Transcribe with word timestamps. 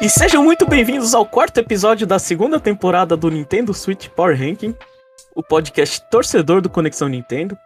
E 0.00 0.08
sejam 0.08 0.42
muito 0.42 0.66
bem-vindos 0.66 1.14
ao 1.14 1.26
quarto 1.26 1.58
episódio 1.58 2.06
da 2.06 2.18
segunda 2.18 2.58
temporada 2.58 3.16
do 3.16 3.30
Nintendo 3.30 3.74
Switch 3.74 4.08
Power 4.08 4.36
Ranking, 4.38 4.74
o 5.34 5.42
podcast 5.42 6.02
torcedor 6.10 6.60
do 6.60 6.70
Conexão 6.70 7.08
Nintendo. 7.08 7.56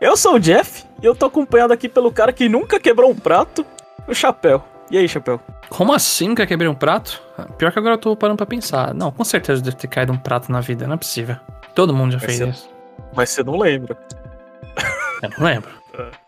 Eu 0.00 0.16
sou 0.16 0.34
o 0.34 0.40
Jeff 0.40 0.84
e 1.02 1.06
eu 1.06 1.14
tô 1.14 1.26
acompanhado 1.26 1.72
aqui 1.72 1.88
pelo 1.88 2.12
cara 2.12 2.32
que 2.32 2.48
nunca 2.48 2.78
quebrou 2.78 3.10
um 3.10 3.14
prato, 3.16 3.64
o 4.06 4.14
Chapéu. 4.14 4.62
E 4.90 4.98
aí, 4.98 5.08
Chapéu? 5.08 5.40
Como 5.68 5.92
assim 5.92 6.28
nunca 6.28 6.46
quebrei 6.46 6.68
um 6.68 6.74
prato? 6.74 7.20
Pior 7.56 7.72
que 7.72 7.78
agora 7.78 7.94
eu 7.94 7.98
tô 7.98 8.14
parando 8.16 8.36
pra 8.36 8.46
pensar. 8.46 8.92
Não, 8.94 9.10
com 9.10 9.24
certeza 9.24 9.62
deve 9.62 9.76
ter 9.76 9.88
caído 9.88 10.12
um 10.12 10.18
prato 10.18 10.52
na 10.52 10.60
vida, 10.60 10.86
não 10.86 10.94
é 10.94 10.98
possível. 10.98 11.36
Todo 11.74 11.94
mundo 11.94 12.12
já 12.12 12.18
Mas 12.18 12.26
fez 12.26 12.38
você- 12.38 12.48
isso. 12.50 12.70
Mas 13.14 13.30
você 13.30 13.42
não 13.42 13.56
lembra. 13.58 13.96
Eu 15.22 15.30
não 15.38 15.46
lembro. 15.46 15.70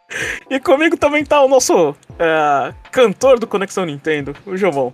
E 0.48 0.60
comigo 0.60 0.96
também 0.96 1.24
tá 1.24 1.42
o 1.42 1.48
nosso 1.48 1.96
é, 2.20 2.72
cantor 2.92 3.36
do 3.40 3.48
Conexão 3.48 3.84
Nintendo, 3.84 4.32
o 4.46 4.56
Jovon. 4.56 4.92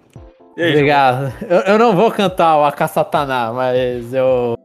Aí, 0.61 0.73
Obrigado. 0.73 1.33
Eu, 1.49 1.61
eu 1.61 1.79
não 1.79 1.97
vou 1.97 2.11
cantar 2.11 2.59
o 2.59 2.65
Akasataná, 2.65 3.53
mas 3.53 4.13
eu 4.13 4.59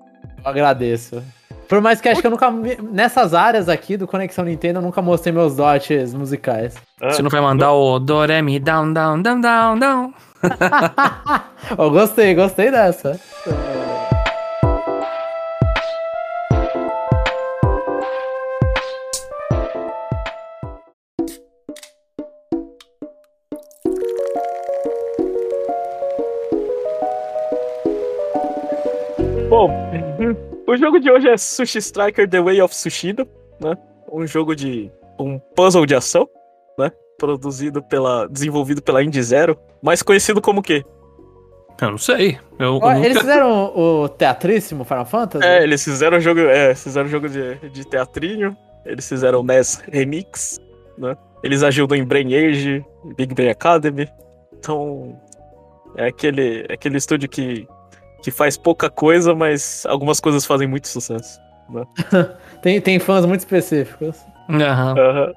agradeço. 0.44 1.24
Por 1.68 1.82
mais 1.82 2.00
que 2.00 2.10
acho 2.10 2.22
que 2.22 2.28
eu 2.28 2.32
nunca. 2.32 2.52
Nessas 2.92 3.34
áreas 3.34 3.70
aqui 3.70 3.98
do 3.98 4.06
Conexão 4.06 4.46
Nintendo, 4.46 4.80
eu 4.80 4.84
nunca 4.84 5.02
mostrei 5.02 5.34
meus 5.34 5.56
dotes 5.56 6.14
musicais. 6.14 6.76
Jovon? 7.00 7.14
Você 7.14 7.22
não 7.22 7.30
vai 7.30 7.42
mandar 7.42 7.74
o 7.74 7.98
Doremi 7.98 8.60
down, 8.60 8.94
down, 8.94 9.22
down, 9.22 9.42
down, 9.42 9.80
down. 9.80 10.14
Eu 11.78 11.90
gostei, 11.90 12.36
gostei 12.36 12.70
dessa. 12.70 13.20
Bom, 29.56 29.72
o 30.68 30.76
jogo 30.76 31.00
de 31.00 31.10
hoje 31.10 31.30
é 31.30 31.38
Sushi 31.38 31.78
Striker 31.78 32.30
The 32.30 32.42
Way 32.42 32.62
of 32.62 32.76
Sushida, 32.76 33.26
né? 33.58 33.78
Um 34.12 34.28
jogo 34.28 34.54
de. 34.54 34.92
um 35.18 35.40
puzzle 35.40 35.86
de 35.86 35.96
ação, 35.96 36.28
né? 36.78 36.92
Produzido 37.18 37.82
pela. 37.82 38.28
desenvolvido 38.28 38.82
pela 38.82 39.02
Indie 39.02 39.24
Zero, 39.24 39.58
mais 39.82 40.04
conhecido 40.04 40.42
como 40.42 40.60
o 40.60 40.62
quê? 40.62 40.84
Eu 41.82 41.92
não 41.92 41.98
sei. 41.98 42.38
Eu, 42.60 42.66
eu 42.66 42.74
nunca- 42.74 43.00
Eles 43.00 43.18
fizeram 43.18 43.72
o, 43.74 44.04
o 44.04 44.10
teatríssimo 44.10 44.84
Final 44.84 45.06
Fantasy? 45.06 45.48
É, 45.48 45.64
eles 45.64 45.82
fizeram 45.82 46.20
jogo. 46.20 46.42
É, 46.42 46.76
fizeram 46.76 47.08
jogo 47.08 47.30
de, 47.30 47.56
de 47.70 47.88
teatrinho, 47.88 48.58
eles 48.86 49.08
fizeram 49.08 49.42
NES 49.42 49.82
Remix, 49.90 50.60
né? 50.98 51.16
Eles 51.42 51.64
ajudam 51.64 51.98
em 51.98 52.04
Brain 52.04 52.36
Age, 52.36 52.84
Big 53.16 53.34
Brain 53.34 53.52
Academy. 53.52 54.10
Então. 54.52 55.18
É 55.98 56.08
aquele, 56.08 56.66
é 56.68 56.74
aquele 56.74 56.98
estúdio 56.98 57.30
que, 57.30 57.66
que 58.26 58.32
faz 58.32 58.58
pouca 58.58 58.90
coisa, 58.90 59.36
mas 59.36 59.86
algumas 59.88 60.20
coisas 60.20 60.46
fazem 60.46 60.68
muito 60.68 60.88
sucesso. 60.88 61.40
Tem, 62.62 62.82
tem 62.82 62.98
fãs 63.00 63.26
muito 63.26 63.40
específicos. 63.42 64.18
Aham. 64.50 64.96
Aham. 64.98 65.34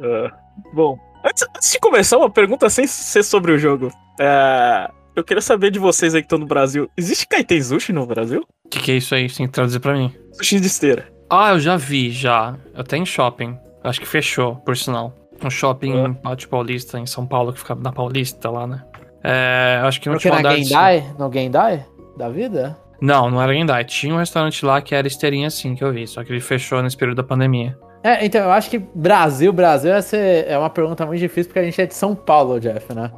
Ah, 0.00 0.32
bom, 0.72 0.96
antes, 1.24 1.44
antes 1.56 1.72
de 1.72 1.78
começar, 1.80 2.16
uma 2.18 2.30
pergunta 2.30 2.70
sem 2.70 2.86
ser 2.86 3.22
sobre 3.24 3.50
o 3.52 3.58
jogo. 3.58 3.90
É, 4.20 4.88
eu 5.16 5.24
queria 5.24 5.40
saber 5.40 5.70
de 5.72 5.78
vocês 5.80 6.14
aí 6.14 6.20
que 6.22 6.26
estão 6.26 6.38
no 6.38 6.46
Brasil. 6.46 6.88
Existe 6.96 7.26
Kaiten 7.26 7.60
Sushi 7.62 7.92
no 7.92 8.06
Brasil? 8.06 8.44
O 8.64 8.68
que, 8.68 8.78
que 8.80 8.92
é 8.92 8.96
isso 8.96 9.14
aí? 9.14 9.28
Tem 9.28 9.46
que 9.46 9.52
traduzir 9.52 9.80
pra 9.80 9.92
mim. 9.94 10.12
Sushi 10.32 10.60
de 10.60 10.66
esteira. 10.68 11.08
Ah, 11.28 11.50
eu 11.50 11.58
já 11.60 11.76
vi, 11.76 12.10
já. 12.12 12.54
Até 12.74 12.96
em 12.96 13.04
shopping. 13.04 13.56
Acho 13.82 14.00
que 14.00 14.06
fechou, 14.06 14.56
por 14.56 14.76
sinal. 14.76 15.12
Um 15.44 15.50
shopping 15.50 15.92
Ah. 15.92 16.08
em 16.08 16.14
Pátio 16.14 16.48
Paulista, 16.48 16.98
em 16.98 17.06
São 17.06 17.26
Paulo, 17.26 17.52
que 17.52 17.58
fica 17.60 17.74
na 17.74 17.92
Paulista 17.92 18.48
lá, 18.50 18.66
né? 18.66 18.82
É, 19.24 19.80
acho 19.84 20.00
que 20.00 20.08
no 20.08 20.14
Porque 20.14 20.28
último 20.28 20.48
na 20.48 20.56
Gendai? 20.56 21.04
No 21.18 21.32
Gendai? 21.32 21.84
Da 22.18 22.28
vida? 22.28 22.76
Não, 23.00 23.30
não 23.30 23.40
era 23.40 23.54
Gendai. 23.54 23.84
Tinha 23.84 24.12
um 24.12 24.18
restaurante 24.18 24.66
lá 24.66 24.82
que 24.82 24.92
era 24.94 25.06
esteirinha 25.06 25.46
assim 25.46 25.74
que 25.76 25.84
eu 25.84 25.92
vi, 25.92 26.04
só 26.06 26.24
que 26.24 26.32
ele 26.32 26.40
fechou 26.40 26.82
nesse 26.82 26.96
período 26.96 27.18
da 27.18 27.22
pandemia. 27.22 27.78
É, 28.02 28.24
então 28.24 28.40
eu 28.42 28.50
acho 28.50 28.68
que 28.70 28.78
Brasil, 28.78 29.52
Brasil 29.52 29.92
essa 29.92 30.16
é 30.16 30.58
uma 30.58 30.68
pergunta 30.70 31.06
muito 31.06 31.20
difícil 31.20 31.44
porque 31.48 31.60
a 31.60 31.64
gente 31.64 31.80
é 31.80 31.86
de 31.86 31.94
São 31.94 32.14
Paulo, 32.14 32.58
Jeff, 32.60 32.92
né? 32.92 33.10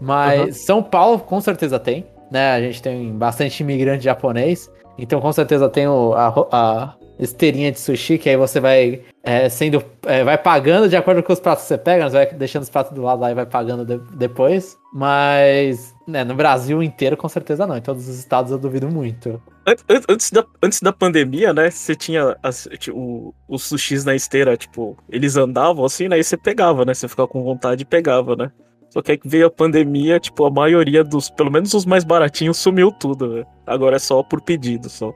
Mas 0.00 0.40
Uhum. 0.40 0.52
São 0.52 0.82
Paulo 0.82 1.18
com 1.18 1.40
certeza 1.40 1.78
tem, 1.78 2.06
né? 2.30 2.52
A 2.52 2.60
gente 2.60 2.80
tem 2.82 3.12
bastante 3.12 3.60
imigrante 3.62 4.04
japonês, 4.04 4.70
então 4.98 5.20
com 5.20 5.32
certeza 5.32 5.68
tem 5.68 5.86
o- 5.88 6.14
a, 6.14 6.28
a 6.52 6.94
esteirinha 7.18 7.70
de 7.72 7.78
sushi, 7.80 8.18
que 8.18 8.28
aí 8.28 8.36
você 8.36 8.58
vai 8.60 9.00
é, 9.22 9.48
sendo. 9.48 9.82
é, 10.06 10.24
vai 10.24 10.36
pagando 10.38 10.88
de 10.88 10.96
acordo 10.96 11.22
com 11.22 11.32
os 11.32 11.40
pratos 11.40 11.64
que 11.64 11.68
você 11.68 11.78
pega, 11.78 12.04
né? 12.04 12.10
você 12.10 12.16
vai 12.16 12.34
deixando 12.34 12.62
os 12.62 12.70
pratos 12.70 12.92
do 12.92 13.02
lado 13.02 13.20
lá 13.20 13.30
e 13.30 13.34
vai 13.34 13.46
pagando 13.46 13.84
de- 13.84 14.16
depois. 14.16 14.76
Mas 14.92 15.94
né, 16.06 16.24
no 16.24 16.34
Brasil 16.34 16.82
inteiro, 16.82 17.16
com 17.16 17.28
certeza 17.28 17.66
não. 17.66 17.76
Em 17.76 17.80
todos 17.80 18.08
os 18.08 18.18
estados 18.18 18.50
eu 18.52 18.58
duvido 18.58 18.88
muito. 18.88 19.40
An- 19.66 19.74
an- 19.94 20.02
Antes 20.08 20.30
da, 20.30 20.44
antes 20.62 20.80
da 20.80 20.92
pandemia, 20.92 21.52
né? 21.52 21.70
Você 21.70 21.94
tinha 21.94 22.36
as- 22.42 22.68
tipo, 22.78 23.34
os 23.48 23.62
sushis 23.62 24.04
na 24.04 24.14
esteira, 24.14 24.56
tipo, 24.56 24.96
eles 25.08 25.36
andavam 25.36 25.84
assim, 25.84 26.08
né? 26.08 26.18
E 26.18 26.24
você 26.24 26.36
pegava, 26.36 26.84
né? 26.84 26.94
Você 26.94 27.08
ficava 27.08 27.28
com 27.28 27.42
vontade 27.42 27.82
e 27.82 27.86
pegava, 27.86 28.34
né? 28.36 28.50
Só 28.90 29.02
que 29.02 29.12
aí 29.12 29.20
veio 29.24 29.46
a 29.46 29.50
pandemia, 29.50 30.20
tipo, 30.20 30.44
a 30.46 30.50
maioria 30.50 31.02
dos, 31.02 31.28
pelo 31.30 31.50
menos 31.50 31.74
os 31.74 31.84
mais 31.84 32.04
baratinhos, 32.04 32.56
sumiu 32.58 32.92
tudo, 32.92 33.28
né? 33.36 33.44
Agora 33.66 33.96
é 33.96 33.98
só 33.98 34.22
por 34.22 34.40
pedido, 34.42 34.88
só. 34.88 35.12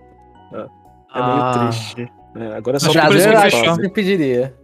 É, 0.55 0.67
é 1.15 1.19
meio 1.19 1.33
Ah. 1.43 1.69
triste. 1.71 2.13
É, 2.37 2.57
agora 2.57 2.77
é 2.77 2.81
só 2.81 2.93
por 2.93 2.97
isso 2.97 3.03
que 3.03 3.13
eu 3.13 3.15
eles 3.17 3.27
acho 3.43 3.57
que 3.57 3.69
fechou. 3.69 3.85
eu 3.85 3.91
pediria. 3.93 4.55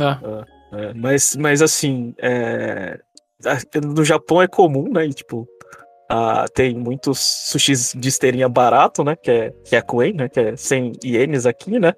É. 0.00 0.78
É, 0.80 0.92
mas, 0.94 1.34
mas 1.36 1.62
assim, 1.62 2.14
é, 2.18 2.98
no 3.82 4.04
Japão 4.04 4.42
é 4.42 4.46
comum, 4.46 4.90
né? 4.92 5.06
E, 5.06 5.14
tipo, 5.14 5.48
ah, 6.10 6.44
tem 6.54 6.76
muitos 6.76 7.18
sushis 7.18 7.94
de 7.96 8.08
esteirinha 8.08 8.48
barato, 8.48 9.02
né? 9.02 9.16
Que 9.16 9.30
é, 9.30 9.50
que 9.64 9.74
é 9.74 9.78
a 9.78 9.82
Koen, 9.82 10.12
né? 10.12 10.28
Que 10.28 10.40
é 10.40 10.56
100 10.56 10.92
ienes 11.04 11.46
aqui, 11.46 11.78
né? 11.80 11.94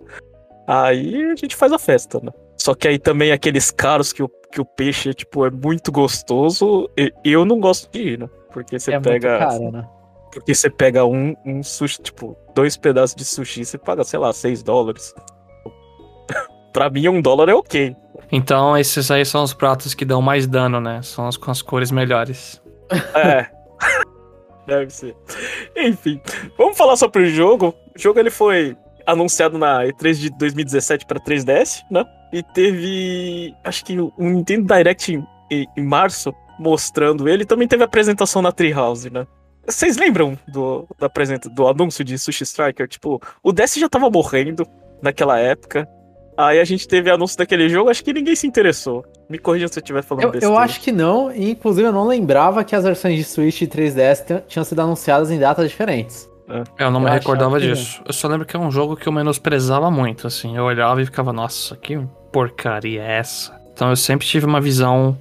Aí 0.67 1.25
a 1.33 1.35
gente 1.35 1.57
faz 1.57 1.73
a 1.73 1.79
festa, 1.79 2.21
né? 2.23 2.31
Só 2.57 2.75
que 2.75 2.87
aí 2.87 2.99
também 2.99 3.33
aqueles 3.33 3.71
caros 3.71 4.13
que 4.13 4.23
o, 4.23 4.29
que 4.53 4.61
o 4.61 4.65
peixe, 4.65 5.13
tipo, 5.15 5.45
é 5.45 5.51
muito 5.51 5.91
gostoso, 5.91 6.89
e- 6.97 7.13
eu 7.25 7.45
não 7.45 7.59
gosto 7.59 7.91
de 7.91 8.01
ir, 8.13 8.19
né? 8.21 8.29
Porque 8.53 8.79
você 8.79 8.95
é 8.95 9.01
pega. 9.01 9.31
muito 9.31 9.49
caro, 9.49 9.73
né? 9.73 9.89
Porque 10.33 10.55
você 10.55 10.71
pega 10.71 11.05
um, 11.05 11.35
um 11.45 11.63
sushi, 11.63 12.01
tipo, 12.01 12.37
dois 12.55 12.77
pedaços 12.77 13.17
de 13.17 13.25
sushi, 13.25 13.65
você 13.65 13.77
paga, 13.77 14.05
sei 14.05 14.19
lá, 14.19 14.33
6 14.33 14.63
dólares. 14.63 15.13
pra 16.73 16.89
mim, 16.89 17.09
um 17.09 17.21
dólar 17.21 17.49
é 17.49 17.55
ok. 17.55 17.97
Então, 18.31 18.77
esses 18.79 19.11
aí 19.11 19.25
são 19.25 19.43
os 19.43 19.53
pratos 19.53 19.93
que 19.95 20.05
dão 20.05 20.23
mais 20.23 20.47
dano, 20.47 20.81
né? 20.81 21.03
São 21.03 21.27
os 21.29 21.37
com 21.37 21.51
as 21.51 21.63
cores 21.63 21.91
melhores. 21.91 22.63
É. 23.15 23.47
Deve 24.67 24.91
ser. 24.91 25.17
Enfim, 25.77 26.21
vamos 26.57 26.77
falar 26.79 26.97
sobre 26.97 27.23
o 27.23 27.27
jogo. 27.31 27.75
O 27.97 27.99
jogo 27.99 28.21
ele 28.21 28.31
foi 28.31 28.77
anunciado 29.05 29.59
na 29.59 29.83
E3 29.85 30.15
de 30.15 30.31
2017 30.39 31.07
para 31.07 31.19
3DS, 31.19 31.81
né? 31.91 32.05
E 32.33 32.43
teve, 32.43 33.53
acho 33.65 33.85
que 33.85 34.01
um 34.01 34.13
Nintendo 34.31 34.73
Direct 34.73 35.13
em, 35.51 35.67
em- 35.77 35.83
março 35.85 36.33
mostrando 36.61 37.29
ele. 37.29 37.45
Também 37.45 37.67
teve 37.67 37.83
apresentação 37.83 38.41
na 38.41 38.53
Treehouse, 38.53 39.11
né? 39.11 39.27
Vocês 39.71 39.97
lembram 39.97 40.37
do, 40.49 40.87
do, 40.99 41.05
apresenta, 41.05 41.49
do 41.49 41.67
anúncio 41.67 42.05
de 42.05 42.19
Sushi 42.19 42.45
Striker? 42.45 42.87
Tipo, 42.89 43.21
o 43.43 43.53
DS 43.53 43.77
já 43.77 43.89
tava 43.89 44.09
morrendo 44.11 44.67
naquela 45.03 45.39
época. 45.39 45.87
Aí 46.37 46.59
a 46.59 46.65
gente 46.65 46.89
teve 46.89 47.11
anúncio 47.11 47.37
daquele 47.37 47.69
jogo, 47.69 47.91
acho 47.91 48.03
que 48.03 48.13
ninguém 48.13 48.35
se 48.35 48.47
interessou. 48.47 49.05
Me 49.29 49.39
corrija 49.39 49.69
se 49.69 49.79
eu 49.79 49.83
estiver 49.83 50.03
falando 50.03 50.25
Eu, 50.25 50.31
besteira. 50.31 50.55
eu 50.55 50.59
acho 50.59 50.81
que 50.81 50.91
não, 50.91 51.31
e 51.31 51.51
inclusive 51.51 51.87
eu 51.87 51.93
não 51.93 52.07
lembrava 52.07 52.65
que 52.65 52.75
as 52.75 52.83
versões 52.85 53.17
de 53.17 53.25
Switch 53.25 53.61
e 53.61 53.67
3DS 53.67 54.43
tinham- 54.49 54.65
sido 54.65 54.81
anunciadas 54.81 55.31
em 55.31 55.39
datas 55.39 55.69
diferentes. 55.71 56.29
Eu 56.79 56.91
não 56.91 56.99
me 56.99 57.07
Eu 57.07 57.13
recordava 57.13 57.57
achava 57.59 57.73
que 57.75 57.79
disso. 57.79 58.03
Eu 58.07 58.13
só 58.13 58.27
lembro 58.27 58.45
que 58.47 58.57
é 58.57 58.59
um 58.59 58.71
jogo 58.71 58.97
que 58.97 59.07
eu 59.07 59.13
menosprezava 59.13 59.89
muito, 59.91 60.27
assim. 60.27 60.57
Eu 60.57 60.65
olhava 60.65 61.01
e 61.01 61.05
ficava, 61.05 61.33
nossa, 61.33 61.77
que 61.77 61.97
porcaria 62.33 63.03
é 63.03 63.19
essa? 63.19 63.55
Então 63.73 63.91
eu 63.91 63.97
sempre 63.97 64.27
tive 64.27 64.47
uma 64.47 64.61
visão 64.61 65.17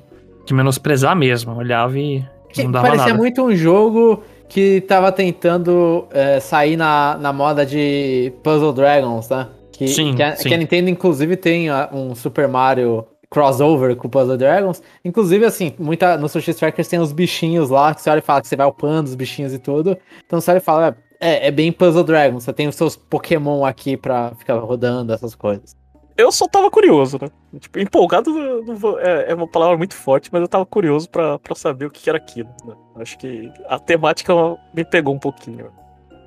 de 0.46 0.54
menosprezar 0.54 1.16
mesmo. 1.16 1.52
Eu 1.52 1.58
olhava 1.58 2.00
e 2.00 2.26
Que 2.50 2.64
não 2.64 2.72
dava 2.72 2.88
parecia 2.88 3.08
nada. 3.10 3.18
muito 3.18 3.44
um 3.44 3.54
jogo 3.56 4.24
que 4.50 4.82
tava 4.82 5.12
tentando 5.12 6.08
é, 6.12 6.40
sair 6.40 6.76
na, 6.76 7.18
na 7.22 7.32
moda 7.32 7.66
de 7.66 8.34
Puzzle 8.44 8.74
Dragons, 8.74 9.30
né? 9.30 9.48
Que, 9.72 9.88
Sim, 9.88 10.16
que, 10.16 10.24
a, 10.24 10.36
sim. 10.36 10.50
que 10.50 10.54
a 10.54 10.58
Nintendo, 10.58 10.90
inclusive, 10.90 11.38
tem 11.38 11.72
um 11.94 12.14
Super 12.14 12.50
Mario 12.50 13.06
crossover 13.30 13.96
com 13.96 14.10
Puzzle 14.10 14.36
Dragons. 14.38 14.82
Inclusive, 15.06 15.46
assim, 15.46 15.74
muita, 15.80 16.18
no 16.18 16.28
Sushi 16.28 16.52
Strikers 16.52 16.88
tem 16.88 17.00
os 17.00 17.14
bichinhos 17.14 17.70
lá, 17.70 17.94
que 17.94 18.02
você 18.02 18.10
olha 18.10 18.20
e 18.20 18.24
fala 18.24 18.42
que 18.42 18.48
você 18.48 18.56
vai 18.56 18.68
upando 18.68 19.08
os 19.08 19.16
bichinhos 19.16 19.54
e 19.54 19.60
tudo. 19.60 19.98
Então 20.26 20.42
você 20.42 20.52
olha 20.52 20.58
e 20.58 20.62
fala, 20.62 20.98
é, 21.20 21.48
é 21.48 21.52
bem 21.52 21.72
Puzzle 21.72 22.04
Dragons, 22.04 22.44
você 22.44 22.52
tem 22.52 22.68
os 22.68 22.76
seus 22.76 22.96
Pokémon 22.96 23.64
aqui 23.64 23.96
pra 23.96 24.34
ficar 24.36 24.56
rodando, 24.56 25.14
essas 25.14 25.36
coisas. 25.36 25.79
Eu 26.22 26.32
só 26.32 26.48
tava 26.48 26.70
curioso, 26.70 27.18
né? 27.22 27.30
Tipo, 27.60 27.80
empolgado 27.80 28.32
vou- 28.76 29.00
é, 29.00 29.32
é 29.32 29.36
uma 29.36 29.48
palavra 29.48 29.78
muito 29.78 29.96
forte, 29.96 30.30
mas 30.32 30.42
eu 30.42 30.48
tava 30.48 30.66
curioso 30.66 31.10
pra, 31.10 31.40
pra 31.40 31.56
saber 31.56 31.86
o 31.86 31.90
que 31.92 32.10
era 32.10 32.18
aquilo. 32.18 32.50
né? 32.66 32.74
Acho 32.98 33.18
que 33.18 33.52
a 33.68 33.80
temática 33.80 34.34
me 34.74 34.84
pegou 34.86 35.14
um 35.16 35.20
pouquinho. 35.20 35.72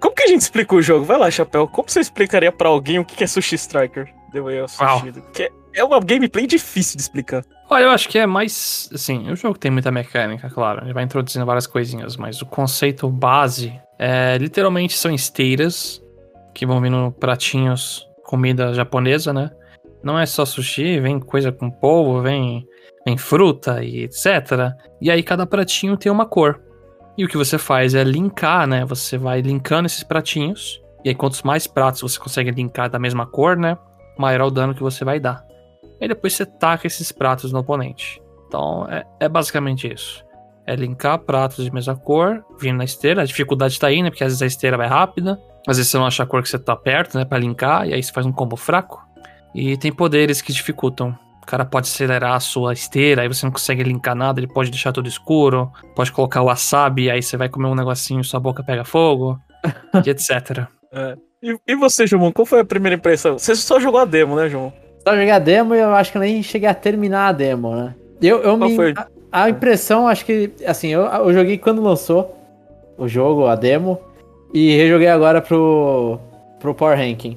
Como 0.00 0.14
que 0.14 0.22
a 0.24 0.26
gente 0.26 0.40
explica 0.40 0.74
o 0.74 0.82
jogo? 0.82 1.04
Vai 1.04 1.16
lá, 1.18 1.30
Chapéu. 1.30 1.68
Como 1.68 1.88
você 1.88 2.00
explicaria 2.00 2.50
pra 2.50 2.68
alguém 2.68 2.98
o 2.98 3.04
que 3.04 3.22
é 3.22 3.26
Sushi 3.26 3.54
Striker? 3.54 4.12
Way 4.34 4.62
of 4.62 4.74
Uau. 4.82 4.98
Sushi? 5.00 5.22
Que 5.32 5.42
é- 5.44 5.50
é 5.76 5.84
uma 5.84 6.00
gameplay 6.00 6.46
difícil 6.46 6.96
de 6.96 7.02
explicar. 7.02 7.44
Olha, 7.70 7.84
eu 7.84 7.90
acho 7.90 8.08
que 8.08 8.18
é 8.18 8.26
mais. 8.26 8.90
Assim, 8.92 9.30
o 9.30 9.36
jogo 9.36 9.58
tem 9.58 9.70
muita 9.70 9.90
mecânica, 9.90 10.50
claro. 10.50 10.84
Ele 10.84 10.92
vai 10.92 11.04
introduzindo 11.04 11.46
várias 11.46 11.66
coisinhas, 11.66 12.16
mas 12.16 12.42
o 12.42 12.46
conceito 12.46 13.08
base 13.08 13.72
é 13.98 14.36
literalmente 14.38 14.96
são 14.98 15.10
esteiras 15.14 16.02
que 16.54 16.66
vão 16.66 16.80
vindo 16.80 17.12
pratinhos, 17.20 18.06
comida 18.24 18.74
japonesa, 18.74 19.32
né? 19.32 19.50
Não 20.02 20.18
é 20.18 20.26
só 20.26 20.44
sushi, 20.44 21.00
vem 21.00 21.20
coisa 21.20 21.52
com 21.52 21.70
polvo, 21.70 22.22
vem, 22.22 22.66
vem 23.06 23.16
fruta 23.16 23.82
e 23.82 24.04
etc. 24.04 24.74
E 25.00 25.10
aí 25.10 25.22
cada 25.22 25.46
pratinho 25.46 25.96
tem 25.96 26.10
uma 26.10 26.26
cor. 26.26 26.60
E 27.16 27.24
o 27.24 27.28
que 27.28 27.36
você 27.36 27.58
faz 27.58 27.94
é 27.94 28.02
linkar, 28.02 28.66
né? 28.66 28.84
Você 28.84 29.18
vai 29.18 29.40
linkando 29.40 29.86
esses 29.86 30.02
pratinhos. 30.02 30.80
E 31.04 31.08
aí, 31.08 31.14
quantos 31.14 31.42
mais 31.42 31.66
pratos 31.66 32.00
você 32.00 32.18
consegue 32.18 32.50
linkar 32.50 32.88
da 32.88 32.98
mesma 32.98 33.26
cor, 33.26 33.56
né? 33.56 33.76
Maior 34.16 34.46
o 34.46 34.50
dano 34.50 34.74
que 34.74 34.82
você 34.82 35.04
vai 35.04 35.18
dar. 35.18 35.44
E 36.00 36.08
depois 36.08 36.32
você 36.32 36.46
taca 36.46 36.86
esses 36.86 37.12
pratos 37.12 37.52
no 37.52 37.58
oponente. 37.58 38.20
Então 38.46 38.86
é, 38.88 39.04
é 39.20 39.28
basicamente 39.28 39.92
isso. 39.92 40.24
É 40.66 40.76
linkar 40.76 41.18
pratos 41.18 41.64
de 41.64 41.72
mesma 41.72 41.96
cor, 41.96 42.44
vindo 42.58 42.76
na 42.76 42.84
esteira. 42.84 43.22
A 43.22 43.24
dificuldade 43.24 43.78
tá 43.78 43.88
aí, 43.88 44.02
né? 44.02 44.10
Porque 44.10 44.22
às 44.22 44.30
vezes 44.30 44.42
a 44.42 44.46
esteira 44.46 44.76
vai 44.76 44.86
rápida. 44.86 45.38
Às 45.66 45.76
vezes 45.76 45.90
você 45.90 45.98
não 45.98 46.06
acha 46.06 46.22
a 46.22 46.26
cor 46.26 46.42
que 46.42 46.48
você 46.48 46.58
tá 46.58 46.76
perto, 46.76 47.18
né? 47.18 47.24
Pra 47.24 47.38
linkar. 47.38 47.86
E 47.88 47.94
aí 47.94 48.02
você 48.02 48.12
faz 48.12 48.26
um 48.26 48.32
combo 48.32 48.56
fraco. 48.56 49.02
E 49.54 49.76
tem 49.76 49.92
poderes 49.92 50.40
que 50.40 50.52
dificultam. 50.52 51.16
O 51.42 51.46
cara 51.46 51.64
pode 51.64 51.88
acelerar 51.88 52.34
a 52.34 52.40
sua 52.40 52.72
esteira, 52.72 53.22
aí 53.22 53.28
você 53.28 53.44
não 53.44 53.52
consegue 53.52 53.82
linkar 53.82 54.14
nada, 54.14 54.38
ele 54.38 54.46
pode 54.46 54.70
deixar 54.70 54.92
tudo 54.92 55.08
escuro, 55.08 55.70
pode 55.94 56.12
colocar 56.12 56.40
o 56.40 56.46
wasabi, 56.46 57.10
aí 57.10 57.20
você 57.20 57.36
vai 57.36 57.48
comer 57.48 57.66
um 57.66 57.74
negocinho, 57.74 58.22
sua 58.22 58.38
boca 58.38 58.62
pega 58.62 58.84
fogo, 58.84 59.38
e 60.06 60.08
etc. 60.08 60.66
É. 60.92 61.16
E, 61.42 61.56
e 61.66 61.74
você, 61.74 62.06
João, 62.06 62.30
qual 62.30 62.46
foi 62.46 62.60
a 62.60 62.64
primeira 62.64 62.94
impressão? 62.94 63.36
Você 63.38 63.56
só 63.56 63.80
jogou 63.80 64.00
a 64.00 64.04
demo, 64.04 64.36
né, 64.36 64.48
João? 64.48 64.72
Só 65.06 65.16
joguei 65.16 65.32
a 65.32 65.40
demo 65.40 65.74
e 65.74 65.80
eu 65.80 65.92
acho 65.94 66.12
que 66.12 66.18
eu 66.18 66.22
nem 66.22 66.40
cheguei 66.42 66.68
a 66.68 66.74
terminar 66.74 67.28
a 67.28 67.32
demo, 67.32 67.74
né? 67.74 67.94
Eu, 68.20 68.40
eu 68.40 68.56
Qual 68.56 68.70
me. 68.70 68.76
foi? 68.76 68.94
A, 68.96 69.44
a 69.44 69.50
impressão, 69.50 70.06
acho 70.06 70.24
que. 70.24 70.52
Assim, 70.64 70.88
eu, 70.88 71.02
eu 71.02 71.34
joguei 71.34 71.58
quando 71.58 71.82
lançou 71.82 72.38
o 72.96 73.08
jogo, 73.08 73.46
a 73.46 73.56
demo, 73.56 73.98
e 74.54 74.76
rejoguei 74.76 75.08
agora 75.08 75.42
pro, 75.42 76.20
pro 76.60 76.72
Power 76.72 76.96
Ranking. 76.96 77.36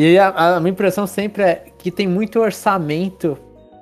E 0.00 0.16
a, 0.16 0.56
a 0.56 0.60
minha 0.60 0.70
impressão 0.70 1.08
sempre 1.08 1.42
é 1.42 1.64
que 1.76 1.90
tem 1.90 2.06
muito 2.06 2.38
orçamento. 2.38 3.36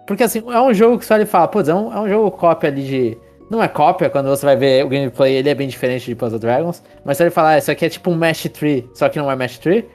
Porque 0.07 0.23
assim, 0.23 0.43
é 0.49 0.61
um 0.61 0.73
jogo 0.73 0.99
que 0.99 1.05
você 1.05 1.13
olha 1.13 1.25
e 1.25 1.27
fala, 1.27 1.47
pô, 1.47 1.61
é 1.61 1.75
um, 1.75 1.93
é 1.93 2.01
um 2.01 2.09
jogo 2.09 2.31
cópia 2.31 2.71
ali 2.71 2.83
de. 2.83 3.19
Não 3.51 3.63
é 3.63 3.69
cópia, 3.69 4.09
quando 4.09 4.29
você 4.29 4.45
vai 4.45 4.57
ver 4.57 4.85
o 4.85 4.89
gameplay, 4.89 5.35
ele 5.35 5.51
é 5.51 5.55
bem 5.55 5.69
diferente 5.69 6.07
de 6.07 6.15
Puzzle 6.15 6.39
Dragons. 6.39 6.83
Mas 7.05 7.19
você 7.19 7.25
olha 7.25 7.29
e 7.29 7.33
fala, 7.33 7.51
ah, 7.51 7.59
isso 7.59 7.71
aqui 7.71 7.85
é 7.85 7.89
tipo 7.89 8.11
um 8.11 8.17
Mesh 8.17 8.45
Tree, 8.45 8.89
só 8.95 9.09
que 9.11 9.19
não 9.19 9.31
é 9.31 9.37
Mesh 9.37 9.59
Tree. 9.59 9.87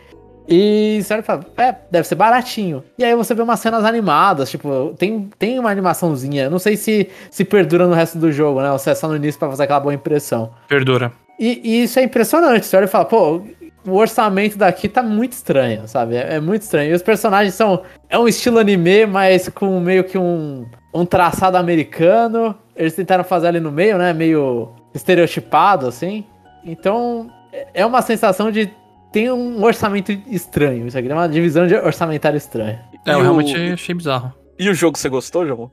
E 0.47 1.01
você 1.01 1.13
olha 1.13 1.21
e 1.21 1.23
fala, 1.23 1.45
é, 1.57 1.75
deve 1.89 2.07
ser 2.07 2.15
baratinho. 2.15 2.83
E 3.00 3.03
aí 3.03 3.15
você 3.15 3.33
vê 3.33 3.41
umas 3.41 3.59
cenas 3.59 3.83
animadas, 3.83 4.50
tipo, 4.51 4.94
tem, 4.97 5.27
tem 5.39 5.57
uma 5.57 5.71
animaçãozinha. 5.71 6.50
Não 6.50 6.59
sei 6.59 6.77
se 6.77 7.09
se 7.31 7.44
perdura 7.44 7.88
no 7.88 7.94
resto 7.94 8.19
do 8.19 8.31
jogo, 8.31 8.62
né? 8.62 8.71
Ou 8.71 8.77
se 8.77 8.91
é 8.91 8.95
só 8.95 9.07
no 9.07 9.15
início 9.15 9.39
pra 9.39 9.50
fazer 9.50 9.63
aquela 9.63 9.79
boa 9.79 9.94
impressão. 9.94 10.51
Perdura. 10.67 11.12
E, 11.39 11.59
e 11.63 11.83
isso 11.83 12.00
é 12.00 12.03
impressionante. 12.03 12.65
Você 12.67 12.77
olha 12.77 12.85
e 12.85 12.88
fala, 12.88 13.06
pô, 13.06 13.41
o 13.85 13.95
orçamento 13.95 14.57
daqui 14.57 14.87
tá 14.89 15.01
muito 15.03 15.33
estranho, 15.33 15.87
sabe? 15.87 16.15
É, 16.15 16.35
é 16.35 16.39
muito 16.39 16.61
estranho. 16.61 16.91
E 16.91 16.93
os 16.93 17.01
personagens 17.01 17.53
são. 17.55 17.81
É 18.09 18.17
um 18.17 18.27
estilo 18.27 18.59
anime, 18.59 19.05
mas 19.05 19.49
com 19.49 19.79
meio 19.79 20.03
que 20.03 20.17
um, 20.17 20.65
um 20.93 21.05
traçado 21.05 21.57
americano. 21.57 22.55
Eles 22.75 22.95
tentaram 22.95 23.23
fazer 23.23 23.47
ali 23.47 23.59
no 23.59 23.71
meio, 23.71 23.97
né? 23.97 24.13
Meio 24.13 24.69
estereotipado, 24.93 25.87
assim. 25.87 26.25
Então, 26.63 27.29
é- 27.73 27.85
uma 27.85 28.01
sensação 28.01 28.51
de. 28.51 28.69
Tem 29.11 29.29
um 29.29 29.61
orçamento 29.63 30.11
estranho. 30.27 30.87
Isso 30.87 30.97
aqui 30.97 31.09
é 31.09 31.13
uma 31.13 31.27
divisão 31.27 31.67
de 31.67 31.75
orçamentário 31.75 32.37
estranha. 32.37 32.81
É, 33.05 33.09
E 33.09 33.13
eu 33.13 33.19
o- 33.19 33.21
realmente 33.21 33.55
achei 33.73 33.93
bizarro. 33.93 34.31
E 34.57 34.69
o 34.69 34.73
jogo, 34.73 34.97
você 34.97 35.09
gostou, 35.09 35.45
João? 35.45 35.69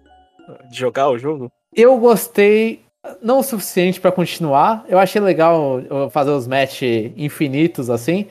De 0.70 0.76
jogar 0.78 1.08
o 1.10 1.18
jogo? 1.18 1.48
Eu 1.76 1.96
gostei, 1.98 2.80
não 3.22 3.38
o 3.38 3.42
suficiente 3.42 4.00
pra 4.00 4.12
continuar. 4.12 4.84
Eu 4.88 4.98
achei 4.98 5.20
legal 5.20 5.80
fazer 6.10 6.30
os 6.30 6.46
match 6.46 6.82
infinitos 7.16 7.90
assim. 7.90 8.26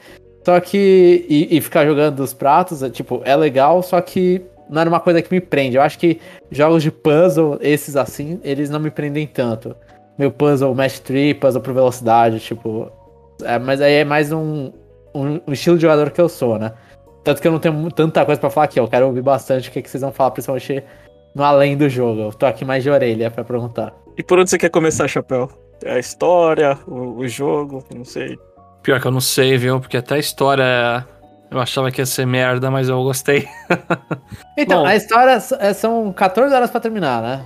Só 0.45 0.59
que. 0.59 1.25
E, 1.29 1.57
e 1.57 1.61
ficar 1.61 1.85
jogando 1.85 2.19
os 2.21 2.33
pratos, 2.33 2.81
é, 2.83 2.89
tipo, 2.89 3.21
é 3.25 3.35
legal, 3.35 3.81
só 3.83 3.99
que 4.01 4.41
não 4.69 4.81
era 4.81 4.89
uma 4.89 4.99
coisa 4.99 5.21
que 5.21 5.33
me 5.33 5.41
prende. 5.41 5.77
Eu 5.77 5.81
acho 5.81 5.99
que 5.99 6.19
jogos 6.51 6.83
de 6.83 6.91
puzzle, 6.91 7.57
esses 7.61 7.95
assim, 7.95 8.39
eles 8.43 8.69
não 8.69 8.79
me 8.79 8.89
prendem 8.89 9.27
tanto. 9.27 9.75
Meu 10.17 10.31
puzzle 10.31 10.73
match 10.73 10.99
tree, 10.99 11.33
puzzle 11.33 11.61
por 11.61 11.73
velocidade, 11.73 12.39
tipo. 12.39 12.91
é, 13.43 13.59
mas 13.59 13.81
aí 13.81 13.95
é 13.95 14.05
mais 14.05 14.31
um, 14.31 14.71
um, 15.13 15.39
um 15.47 15.53
estilo 15.53 15.75
de 15.75 15.83
jogador 15.83 16.11
que 16.11 16.21
eu 16.21 16.29
sou, 16.29 16.57
né? 16.57 16.73
Tanto 17.23 17.41
que 17.41 17.47
eu 17.47 17.51
não 17.51 17.59
tenho 17.59 17.91
tanta 17.91 18.25
coisa 18.25 18.39
pra 18.39 18.49
falar 18.49 18.65
aqui. 18.65 18.79
Eu 18.79 18.87
quero 18.87 19.05
ouvir 19.05 19.21
bastante 19.21 19.69
o 19.69 19.71
que, 19.71 19.81
que 19.81 19.89
vocês 19.89 20.01
vão 20.01 20.13
falar, 20.13 20.31
principalmente 20.31 20.83
no 21.35 21.43
além 21.43 21.75
do 21.75 21.89
jogo. 21.89 22.21
Eu 22.21 22.31
tô 22.31 22.45
aqui 22.45 22.63
mais 22.63 22.83
de 22.83 22.89
orelha 22.89 23.29
pra 23.29 23.43
perguntar. 23.43 23.93
E 24.17 24.23
por 24.23 24.39
onde 24.39 24.49
você 24.49 24.57
quer 24.57 24.69
começar, 24.69 25.07
Chapéu? 25.07 25.49
A 25.85 25.99
história, 25.99 26.77
o, 26.87 27.19
o 27.19 27.27
jogo, 27.27 27.83
não 27.95 28.03
sei. 28.03 28.37
Pior 28.81 28.99
que 28.99 29.07
eu 29.07 29.11
não 29.11 29.21
sei, 29.21 29.57
viu? 29.57 29.79
Porque 29.79 29.97
até 29.97 30.15
a 30.15 30.19
história 30.19 31.05
eu 31.51 31.59
achava 31.59 31.91
que 31.91 32.01
ia 32.01 32.05
ser 32.05 32.25
merda, 32.25 32.71
mas 32.71 32.89
eu 32.89 33.01
gostei. 33.03 33.47
Então, 34.59 34.79
Bom. 34.81 34.87
a 34.87 34.95
história 34.95 35.37
é- 35.59 35.73
são 35.73 36.11
14 36.11 36.53
horas 36.53 36.71
pra 36.71 36.79
terminar, 36.79 37.21
né? 37.21 37.45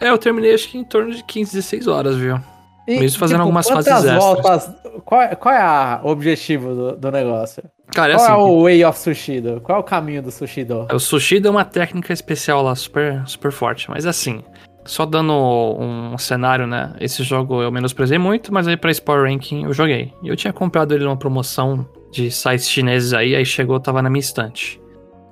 É, 0.00 0.10
eu 0.10 0.16
terminei 0.18 0.54
acho 0.54 0.68
que 0.68 0.78
em 0.78 0.84
torno 0.84 1.12
de 1.12 1.24
15, 1.24 1.52
16 1.56 1.88
horas, 1.88 2.16
viu? 2.16 2.38
E, 2.86 3.00
Mesmo 3.00 3.18
fazendo 3.18 3.40
algumas 3.40 3.66
quantas 3.66 3.84
fases 3.88 4.10
extras. 4.12 4.24
voltas, 4.24 4.70
qual, 5.04 5.22
é- 5.22 5.34
qual 5.34 5.52
é 5.54 5.60
a- 5.60 6.00
o 6.04 6.08
objetivo 6.08 6.72
do, 6.72 6.96
do 6.96 7.10
negócio? 7.10 7.64
Cara, 7.92 8.12
é 8.12 8.16
qual 8.16 8.24
assim. 8.26 8.32
é 8.32 8.36
o 8.44 8.62
way 8.62 8.84
of 8.84 8.96
Sushido? 8.96 9.60
Qual 9.60 9.76
é 9.76 9.80
o 9.80 9.84
caminho 9.84 10.22
do 10.22 10.30
Sushido? 10.30 10.86
O 10.92 10.98
sushi 11.00 11.40
deu 11.40 11.50
uma 11.50 11.64
técnica 11.64 12.12
especial 12.12 12.62
lá, 12.62 12.74
super, 12.76 13.22
super 13.26 13.50
forte. 13.50 13.90
Mas 13.90 14.06
assim, 14.06 14.44
só 14.86 15.04
dando 15.04 15.32
um 15.32 16.16
cenário, 16.18 16.66
né? 16.66 16.94
Esse 17.00 17.22
jogo 17.22 17.62
eu 17.62 17.70
menosprezei 17.70 18.18
muito, 18.18 18.52
mas 18.52 18.66
aí 18.66 18.76
pra 18.76 18.90
Power 19.04 19.30
Ranking 19.30 19.64
eu 19.64 19.72
joguei. 19.72 20.12
Eu 20.24 20.36
tinha 20.36 20.52
comprado 20.52 20.94
ele 20.94 21.04
numa 21.04 21.16
promoção 21.16 21.86
de 22.10 22.30
sites 22.30 22.68
chineses 22.68 23.12
aí, 23.12 23.34
aí 23.34 23.44
chegou, 23.44 23.78
tava 23.78 24.00
na 24.00 24.08
minha 24.08 24.20
estante. 24.20 24.80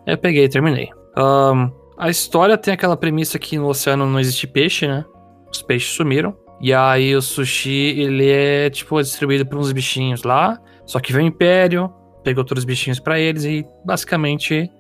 Aí 0.07 0.15
eu 0.15 0.19
peguei 0.19 0.45
e 0.45 0.49
terminei. 0.49 0.91
Ahn, 1.17 1.71
a 1.97 2.11
história 2.11 2.59
tem 2.59 2.75
aquela 2.75 2.97
premissa 2.97 3.39
que 3.39 3.57
no 3.57 3.69
oceano 3.69 4.07
não 4.07 4.19
existe 4.19 4.47
peixe, 4.47 4.87
né? 4.87 5.05
Os 5.51 5.63
peixes 5.63 5.95
sumiram. 5.95 6.37
E 6.61 6.73
aí 6.73 7.15
o 7.15 7.23
sushi, 7.23 8.01
ele 8.01 8.29
é, 8.29 8.71
tipo, 8.71 9.01
distribuído 9.01 9.47
por 9.47 9.59
uns 9.59 9.73
bichinhos 9.73 10.23
lá. 10.23 10.59
Só 10.87 11.01
que 11.01 11.13
veio 11.13 11.25
o 11.25 11.29
Império, 11.29 11.93
pegou 12.23 12.45
todos 12.45 12.63
os 12.63 12.65
bichinhos 12.65 12.99
pra 12.99 13.19
eles 13.19 13.45
e 13.45 13.65
basicamente 13.85 14.71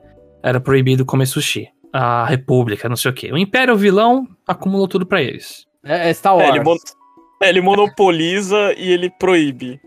era 0.42 0.60
proibido 0.60 1.04
comer 1.04 1.26
sushi. 1.26 1.68
A 1.96 2.24
República, 2.26 2.88
não 2.88 2.96
sei 2.96 3.10
o 3.12 3.14
quê. 3.14 3.30
O 3.32 3.38
Império, 3.38 3.72
o 3.74 3.76
vilão, 3.76 4.26
acumulou 4.46 4.88
tudo 4.88 5.06
pra 5.06 5.22
eles. 5.22 5.64
É, 5.84 6.10
é 6.10 6.12
Star 6.12 6.32
É, 6.34 6.36
Wars. 6.38 6.48
ele 6.56 6.64
mon- 6.64 6.76
É, 7.40 7.48
ele 7.48 7.60
monopoliza 7.60 8.74
e 8.76 8.90
ele 8.90 9.08
proíbe 9.10 9.80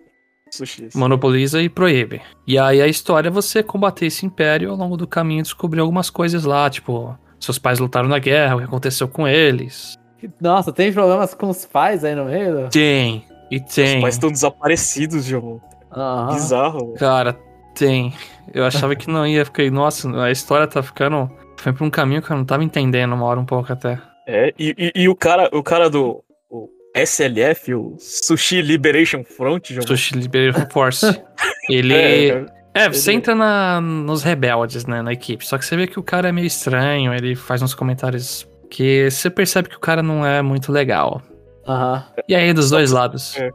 sushis. 0.49 0.95
Monopoliza 0.95 1.61
e 1.61 1.67
proíbe. 1.67 2.21
E 2.47 2.57
aí 2.57 2.81
a 2.81 2.87
história 2.87 3.27
é 3.27 3.31
você 3.31 3.61
combater 3.61 4.05
esse 4.05 4.25
Império 4.25 4.71
ao 4.71 4.77
longo 4.77 4.95
do 4.95 5.05
caminho 5.05 5.43
descobrir 5.43 5.81
algumas 5.81 6.09
coisas 6.09 6.45
lá, 6.45 6.69
tipo, 6.69 7.17
seus 7.39 7.59
pais 7.59 7.79
lutaram 7.79 8.07
na 8.07 8.19
guerra, 8.19 8.55
o 8.55 8.59
que 8.59 8.63
aconteceu 8.65 9.07
com 9.09 9.27
eles. 9.27 9.95
Nossa, 10.39 10.71
tem 10.71 10.93
problemas 10.93 11.33
com 11.33 11.49
os 11.49 11.65
pais 11.65 12.03
aí 12.05 12.15
no 12.15 12.25
meio? 12.25 12.69
Tem, 12.69 13.25
e 13.51 13.57
Os 13.57 13.75
tem. 13.75 13.99
pais 14.01 14.15
estão 14.15 14.31
desaparecidos, 14.31 15.25
João. 15.25 15.59
Aham. 15.91 16.33
Bizarro. 16.33 16.93
Cara, 16.93 17.33
tem. 17.75 18.13
Eu 18.53 18.63
achava 18.65 18.95
que 18.95 19.09
não 19.09 19.27
ia, 19.27 19.43
fiquei, 19.45 19.69
nossa, 19.69 20.09
a 20.23 20.31
história 20.31 20.65
tá 20.67 20.81
ficando. 20.81 21.29
Foi 21.57 21.73
pra 21.73 21.85
um 21.85 21.89
caminho 21.89 22.21
que 22.21 22.31
eu 22.31 22.37
não 22.37 22.45
tava 22.45 22.63
entendendo 22.63 23.13
uma 23.13 23.25
hora 23.25 23.39
um 23.39 23.45
pouco 23.45 23.71
até. 23.73 23.99
É, 24.27 24.53
e, 24.57 24.75
e, 24.77 25.03
e 25.03 25.09
o 25.09 25.15
cara, 25.15 25.49
o 25.53 25.63
cara 25.63 25.89
do 25.89 26.23
o 26.49 26.69
SLF, 26.95 27.73
o 27.73 27.95
Sushi 27.99 28.61
Liberation 28.61 29.23
Front, 29.23 29.69
João. 29.71 29.85
Sushi 29.87 30.15
Liberation 30.15 30.67
Force. 30.71 31.05
Ele. 31.69 31.93
É, 31.93 32.45
É, 32.73 32.89
você 32.89 33.09
Ele- 33.11 33.17
entra 33.17 33.33
na, 33.35 33.81
nos 33.81 34.21
rebeldes, 34.23 34.85
né, 34.85 35.01
na 35.01 35.11
equipe. 35.13 35.45
Só 35.45 35.57
que 35.57 35.65
você 35.65 35.75
vê 35.75 35.87
que 35.87 35.99
o 35.99 36.03
cara 36.03 36.29
é 36.29 36.31
meio 36.31 36.45
estranho, 36.47 37.13
ele 37.13 37.35
faz 37.35 37.61
uns 37.61 37.73
comentários 37.73 38.47
que 38.69 39.09
você 39.09 39.29
percebe 39.29 39.69
que 39.69 39.77
o 39.77 39.79
cara 39.79 40.03
não 40.03 40.25
é 40.25 40.41
muito 40.41 40.71
legal. 40.71 41.21
Aham. 41.67 42.05
E 42.27 42.35
aí, 42.35 42.53
dos 42.53 42.69
dois 42.69 42.91
lados. 42.91 43.35
É. 43.37 43.49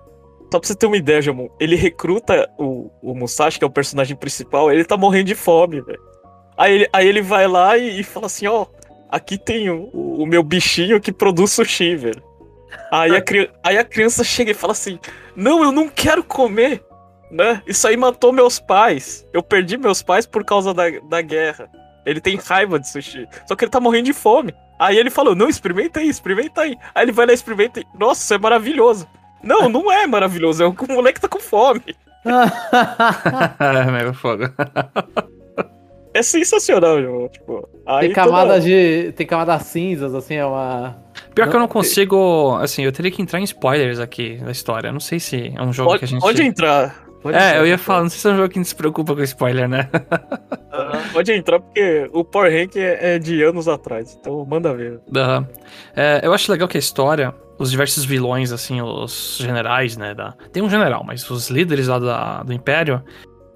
Só 0.53 0.59
pra 0.59 0.67
você 0.69 0.75
ter 0.75 0.87
uma 0.87 0.97
ideia, 0.99 1.23
Jamon, 1.23 1.49
ele 1.59 1.77
recruta 1.77 2.47
o, 2.59 2.91
o 3.03 3.15
Musashi, 3.15 3.59
que 3.59 3.65
é 3.65 3.67
o 3.67 3.71
personagem 3.71 4.15
principal, 4.17 4.71
ele 4.71 4.85
tá 4.85 4.97
morrendo 4.99 5.29
de 5.29 5.35
fome, 5.35 5.81
velho. 5.81 6.01
Aí 6.63 6.75
ele, 6.75 6.89
aí 6.93 7.09
ele 7.09 7.23
vai 7.23 7.49
lá 7.49 7.77
e, 7.77 7.99
e 7.99 8.05
fala 8.05 8.27
assim, 8.27 8.47
ó, 8.47 8.67
aqui 9.11 9.37
tem 9.37 9.69
o, 9.69 9.91
o 9.93 10.25
meu 10.25 10.45
bichinho 10.45 11.01
que 11.01 11.11
produz 11.11 11.51
sushi, 11.51 11.97
velho. 11.97 12.23
Aí 12.89 13.17
a, 13.17 13.25
aí 13.65 13.79
a 13.79 13.85
criança 13.85 14.23
chega 14.23 14.53
e 14.53 14.55
fala 14.55 14.71
assim, 14.73 14.97
não, 15.35 15.65
eu 15.65 15.73
não 15.73 15.89
quero 15.89 16.23
comer, 16.23 16.81
né? 17.33 17.61
Isso 17.67 17.89
aí 17.89 17.97
matou 17.97 18.33
meus 18.33 18.61
pais. 18.61 19.27
Eu 19.33 19.43
perdi 19.43 19.77
meus 19.77 20.05
pais 20.05 20.25
por 20.25 20.45
causa 20.45 20.73
da, 20.73 20.85
da 21.11 21.21
guerra. 21.21 21.69
Ele 22.07 22.21
tem 22.21 22.37
raiva 22.37 22.79
de 22.79 22.89
sushi. 22.89 23.27
Só 23.45 23.57
que 23.57 23.65
ele 23.65 23.73
tá 23.73 23.81
morrendo 23.81 24.05
de 24.05 24.13
fome. 24.13 24.55
Aí 24.79 24.97
ele 24.97 25.11
falou, 25.11 25.35
não, 25.35 25.49
experimenta 25.49 25.99
aí, 25.99 26.09
experimenta 26.09 26.61
aí. 26.61 26.79
Aí 26.95 27.05
ele 27.05 27.13
vai 27.13 27.27
lá 27.27 27.33
experimenta 27.33 27.81
e, 27.81 27.87
nossa, 27.99 28.23
isso 28.23 28.35
é 28.35 28.39
maravilhoso. 28.39 29.09
Não, 29.43 29.69
não 29.69 29.91
é 29.91 30.07
maravilhoso, 30.07 30.63
é 30.63 30.67
o 30.67 30.73
que 30.73 30.85
o 30.85 30.95
moleque 30.95 31.21
tá 31.21 31.27
com 31.27 31.41
fome. 31.41 31.97
é, 33.59 33.91
meu 33.91 34.15
fogo. 34.15 34.45
É 36.15 36.23
sensacional, 36.23 37.01
João. 37.03 37.29
Tipo, 37.29 37.69
aí 37.87 38.07
Tem 38.09 38.13
camadas 38.15 38.63
de. 38.65 39.13
Tem 39.17 39.27
camadas 39.27 39.63
cinzas, 39.63 40.15
assim, 40.15 40.35
é 40.35 40.45
uma. 40.45 40.97
Pior 41.35 41.49
que 41.49 41.57
eu 41.57 41.61
não 41.61 41.69
consigo. 41.69 42.57
Assim, 42.61 42.83
eu 42.85 42.93
teria 42.93 43.11
que 43.11 43.23
entrar 43.23 43.41
em 43.41 43.45
spoilers 43.45 43.99
aqui 43.99 44.37
da 44.37 44.51
história. 44.51 44.89
Eu 44.89 44.93
não 44.93 45.01
sei 45.01 45.19
se 45.19 45.53
é 45.57 45.63
um 45.63 45.73
jogo 45.73 45.91
Pode, 45.91 45.99
que 46.01 46.05
a 46.05 46.09
gente. 46.09 46.21
pode 46.21 46.43
entrar. 46.43 47.03
Pode 47.23 47.37
É, 47.37 47.41
entrar. 47.51 47.57
eu 47.61 47.67
ia 47.67 47.79
falar, 47.79 48.03
não 48.03 48.09
sei 48.11 48.19
se 48.19 48.29
é 48.29 48.33
um 48.33 48.37
jogo 48.37 48.49
que 48.49 48.59
a 48.59 48.61
gente 48.63 48.69
se 48.69 48.75
preocupa 48.75 49.15
com 49.15 49.23
spoiler, 49.23 49.69
né? 49.69 49.89
Pode 51.13 51.33
entrar, 51.33 51.61
porque 51.61 52.09
o 52.13 52.25
Power 52.25 52.51
Rank 52.53 52.77
é, 52.77 53.15
é 53.15 53.19
de 53.19 53.43
anos 53.43 53.69
atrás. 53.69 54.17
Então 54.21 54.45
manda 54.45 54.75
ver. 54.75 55.01
Aham. 55.15 55.47
É, 55.95 56.21
eu 56.25 56.33
acho 56.33 56.51
legal 56.51 56.67
que 56.67 56.77
a 56.77 56.81
história, 56.81 57.33
os 57.59 57.71
diversos 57.71 58.05
vilões, 58.05 58.51
assim, 58.53 58.81
os 58.83 59.39
generais, 59.41 59.97
né? 59.97 60.15
Da... 60.15 60.33
Tem 60.53 60.63
um 60.63 60.69
general, 60.71 61.05
mas 61.07 61.29
os 61.31 61.49
líderes 61.49 61.87
lá 61.89 61.99
da- 61.99 62.43
do 62.43 62.53
Império, 62.53 63.03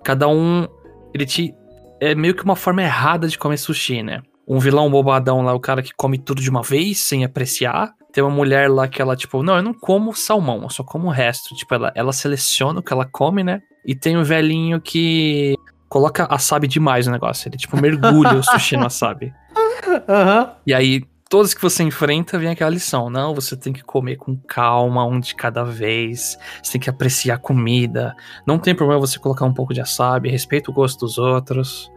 cada 0.04 0.28
um, 0.28 0.66
ele 1.14 1.26
te. 1.26 1.52
É 2.00 2.14
meio 2.14 2.34
que 2.34 2.44
uma 2.44 2.56
forma 2.56 2.82
errada 2.82 3.28
de 3.28 3.38
comer 3.38 3.56
sushi, 3.56 4.02
né? 4.02 4.22
Um 4.46 4.58
vilão 4.58 4.90
bobadão 4.90 5.42
lá, 5.42 5.52
o 5.54 5.60
cara 5.60 5.82
que 5.82 5.92
come 5.96 6.18
tudo 6.18 6.40
de 6.40 6.50
uma 6.50 6.62
vez, 6.62 6.98
sem 6.98 7.24
apreciar. 7.24 7.94
Tem 8.12 8.22
uma 8.22 8.30
mulher 8.30 8.70
lá 8.70 8.86
que 8.86 9.02
ela, 9.02 9.16
tipo, 9.16 9.42
não, 9.42 9.56
eu 9.56 9.62
não 9.62 9.74
como 9.74 10.14
salmão, 10.14 10.62
eu 10.62 10.70
só 10.70 10.84
como 10.84 11.08
o 11.08 11.10
resto. 11.10 11.54
Tipo, 11.54 11.74
ela, 11.74 11.92
ela 11.94 12.12
seleciona 12.12 12.80
o 12.80 12.82
que 12.82 12.92
ela 12.92 13.04
come, 13.04 13.42
né? 13.42 13.60
E 13.84 13.94
tem 13.94 14.16
o 14.16 14.24
velhinho 14.24 14.80
que 14.80 15.54
coloca 15.88 16.28
wasabi 16.30 16.68
demais 16.68 17.06
no 17.06 17.12
negócio. 17.12 17.48
Ele, 17.48 17.56
tipo, 17.56 17.80
mergulha 17.80 18.34
o 18.34 18.42
sushi 18.42 18.76
no 18.76 18.84
wasabi. 18.84 19.32
Aham. 20.08 20.52
E 20.66 20.72
aí, 20.74 21.02
todos 21.28 21.54
que 21.54 21.62
você 21.62 21.82
enfrenta, 21.82 22.38
vem 22.38 22.50
aquela 22.50 22.70
lição. 22.70 23.10
Não, 23.10 23.34
você 23.34 23.56
tem 23.56 23.72
que 23.72 23.82
comer 23.82 24.16
com 24.16 24.36
calma, 24.36 25.04
um 25.06 25.20
de 25.20 25.34
cada 25.34 25.64
vez. 25.64 26.38
Você 26.62 26.72
tem 26.72 26.80
que 26.80 26.90
apreciar 26.90 27.36
a 27.36 27.38
comida. 27.38 28.14
Não 28.46 28.58
tem 28.58 28.74
problema 28.74 29.00
você 29.00 29.18
colocar 29.18 29.44
um 29.44 29.54
pouco 29.54 29.74
de 29.74 29.80
wasabi, 29.80 30.28
respeita 30.28 30.70
o 30.70 30.74
gosto 30.74 31.00
dos 31.00 31.18
outros. 31.18 31.90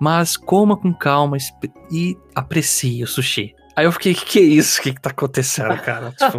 Mas 0.00 0.36
coma 0.36 0.76
com 0.76 0.92
calma 0.92 1.36
e 1.90 2.16
aprecie 2.34 3.02
o 3.02 3.06
sushi. 3.06 3.54
Aí 3.76 3.86
eu 3.86 3.92
fiquei, 3.92 4.14
que 4.14 4.24
que 4.24 4.38
é 4.38 4.42
isso? 4.42 4.78
O 4.78 4.82
que 4.82 4.94
que 4.94 5.00
tá 5.00 5.10
acontecendo, 5.10 5.76
cara? 5.78 6.12
tipo, 6.18 6.38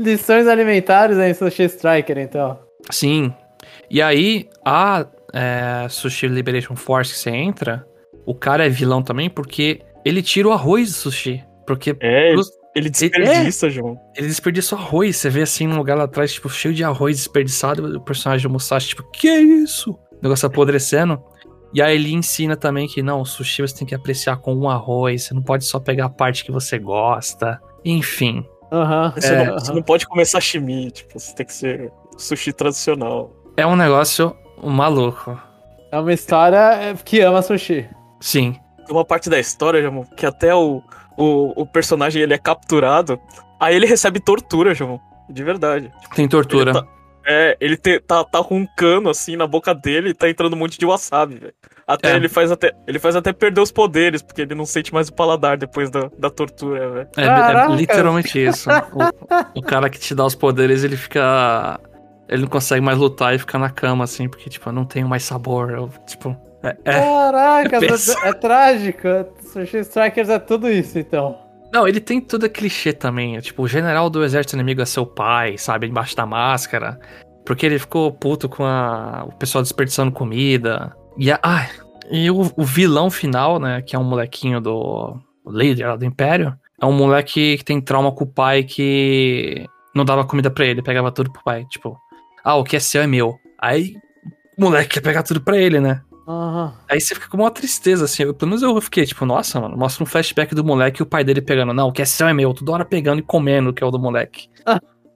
Lições 0.00 0.46
alimentares 0.46 1.18
em 1.18 1.34
Sushi 1.34 1.64
Striker, 1.64 2.18
então. 2.18 2.58
sim. 2.90 3.32
E 3.90 4.00
aí, 4.00 4.48
a 4.64 5.06
é, 5.32 5.86
Sushi 5.88 6.28
Liberation 6.28 6.76
Force 6.76 7.12
que 7.12 7.18
você 7.18 7.30
entra, 7.30 7.86
o 8.24 8.34
cara 8.34 8.66
é 8.66 8.68
vilão 8.68 9.02
também 9.02 9.28
porque 9.28 9.80
ele 10.04 10.22
tira 10.22 10.48
o 10.48 10.52
arroz 10.52 10.90
do 10.90 10.94
sushi. 10.94 11.44
Porque 11.68 11.96
É, 12.00 12.26
ele, 12.28 12.34
Plus- 12.34 12.50
ele 12.74 12.90
desperdiça, 12.90 13.70
João. 13.70 13.96
Ele 14.16 14.26
desperdiça 14.26 14.74
arroz. 14.74 15.16
Você 15.16 15.30
vê 15.30 15.42
assim 15.42 15.66
num 15.66 15.76
lugar 15.76 15.96
lá 15.96 16.04
atrás, 16.04 16.32
tipo, 16.32 16.48
cheio 16.48 16.74
de 16.74 16.82
arroz 16.82 17.16
desperdiçado. 17.16 17.96
O 17.96 18.00
personagem 18.00 18.48
do 18.48 18.52
Musashi, 18.52 18.88
tipo, 18.88 19.02
que 19.12 19.28
é 19.28 19.38
isso? 19.40 19.92
O 19.92 20.22
negócio 20.22 20.46
apodrecendo. 20.46 21.22
E 21.74 21.82
aí 21.82 21.94
ele 21.94 22.12
ensina 22.12 22.56
também 22.56 22.88
que 22.88 23.02
não, 23.02 23.20
o 23.20 23.26
sushi 23.26 23.60
você 23.62 23.76
tem 23.76 23.86
que 23.86 23.94
apreciar 23.94 24.38
com 24.38 24.54
um 24.54 24.68
arroz. 24.70 25.24
Você 25.24 25.34
não 25.34 25.42
pode 25.42 25.64
só 25.66 25.78
pegar 25.78 26.06
a 26.06 26.08
parte 26.10 26.44
que 26.44 26.50
você 26.50 26.78
gosta. 26.78 27.60
Enfim. 27.84 28.44
Aham. 28.72 29.12
Você, 29.14 29.34
é, 29.34 29.44
não, 29.46 29.54
você 29.54 29.66
aham. 29.70 29.74
não 29.76 29.82
pode 29.82 30.06
comer 30.06 30.24
sashimi, 30.24 30.90
tipo, 30.90 31.18
você 31.18 31.34
tem 31.34 31.44
que 31.46 31.52
ser 31.52 31.92
sushi 32.16 32.52
tradicional. 32.52 33.32
É 33.56 33.66
um 33.66 33.76
negócio 33.76 34.34
maluco. 34.62 35.38
É 35.92 35.98
uma 35.98 36.12
história 36.12 36.56
é, 36.74 36.94
que 36.94 37.20
ama 37.20 37.42
sushi. 37.42 37.88
Sim. 38.20 38.56
Tem 38.88 38.96
uma 38.96 39.04
parte 39.04 39.28
da 39.28 39.38
história, 39.38 39.82
Jamon, 39.82 40.04
que 40.16 40.24
até 40.24 40.54
o, 40.54 40.82
o, 41.16 41.62
o 41.62 41.66
personagem 41.66 42.22
ele 42.22 42.32
é 42.32 42.38
capturado, 42.38 43.20
aí 43.60 43.76
ele 43.76 43.84
recebe 43.86 44.18
tortura, 44.18 44.74
Jamon. 44.74 44.98
De 45.28 45.44
verdade. 45.44 45.92
Tipo, 46.00 46.14
Tem 46.16 46.26
tortura. 46.26 46.70
Ele 46.70 46.80
tá- 46.80 46.86
é, 47.30 47.56
ele 47.60 47.76
te- 47.76 48.00
tá, 48.00 48.24
tá 48.24 48.42
com 48.42 48.56
um 48.56 48.66
cano 48.74 49.10
assim 49.10 49.36
na 49.36 49.46
boca 49.46 49.74
dele 49.74 50.08
e 50.08 50.14
tá 50.14 50.30
entrando 50.30 50.54
um 50.54 50.56
monte 50.56 50.78
de 50.78 50.86
wasabi, 50.86 51.34
velho. 51.34 51.52
Até 51.86 52.12
É. 52.12 52.16
ele 52.16 52.26
faz 52.30 52.50
até 52.50 52.72
ele 52.86 52.98
faz 52.98 53.14
até 53.14 53.30
perder 53.34 53.60
os 53.60 53.70
poderes, 53.70 54.22
porque 54.22 54.40
ele 54.40 54.54
não 54.54 54.64
sente 54.64 54.94
mais 54.94 55.08
o 55.08 55.12
paladar 55.12 55.58
depois 55.58 55.90
da, 55.90 56.08
da 56.18 56.30
tortura, 56.30 56.88
velho. 56.88 57.08
É, 57.18 57.24
é 57.24 57.76
literalmente 57.76 58.42
isso. 58.42 58.70
O, 59.54 59.58
o 59.58 59.62
cara 59.62 59.90
que 59.90 59.98
te 59.98 60.14
dá 60.14 60.24
os 60.24 60.34
poderes, 60.34 60.82
ele 60.84 60.96
fica. 60.96 61.78
Ele 62.26 62.42
não 62.42 62.48
consegue 62.48 62.80
mais 62.80 62.96
lutar 62.96 63.34
e 63.34 63.38
fica 63.38 63.58
na 63.58 63.68
cama, 63.68 64.04
assim, 64.04 64.26
porque, 64.28 64.48
tipo, 64.48 64.66
eu 64.68 64.72
não 64.72 64.86
tenho 64.86 65.06
mais 65.06 65.22
sabor. 65.22 65.70
Eu, 65.70 65.90
tipo. 66.06 66.34
É, 66.62 66.76
é. 66.84 66.92
Caraca, 66.92 67.76
é 67.76 68.28
é, 68.28 68.32
trágico. 68.32 69.08
Sushi 69.52 69.78
Strikers 69.78 70.28
é 70.28 70.38
tudo 70.38 70.68
isso, 70.68 70.98
então. 70.98 71.38
Não, 71.72 71.86
ele 71.86 72.00
tem 72.00 72.20
tudo 72.20 72.46
é 72.46 72.48
clichê 72.48 72.92
também. 72.92 73.36
é 73.36 73.40
Tipo, 73.40 73.62
o 73.62 73.68
general 73.68 74.08
do 74.08 74.24
exército 74.24 74.56
inimigo 74.56 74.80
é 74.80 74.86
seu 74.86 75.06
pai, 75.06 75.58
sabe? 75.58 75.86
Embaixo 75.86 76.16
da 76.16 76.26
máscara. 76.26 76.98
Porque 77.44 77.66
ele 77.66 77.78
ficou 77.78 78.12
puto 78.12 78.48
com 78.48 78.64
a, 78.64 79.24
o 79.28 79.32
pessoal 79.32 79.62
desperdiçando 79.62 80.12
comida. 80.12 80.94
E, 81.16 81.30
a, 81.30 81.38
ai, 81.42 81.68
e 82.10 82.30
o, 82.30 82.52
o 82.56 82.64
vilão 82.64 83.10
final, 83.10 83.58
né? 83.58 83.82
Que 83.82 83.94
é 83.94 83.98
um 83.98 84.04
molequinho 84.04 84.60
do 84.60 85.18
líder 85.46 85.96
do 85.96 86.04
Império. 86.04 86.56
É 86.80 86.86
um 86.86 86.92
moleque 86.92 87.58
que 87.58 87.64
tem 87.64 87.80
trauma 87.80 88.12
com 88.12 88.24
o 88.24 88.32
pai 88.32 88.62
que 88.62 89.66
não 89.94 90.04
dava 90.04 90.24
comida 90.24 90.50
pra 90.50 90.64
ele, 90.64 90.82
pegava 90.82 91.12
tudo 91.12 91.32
pro 91.32 91.42
pai. 91.42 91.64
Tipo, 91.66 91.98
ah, 92.44 92.56
o 92.56 92.64
que 92.64 92.76
é 92.76 92.80
seu 92.80 93.02
é 93.02 93.06
meu. 93.06 93.36
Aí 93.60 93.94
o 94.56 94.62
moleque 94.62 94.94
quer 94.94 95.00
pegar 95.00 95.22
tudo 95.22 95.40
pra 95.40 95.56
ele, 95.56 95.80
né? 95.80 96.02
Aham. 96.28 96.74
Aí 96.90 97.00
você 97.00 97.14
fica 97.14 97.26
com 97.28 97.38
uma 97.38 97.50
tristeza, 97.50 98.04
assim. 98.04 98.24
Eu, 98.24 98.34
pelo 98.34 98.50
menos 98.50 98.62
eu 98.62 98.78
fiquei, 98.82 99.06
tipo, 99.06 99.24
nossa, 99.24 99.58
mano, 99.60 99.76
mostra 99.78 100.02
um 100.04 100.06
flashback 100.06 100.54
do 100.54 100.62
moleque 100.62 101.00
e 101.00 101.02
o 101.02 101.06
pai 101.06 101.24
dele 101.24 101.40
pegando. 101.40 101.72
Não, 101.72 101.88
o 101.88 101.92
que 101.92 102.02
é 102.02 102.04
seu 102.04 102.28
é 102.28 102.34
meu, 102.34 102.52
toda 102.52 102.72
hora 102.72 102.84
pegando 102.84 103.20
e 103.20 103.22
comendo 103.22 103.72
que 103.72 103.82
é 103.82 103.86
o 103.86 103.90
do 103.90 103.98
moleque. 103.98 104.48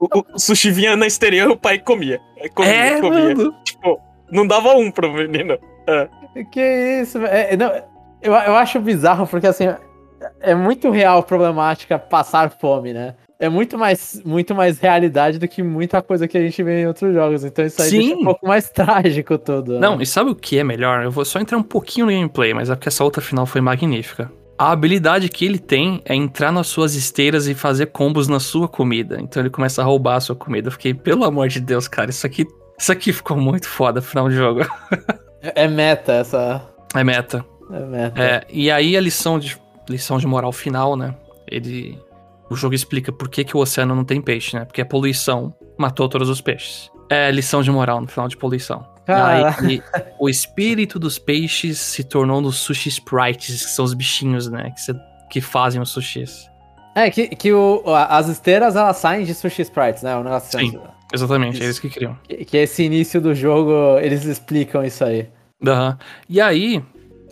O, 0.00 0.06
o- 0.18 0.24
o 0.34 0.38
sushi 0.38 0.70
vinha 0.70 0.96
na 0.96 1.06
exterior 1.06 1.50
e 1.50 1.52
o 1.52 1.56
pai 1.56 1.78
comia. 1.78 2.18
Comia, 2.54 2.70
é, 2.72 3.00
comia. 3.00 3.34
mano. 3.36 3.54
Tipo, 3.62 4.00
não 4.30 4.46
dava 4.46 4.70
um 4.72 4.90
pro 4.90 5.12
menino. 5.12 5.58
Que 6.50 7.00
isso, 7.02 7.20
velho. 7.20 7.32
é, 7.32 7.56
não, 7.56 7.70
eu, 8.22 8.32
eu 8.32 8.56
acho 8.56 8.80
bizarro 8.80 9.26
porque 9.26 9.46
assim 9.46 9.64
é 10.40 10.54
muito 10.54 10.90
real 10.90 11.18
a 11.18 11.22
problemática 11.22 11.98
passar 11.98 12.50
fome, 12.58 12.92
né? 12.94 13.14
É 13.42 13.48
muito 13.48 13.76
mais, 13.76 14.22
muito 14.24 14.54
mais 14.54 14.78
realidade 14.78 15.36
do 15.36 15.48
que 15.48 15.64
muita 15.64 16.00
coisa 16.00 16.28
que 16.28 16.38
a 16.38 16.40
gente 16.40 16.62
vê 16.62 16.82
em 16.82 16.86
outros 16.86 17.12
jogos. 17.12 17.42
Então 17.42 17.66
isso 17.66 17.82
aí 17.82 17.90
Sim. 17.90 17.98
deixa 17.98 18.14
um 18.14 18.24
pouco 18.24 18.46
mais 18.46 18.70
trágico 18.70 19.36
tudo. 19.36 19.72
né? 19.72 19.80
Não, 19.80 20.00
e 20.00 20.06
sabe 20.06 20.30
o 20.30 20.34
que 20.36 20.60
é 20.60 20.62
melhor? 20.62 21.02
Eu 21.02 21.10
vou 21.10 21.24
só 21.24 21.40
entrar 21.40 21.58
um 21.58 21.62
pouquinho 21.62 22.06
no 22.06 22.12
gameplay, 22.12 22.54
mas 22.54 22.70
é 22.70 22.76
porque 22.76 22.86
essa 22.86 23.02
outra 23.02 23.20
final 23.20 23.44
foi 23.44 23.60
magnífica. 23.60 24.30
A 24.56 24.70
habilidade 24.70 25.28
que 25.28 25.44
ele 25.44 25.58
tem 25.58 26.00
é 26.04 26.14
entrar 26.14 26.52
nas 26.52 26.68
suas 26.68 26.94
esteiras 26.94 27.48
e 27.48 27.54
fazer 27.54 27.86
combos 27.86 28.28
na 28.28 28.38
sua 28.38 28.68
comida. 28.68 29.18
Então 29.20 29.42
ele 29.42 29.50
começa 29.50 29.82
a 29.82 29.84
roubar 29.84 30.18
a 30.18 30.20
sua 30.20 30.36
comida. 30.36 30.68
Eu 30.68 30.72
fiquei, 30.72 30.94
pelo 30.94 31.24
amor 31.24 31.48
de 31.48 31.58
Deus, 31.58 31.88
cara, 31.88 32.10
isso 32.10 32.24
aqui, 32.24 32.46
isso 32.78 32.92
aqui 32.92 33.12
ficou 33.12 33.36
muito 33.36 33.66
foda 33.66 34.00
final 34.00 34.28
do 34.28 34.34
jogo. 34.36 34.60
É, 35.42 35.64
é 35.64 35.66
meta 35.66 36.12
essa. 36.12 36.62
É 36.94 37.02
meta. 37.02 37.44
É 37.72 37.80
meta. 37.80 38.22
É, 38.22 38.44
e 38.48 38.70
aí 38.70 38.96
a 38.96 39.00
lição 39.00 39.40
de, 39.40 39.58
lição 39.88 40.16
de 40.18 40.28
moral 40.28 40.52
final, 40.52 40.94
né? 40.94 41.12
Ele. 41.50 41.98
O 42.52 42.56
jogo 42.56 42.74
explica 42.74 43.10
por 43.10 43.28
que, 43.30 43.44
que 43.44 43.56
o 43.56 43.60
oceano 43.60 43.94
não 43.94 44.04
tem 44.04 44.20
peixe, 44.20 44.56
né? 44.56 44.64
Porque 44.66 44.82
a 44.82 44.84
poluição 44.86 45.54
matou 45.78 46.06
todos 46.08 46.28
os 46.28 46.40
peixes. 46.40 46.90
É 47.08 47.30
lição 47.30 47.62
de 47.62 47.70
moral 47.70 48.00
no 48.00 48.06
final 48.08 48.28
de 48.28 48.36
poluição. 48.36 48.86
Cara. 49.06 49.56
Aí, 49.58 49.82
o 50.20 50.28
espírito 50.28 50.98
dos 50.98 51.18
peixes 51.18 51.78
se 51.80 52.04
tornou 52.04 52.40
nos 52.40 52.58
sushi 52.58 52.88
sprites, 52.90 53.64
que 53.64 53.70
são 53.70 53.84
os 53.84 53.94
bichinhos, 53.94 54.48
né? 54.48 54.70
Que, 54.70 54.80
cê- 54.80 54.94
que 55.30 55.40
fazem 55.40 55.80
os 55.80 55.88
sushis. 55.90 56.46
É, 56.94 57.10
que, 57.10 57.28
que 57.28 57.52
o, 57.52 57.82
as 57.86 58.28
esteiras 58.28 58.76
elas 58.76 58.98
saem 58.98 59.24
de 59.24 59.32
Sushi 59.34 59.62
Sprites, 59.62 60.02
né? 60.02 60.14
O 60.14 60.22
negócio 60.22 60.58
Sim. 60.60 60.78
Exatamente, 61.12 61.56
é 61.56 61.60
Isso. 61.60 61.70
isso 61.70 61.80
que 61.80 61.88
criam. 61.88 62.18
Que, 62.28 62.44
que 62.44 62.56
esse 62.58 62.82
início 62.82 63.18
do 63.18 63.34
jogo, 63.34 63.98
eles 63.98 64.24
explicam 64.26 64.84
isso 64.84 65.02
aí. 65.02 65.26
Aham. 65.66 65.96
E 66.28 66.38
aí, 66.40 66.84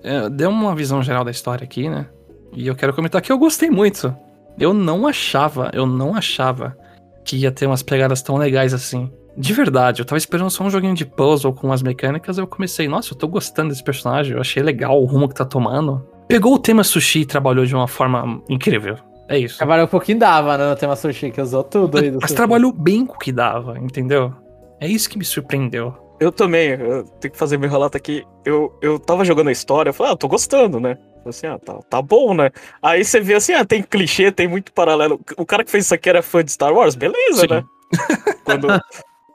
é, 0.03 0.31
deu 0.31 0.49
uma 0.49 0.75
visão 0.75 1.03
geral 1.03 1.25
da 1.25 1.31
história 1.31 1.65
aqui, 1.65 1.89
né? 1.91 2.07
E 2.55 2.67
eu 2.67 2.75
quero 2.75 2.93
comentar 2.95 3.21
que 3.21 3.31
eu 3.31 3.39
gostei 3.39 3.69
muito. 3.71 4.17
Eu 4.61 4.75
não 4.75 5.07
achava, 5.07 5.71
eu 5.73 5.87
não 5.87 6.15
achava 6.15 6.77
que 7.25 7.35
ia 7.39 7.51
ter 7.51 7.67
umas 7.67 7.83
pegadas 7.83 8.21
tão 8.21 8.37
legais 8.37 8.75
assim. 8.75 9.11
De 9.35 9.55
verdade, 9.55 10.03
eu 10.03 10.05
tava 10.05 10.19
esperando 10.19 10.51
só 10.51 10.63
um 10.63 10.71
joguinho 10.71 10.95
de 10.95 11.07
puzzle 11.07 11.55
com 11.55 11.69
umas 11.69 11.83
mecânicas, 11.83 12.37
eu 12.37 12.47
comecei, 12.47 12.87
nossa, 12.87 13.15
eu 13.15 13.17
tô 13.17 13.27
gostando 13.27 13.71
desse 13.71 13.83
personagem, 13.83 14.35
eu 14.35 14.41
achei 14.41 14.63
legal 14.63 15.01
o 15.01 15.07
rumo 15.07 15.27
que 15.29 15.35
tá 15.35 15.47
tomando. 15.47 16.07
Pegou 16.29 16.55
o 16.55 16.59
tema 16.59 16.85
sushi 16.85 17.21
e 17.21 17.27
trabalhou 17.27 17.65
de 17.65 17.75
uma 17.75 17.89
forma 17.89 18.43
incrível. 18.51 18.97
É 19.29 19.39
isso. 19.39 19.57
Trabalhou 19.57 19.87
um 19.87 19.89
pouquinho 19.89 20.19
dava, 20.19 20.59
né? 20.59 20.69
No 20.69 20.77
tema 20.77 20.95
sushi, 20.95 21.31
que 21.31 21.41
usou 21.41 21.65
tudo 21.65 21.97
aí 21.97 22.11
do 22.11 22.19
Mas 22.21 22.31
sushi. 22.31 22.35
trabalhou 22.35 22.71
bem 22.73 23.07
com 23.07 23.15
o 23.15 23.19
que 23.19 23.33
dava, 23.33 23.79
entendeu? 23.79 24.35
É 24.79 24.87
isso 24.87 25.09
que 25.09 25.17
me 25.17 25.25
surpreendeu. 25.25 25.95
Eu 26.21 26.31
também, 26.31 26.71
eu 26.71 27.05
tenho 27.19 27.33
que 27.33 27.39
fazer 27.39 27.57
meu 27.57 27.71
relato 27.71 27.97
aqui. 27.97 28.25
Eu, 28.45 28.77
eu 28.83 28.99
tava 28.99 29.25
jogando 29.25 29.49
a 29.49 29.53
história, 29.53 29.89
eu 29.89 29.95
falei, 29.95 30.13
ah, 30.13 30.15
eu 30.15 30.19
tô 30.19 30.29
gostando, 30.29 30.79
né? 30.79 30.99
Eu 31.25 31.33
falei 31.33 31.39
assim, 31.39 31.47
ah, 31.47 31.59
tá, 31.59 31.75
tá 31.89 32.03
bom, 32.03 32.35
né? 32.35 32.51
Aí 32.83 33.05
você 33.05 33.21
vê 33.21 33.35
assim, 33.35 33.53
ah, 33.53 33.65
tem 33.65 33.83
clichê, 33.83 34.33
tem 34.33 34.49
muito 34.49 34.73
paralelo. 34.73 35.21
O 35.37 35.45
cara 35.45 35.63
que 35.65 35.71
fez 35.71 35.85
isso 35.85 35.95
aqui 35.95 36.09
era 36.09 36.23
fã 36.23 36.43
de 36.43 36.53
Star 36.53 36.73
Wars, 36.73 36.95
beleza, 36.95 37.43
Sim. 37.43 37.49
né? 37.49 37.65
Quando, 38.45 38.69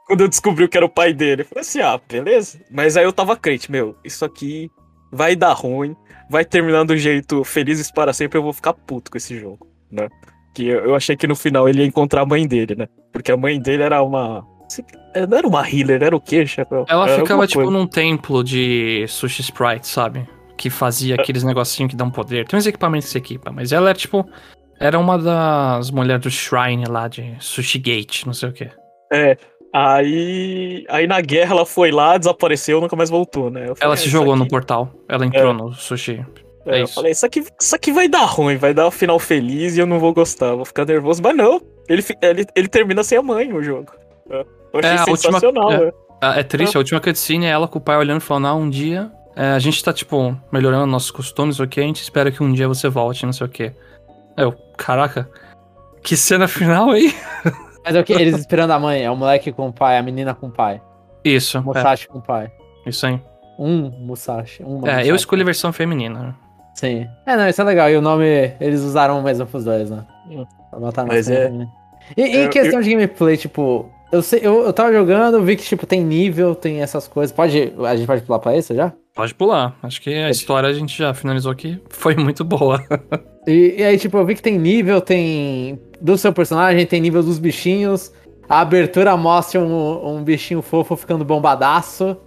quando 0.08 0.22
eu 0.22 0.28
descobri 0.28 0.68
que 0.68 0.78
era 0.78 0.86
o 0.86 0.90
pai 0.90 1.14
dele, 1.14 1.42
eu 1.44 1.46
falei 1.46 1.62
assim, 1.62 1.80
ah, 1.82 2.00
beleza. 2.10 2.60
Mas 2.72 2.98
aí 2.98 3.04
eu 3.04 3.14
tava 3.14 3.36
crente, 3.36 3.72
meu, 3.72 3.96
isso 4.04 4.26
aqui 4.26 4.70
vai 5.12 5.36
dar 5.36 5.54
ruim, 5.54 5.96
vai 6.30 6.44
terminar 6.44 6.84
do 6.86 6.98
jeito 6.98 7.44
felizes 7.44 7.92
para 7.92 8.14
sempre, 8.14 8.38
eu 8.38 8.44
vou 8.44 8.54
ficar 8.54 8.74
puto 8.74 9.12
com 9.12 9.18
esse 9.18 9.40
jogo, 9.40 9.68
né? 9.92 10.08
Que 10.54 10.68
eu, 10.68 10.86
eu 10.86 10.96
achei 10.96 11.16
que 11.16 11.28
no 11.28 11.36
final 11.36 11.68
ele 11.68 11.82
ia 11.82 11.86
encontrar 11.88 12.22
a 12.22 12.26
mãe 12.26 12.48
dele, 12.48 12.76
né? 12.76 12.88
Porque 13.12 13.32
a 13.32 13.38
mãe 13.38 13.60
dele 13.60 13.84
era 13.84 14.02
uma. 14.02 14.46
Não 15.30 15.38
era 15.38 15.48
uma 15.48 15.70
healer, 15.70 16.02
era 16.02 16.16
o 16.16 16.20
quê, 16.20 16.46
Chapéu? 16.46 16.86
Ela 16.88 17.08
Era 17.10 17.22
ficava, 17.22 17.48
tipo, 17.48 17.62
coisa. 17.62 17.78
num 17.78 17.88
templo 17.88 18.44
de 18.44 19.06
sushi 19.08 19.42
sprite, 19.42 19.88
sabe? 19.88 20.28
Que 20.66 20.70
fazia 20.72 21.14
aqueles 21.14 21.44
negocinhos 21.44 21.92
que 21.92 21.96
dão 21.96 22.10
poder. 22.10 22.48
Tem 22.48 22.58
uns 22.58 22.66
equipamentos 22.66 23.06
que 23.08 23.12
se 23.12 23.18
equipa, 23.20 23.52
mas 23.52 23.72
ela 23.72 23.90
era 23.90 23.98
tipo. 23.98 24.28
Era 24.80 24.98
uma 25.00 25.18
das 25.18 25.92
mulheres 25.92 26.24
do 26.24 26.30
Shrine 26.32 26.86
lá 26.86 27.08
de 27.08 27.36
Sushi 27.40 27.78
Gate, 27.78 28.26
não 28.26 28.34
sei 28.34 28.50
o 28.50 28.52
que. 28.54 28.68
É. 29.14 29.38
Aí. 29.72 30.84
Aí 30.90 31.06
na 31.08 31.22
guerra 31.22 31.52
ela 31.54 31.66
foi 31.66 31.92
lá, 31.92 32.18
desapareceu, 32.18 32.82
nunca 32.82 32.96
mais 32.96 33.10
voltou, 33.10 33.50
né? 33.52 33.62
Falei, 33.62 33.76
Ela 33.82 33.94
"Ah, 33.94 33.98
se 33.98 34.10
jogou 34.10 34.36
no 34.36 34.42
aqui- 34.44 34.50
portal. 34.50 34.92
Ela 35.08 35.26
entrou 35.26 35.54
no 35.54 35.72
sushi. 35.74 36.26
É, 36.66 36.80
É 36.80 36.82
eu 36.82 36.88
falei, 36.88 37.12
isso 37.12 37.26
aqui, 37.26 37.44
isso 37.62 37.76
aqui 37.76 37.92
vai 37.92 38.08
dar 38.08 38.26
ruim, 38.26 38.58
vai 38.58 38.74
dar 38.74 38.88
um 38.88 38.92
final 38.92 39.20
feliz 39.20 39.78
e 39.78 39.80
eu 39.80 39.86
não 39.86 40.00
vou 40.00 40.12
gostar, 40.14 40.56
vou 40.56 40.66
ficar 40.66 40.84
nervoso. 40.86 41.22
Mas 41.22 41.36
não, 41.38 41.62
ele, 41.88 42.04
ele, 42.24 42.46
ele 42.56 42.68
termina 42.68 43.04
sem 43.04 43.18
a 43.18 43.22
mãe 43.22 43.54
o 43.54 43.62
jogo. 43.62 43.92
É, 44.32 44.40
Eu 44.74 44.80
achei 44.80 44.92
É, 44.92 44.96
a 44.98 45.00
última- 45.02 45.16
sensacional, 45.40 45.72
é. 45.72 45.86
né? 45.86 45.92
É 46.38 46.42
triste, 46.44 46.76
a 46.76 46.80
última 46.80 47.00
cutscene 47.00 47.46
é 47.46 47.50
ela 47.50 47.68
com 47.68 47.78
o 47.78 47.82
pai 47.82 47.98
olhando 47.98 48.18
e 48.20 48.24
falando, 48.24 48.48
ah, 48.48 48.56
um 48.56 48.68
dia 48.70 49.12
é, 49.36 49.52
a 49.52 49.60
gente 49.60 49.84
tá, 49.84 49.92
tipo, 49.94 50.36
melhorando 50.52 50.86
nossos 50.86 51.12
costumes, 51.12 51.60
ok? 51.60 51.84
A 51.84 51.88
gente 51.88 52.02
espera 52.02 52.32
que 52.32 52.42
um 52.44 52.52
dia 52.54 52.68
você 52.68 52.88
volte, 52.90 53.26
não 53.26 53.34
sei 53.34 53.46
o 53.46 53.50
quê. 53.50 53.74
Eu, 54.38 54.54
caraca, 54.78 55.30
que 56.02 56.16
cena 56.18 56.48
final 56.48 56.92
aí? 56.92 57.14
Mas 57.86 57.96
é 57.96 58.00
o 58.00 58.04
que? 58.04 58.14
Eles 58.14 58.40
esperando 58.40 58.72
a 58.72 58.80
mãe. 58.80 59.04
É 59.04 59.12
o 59.12 59.16
moleque 59.16 59.52
com 59.52 59.68
o 59.68 59.74
pai, 59.74 59.98
a 59.98 60.02
menina 60.02 60.34
com 60.34 60.48
o 60.48 60.52
pai. 60.52 60.82
Isso, 61.24 61.58
O 61.60 61.62
é, 61.62 61.64
Musashi 61.66 62.08
com 62.08 62.18
o 62.18 62.22
pai. 62.22 62.52
isso 62.86 63.06
aí. 63.06 63.22
Um 63.60 63.90
Musashi. 64.06 64.64
Uma 64.64 64.88
É, 64.88 64.92
Musashi. 64.92 65.08
eu 65.10 65.16
escolhi 65.16 65.42
a 65.42 65.46
versão 65.46 65.72
feminina. 65.72 66.36
Sim. 66.74 67.08
É, 67.26 67.38
não, 67.38 67.48
isso 67.48 67.62
é 67.62 67.64
legal. 67.64 67.90
E 67.90 67.96
o 67.96 68.02
nome, 68.02 68.26
eles 68.60 68.82
usaram 68.82 69.20
o 69.20 69.24
mesmo 69.24 69.46
pros 69.46 69.64
dois, 69.64 69.90
né? 69.90 70.06
Pra 70.70 70.80
botar 70.80 71.04
na 71.04 71.10
Mas 71.14 71.30
é-. 71.30 71.52
E, 72.18 72.22
em 72.22 72.44
Eu- 72.44 72.50
questão 72.50 72.82
de 72.82 72.90
gameplay, 72.90 73.38
tipo, 73.38 73.90
eu, 74.16 74.22
sei, 74.22 74.40
eu, 74.42 74.64
eu 74.64 74.74
tava 74.74 74.94
jogando, 74.94 75.44
vi 75.44 75.56
que, 75.56 75.64
tipo, 75.64 75.86
tem 75.86 76.04
nível, 76.04 76.56
tem 76.56 76.82
essas 76.82 77.08
coisas. 77.08 77.36
Pode. 77.36 77.74
A 77.86 77.96
gente 77.96 78.08
pode 78.08 78.22
pular 78.22 78.40
pra 78.40 78.56
esse 78.56 78.74
já? 78.74 78.94
Pode 79.14 79.34
pular, 79.34 79.78
acho 79.84 80.02
que 80.02 80.14
a 80.14 80.30
história 80.30 80.68
a 80.68 80.74
gente 80.74 80.98
já 80.98 81.14
finalizou 81.14 81.52
aqui, 81.52 81.80
foi 81.90 82.16
muito 82.16 82.44
boa. 82.44 82.82
E, 83.48 83.76
e 83.78 83.84
aí, 83.84 83.96
tipo, 84.00 84.18
eu 84.18 84.26
vi 84.26 84.34
que 84.34 84.42
tem 84.42 84.58
nível, 84.58 85.00
tem. 85.00 85.80
Do 86.02 86.18
seu 86.18 86.34
personagem, 86.34 86.84
tem 86.84 87.00
nível 87.00 87.22
dos 87.22 87.38
bichinhos. 87.38 88.12
A 88.50 88.62
abertura 88.62 89.16
mostra 89.16 89.62
um, 89.62 90.16
um 90.16 90.24
bichinho 90.24 90.64
fofo 90.64 90.96
ficando 90.96 91.24
bombadaço, 91.24 92.18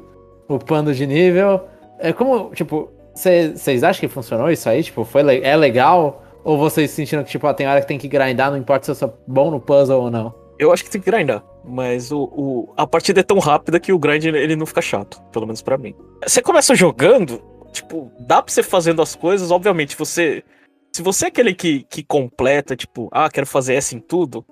upando 0.48 0.94
de 0.94 1.04
nível. 1.08 1.62
É 1.98 2.12
como, 2.12 2.52
tipo, 2.54 2.88
vocês 3.12 3.82
acham 3.82 3.98
que 3.98 4.06
funcionou 4.06 4.48
isso 4.48 4.68
aí? 4.68 4.84
Tipo, 4.84 5.02
foi, 5.04 5.40
é 5.42 5.56
legal? 5.56 6.22
Ou 6.44 6.56
vocês 6.56 6.92
sentiram 6.92 7.24
que, 7.24 7.30
tipo, 7.30 7.48
ó, 7.48 7.52
tem 7.52 7.66
hora 7.66 7.80
que 7.80 7.88
tem 7.88 7.98
que 7.98 8.06
grindar, 8.06 8.52
não 8.52 8.56
importa 8.56 8.84
se 8.84 8.92
eu 8.92 8.94
sou 8.94 9.18
bom 9.26 9.50
no 9.50 9.58
puzzle 9.58 10.02
ou 10.02 10.12
não? 10.12 10.32
Eu 10.56 10.72
acho 10.72 10.84
que 10.84 10.90
tem 10.90 11.00
que 11.00 11.10
grindar. 11.10 11.42
Mas 11.68 12.10
o, 12.10 12.22
o- 12.22 12.72
a 12.76 12.86
partida 12.86 13.20
é 13.20 13.22
tão 13.22 13.38
rápida 13.38 13.78
que 13.78 13.92
o 13.92 13.98
grind 13.98 14.24
ele 14.24 14.56
não 14.56 14.64
fica 14.66 14.80
chato, 14.80 15.20
pelo 15.32 15.46
menos 15.46 15.60
pra 15.60 15.76
mim. 15.76 15.94
Você 16.26 16.40
começa 16.40 16.74
jogando, 16.74 17.42
tipo, 17.72 18.10
dá 18.20 18.42
pra 18.42 18.52
você 18.52 18.62
fazendo 18.62 19.02
as 19.02 19.14
coisas, 19.14 19.50
obviamente, 19.50 19.96
você. 19.96 20.42
Se 20.94 21.02
você 21.02 21.26
é 21.26 21.28
aquele 21.28 21.54
que, 21.54 21.82
que 21.84 22.02
completa, 22.02 22.74
tipo, 22.74 23.08
ah, 23.12 23.28
quero 23.30 23.46
fazer 23.46 23.74
essa 23.74 23.94
em 23.94 24.00
tudo, 24.00 24.44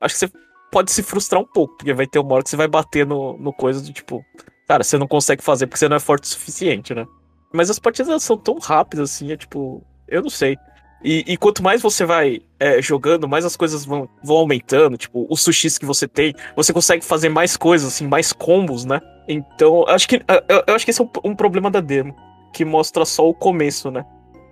acho 0.00 0.14
que 0.14 0.18
você 0.20 0.32
pode 0.70 0.92
se 0.92 1.02
frustrar 1.02 1.40
um 1.42 1.46
pouco, 1.46 1.76
porque 1.76 1.92
vai 1.92 2.06
ter 2.06 2.20
uma 2.20 2.34
hora 2.34 2.44
que 2.44 2.50
você 2.50 2.56
vai 2.56 2.68
bater 2.68 3.04
no, 3.04 3.36
no 3.36 3.52
coisa 3.52 3.80
do 3.82 3.92
tipo, 3.92 4.24
cara, 4.68 4.84
você 4.84 4.96
não 4.96 5.08
consegue 5.08 5.42
fazer 5.42 5.66
porque 5.66 5.78
você 5.80 5.88
não 5.88 5.96
é 5.96 6.00
forte 6.00 6.24
o 6.24 6.28
suficiente, 6.28 6.94
né? 6.94 7.04
Mas 7.52 7.68
as 7.68 7.80
partidas 7.80 8.22
são 8.22 8.38
tão 8.38 8.58
rápidas 8.60 9.10
assim, 9.10 9.32
é 9.32 9.36
tipo, 9.36 9.84
eu 10.06 10.22
não 10.22 10.30
sei. 10.30 10.56
E, 11.02 11.24
e 11.26 11.36
quanto 11.36 11.62
mais 11.62 11.80
você 11.80 12.04
vai 12.04 12.40
é, 12.58 12.80
jogando, 12.82 13.26
mais 13.28 13.44
as 13.44 13.56
coisas 13.56 13.84
vão, 13.84 14.08
vão 14.22 14.36
aumentando. 14.36 14.96
Tipo, 14.96 15.26
os 15.30 15.40
sushis 15.42 15.78
que 15.78 15.86
você 15.86 16.06
tem, 16.06 16.34
você 16.54 16.72
consegue 16.72 17.04
fazer 17.04 17.28
mais 17.28 17.56
coisas, 17.56 17.88
assim, 17.88 18.06
mais 18.06 18.32
combos, 18.32 18.84
né? 18.84 19.00
Então, 19.26 19.86
acho 19.88 20.08
que, 20.08 20.16
eu, 20.16 20.64
eu 20.66 20.74
acho 20.74 20.84
que 20.84 20.90
esse 20.90 21.00
é 21.00 21.04
um, 21.04 21.30
um 21.30 21.34
problema 21.34 21.70
da 21.70 21.80
demo, 21.80 22.14
que 22.52 22.64
mostra 22.64 23.04
só 23.04 23.28
o 23.28 23.34
começo, 23.34 23.90
né? 23.90 24.04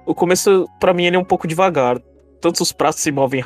O 0.06 0.14
começo, 0.14 0.66
pra 0.80 0.94
mim, 0.94 1.04
ele 1.04 1.16
é 1.16 1.18
um 1.18 1.24
pouco 1.24 1.46
devagar. 1.46 1.98
Tanto 2.40 2.62
os 2.62 2.72
pratos 2.72 3.00
se 3.00 3.10
movem 3.10 3.42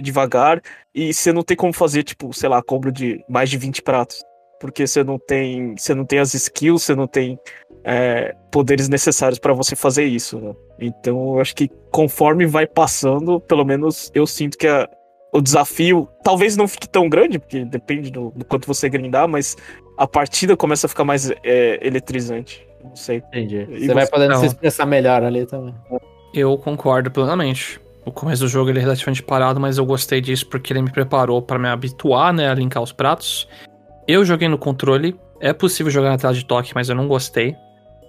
devagar, 0.00 0.60
e 0.94 1.14
você 1.14 1.32
não 1.32 1.42
tem 1.42 1.56
como 1.56 1.72
fazer, 1.72 2.02
tipo, 2.02 2.32
sei 2.34 2.48
lá, 2.48 2.62
combo 2.62 2.92
de 2.92 3.24
mais 3.28 3.48
de 3.48 3.56
20 3.56 3.82
pratos. 3.82 4.22
Porque 4.60 4.86
você 4.86 5.04
não 5.04 5.18
tem. 5.18 5.76
Você 5.76 5.94
não 5.94 6.04
tem 6.04 6.18
as 6.18 6.32
skills, 6.34 6.82
você 6.84 6.94
não 6.94 7.06
tem 7.06 7.38
é, 7.84 8.34
poderes 8.50 8.88
necessários 8.88 9.38
pra 9.38 9.52
você 9.52 9.76
fazer 9.76 10.04
isso, 10.04 10.40
né? 10.40 10.54
Então 10.80 11.34
eu 11.34 11.40
acho 11.40 11.54
que 11.54 11.70
conforme 11.90 12.46
vai 12.46 12.66
passando, 12.66 13.40
pelo 13.40 13.64
menos 13.64 14.10
eu 14.14 14.26
sinto 14.26 14.56
que 14.58 14.66
a- 14.66 14.88
o 15.32 15.40
desafio 15.40 16.08
talvez 16.24 16.56
não 16.56 16.66
fique 16.66 16.88
tão 16.88 17.08
grande, 17.08 17.38
porque 17.38 17.64
depende 17.64 18.10
do, 18.10 18.32
do 18.34 18.44
quanto 18.44 18.66
você 18.66 18.88
grindar, 18.88 19.28
mas 19.28 19.56
a 19.98 20.06
partida 20.06 20.56
começa 20.56 20.86
a 20.86 20.88
ficar 20.88 21.04
mais 21.04 21.30
é, 21.44 21.78
eletrizante. 21.86 22.66
Não 22.82 22.96
sei. 22.96 23.18
Entendi. 23.18 23.66
E 23.70 23.86
Você 23.86 23.94
vai 23.94 24.06
podendo 24.06 24.32
Não. 24.32 24.40
se 24.40 24.46
expressar 24.46 24.86
melhor 24.86 25.22
ali 25.22 25.44
também. 25.44 25.74
Eu 26.32 26.56
concordo 26.56 27.10
plenamente. 27.10 27.80
O 28.04 28.12
começo 28.12 28.42
do 28.42 28.48
jogo 28.48 28.70
ele 28.70 28.78
é 28.78 28.82
relativamente 28.82 29.22
parado, 29.22 29.58
mas 29.60 29.78
eu 29.78 29.84
gostei 29.84 30.20
disso 30.20 30.46
porque 30.48 30.72
ele 30.72 30.80
me 30.82 30.90
preparou 30.92 31.42
pra 31.42 31.58
me 31.58 31.68
habituar, 31.68 32.32
né, 32.32 32.48
a 32.48 32.54
linkar 32.54 32.82
os 32.82 32.92
pratos. 32.92 33.48
Eu 34.08 34.24
joguei 34.24 34.48
no 34.48 34.56
controle, 34.56 35.18
é 35.40 35.52
possível 35.52 35.90
jogar 35.90 36.10
na 36.10 36.18
tela 36.18 36.32
de 36.32 36.44
toque, 36.44 36.72
mas 36.74 36.88
eu 36.88 36.94
não 36.94 37.08
gostei. 37.08 37.56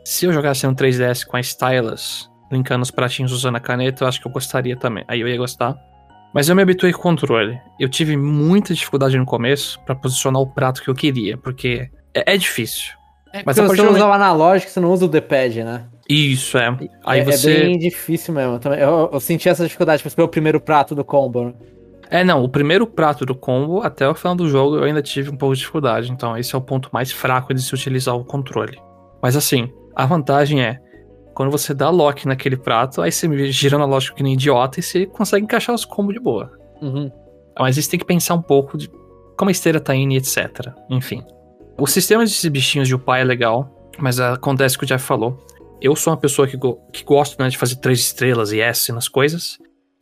Se 0.05 0.25
eu 0.25 0.31
jogasse 0.31 0.65
no 0.67 0.75
3DS 0.75 1.25
com 1.25 1.37
a 1.37 1.39
stylus, 1.39 2.29
linkando 2.51 2.83
os 2.83 2.91
pratinhos 2.91 3.31
usando 3.31 3.55
a 3.55 3.59
caneta, 3.59 4.03
eu 4.03 4.07
acho 4.07 4.21
que 4.21 4.27
eu 4.27 4.31
gostaria 4.31 4.77
também. 4.77 5.03
Aí 5.07 5.21
eu 5.21 5.27
ia 5.27 5.37
gostar. 5.37 5.75
Mas 6.33 6.49
eu 6.49 6.55
me 6.55 6.61
habituei 6.61 6.93
com 6.93 6.99
o 6.99 7.01
controle. 7.01 7.59
Eu 7.79 7.89
tive 7.89 8.15
muita 8.15 8.75
dificuldade 8.75 9.17
no 9.17 9.25
começo 9.25 9.79
pra 9.85 9.95
posicionar 9.95 10.39
o 10.39 10.47
prato 10.47 10.83
que 10.83 10.89
eu 10.89 10.93
queria, 10.93 11.35
porque 11.35 11.89
é, 12.13 12.33
é 12.33 12.37
difícil. 12.37 12.93
É, 13.33 13.41
Mas 13.43 13.57
você 13.57 13.83
do 13.83 13.91
usa 13.91 14.05
o 14.05 14.13
analógico, 14.13 14.71
você 14.71 14.79
não 14.79 14.91
usa 14.91 15.05
o 15.05 15.07
D-pad, 15.07 15.63
né? 15.63 15.85
Isso, 16.07 16.57
é. 16.57 16.77
Aí 17.05 17.21
é, 17.21 17.23
você. 17.23 17.51
é 17.51 17.59
bem 17.61 17.77
difícil 17.77 18.33
mesmo. 18.33 18.59
Eu, 18.79 19.09
eu 19.11 19.19
senti 19.19 19.49
essa 19.49 19.63
dificuldade 19.63 20.03
pra 20.03 20.23
o 20.23 20.27
primeiro 20.27 20.61
prato 20.61 20.93
do 20.93 21.03
combo. 21.03 21.53
É, 22.09 22.23
não, 22.23 22.43
o 22.43 22.49
primeiro 22.49 22.87
prato 22.87 23.25
do 23.25 23.35
combo, 23.35 23.81
até 23.81 24.07
o 24.07 24.15
final 24.15 24.35
do 24.35 24.47
jogo, 24.47 24.77
eu 24.77 24.83
ainda 24.83 25.01
tive 25.01 25.29
um 25.29 25.35
pouco 25.35 25.53
de 25.53 25.59
dificuldade. 25.59 26.11
Então, 26.11 26.37
esse 26.37 26.55
é 26.55 26.57
o 26.57 26.61
ponto 26.61 26.89
mais 26.91 27.11
fraco 27.11 27.53
de 27.53 27.61
se 27.61 27.73
utilizar 27.73 28.15
o 28.15 28.23
controle. 28.23 28.79
Mas 29.21 29.35
assim, 29.35 29.71
a 29.95 30.05
vantagem 30.05 30.61
é, 30.61 30.79
quando 31.33 31.51
você 31.51 31.73
dá 31.73 31.89
lock 31.89 32.27
naquele 32.27 32.57
prato, 32.57 33.01
aí 33.01 33.11
você 33.11 33.51
gira 33.51 33.77
na 33.77 33.85
lógica 33.85 34.15
que 34.15 34.23
nem 34.23 34.33
idiota 34.33 34.79
e 34.79 34.83
você 34.83 35.05
consegue 35.05 35.43
encaixar 35.43 35.75
os 35.75 35.85
combos 35.85 36.13
de 36.13 36.19
boa. 36.19 36.51
Uhum. 36.81 37.11
Mas 37.59 37.75
você 37.75 37.89
tem 37.89 37.99
que 37.99 38.05
pensar 38.05 38.35
um 38.35 38.41
pouco 38.41 38.77
de 38.77 38.89
como 39.37 39.49
a 39.49 39.51
esteira 39.51 39.79
tá 39.79 39.95
indo 39.95 40.13
e 40.13 40.17
etc. 40.17 40.73
Enfim. 40.89 41.23
O 41.79 41.85
sistema 41.85 42.23
desses 42.23 42.43
bichinhos 42.49 42.87
de 42.87 42.95
upar 42.95 43.19
é 43.19 43.23
legal, 43.23 43.91
mas 43.99 44.19
acontece 44.19 44.75
o 44.75 44.79
que 44.79 44.85
o 44.85 44.87
Jeff 44.87 45.05
falou. 45.05 45.37
Eu 45.79 45.95
sou 45.95 46.11
uma 46.11 46.17
pessoa 46.17 46.47
que, 46.47 46.57
go 46.57 46.79
que 46.91 47.03
gosta 47.03 47.43
né, 47.43 47.49
de 47.49 47.57
fazer 47.57 47.75
três 47.75 47.99
estrelas 47.99 48.51
e 48.51 48.59
S 48.59 48.91
nas 48.91 49.07
coisas. 49.07 49.59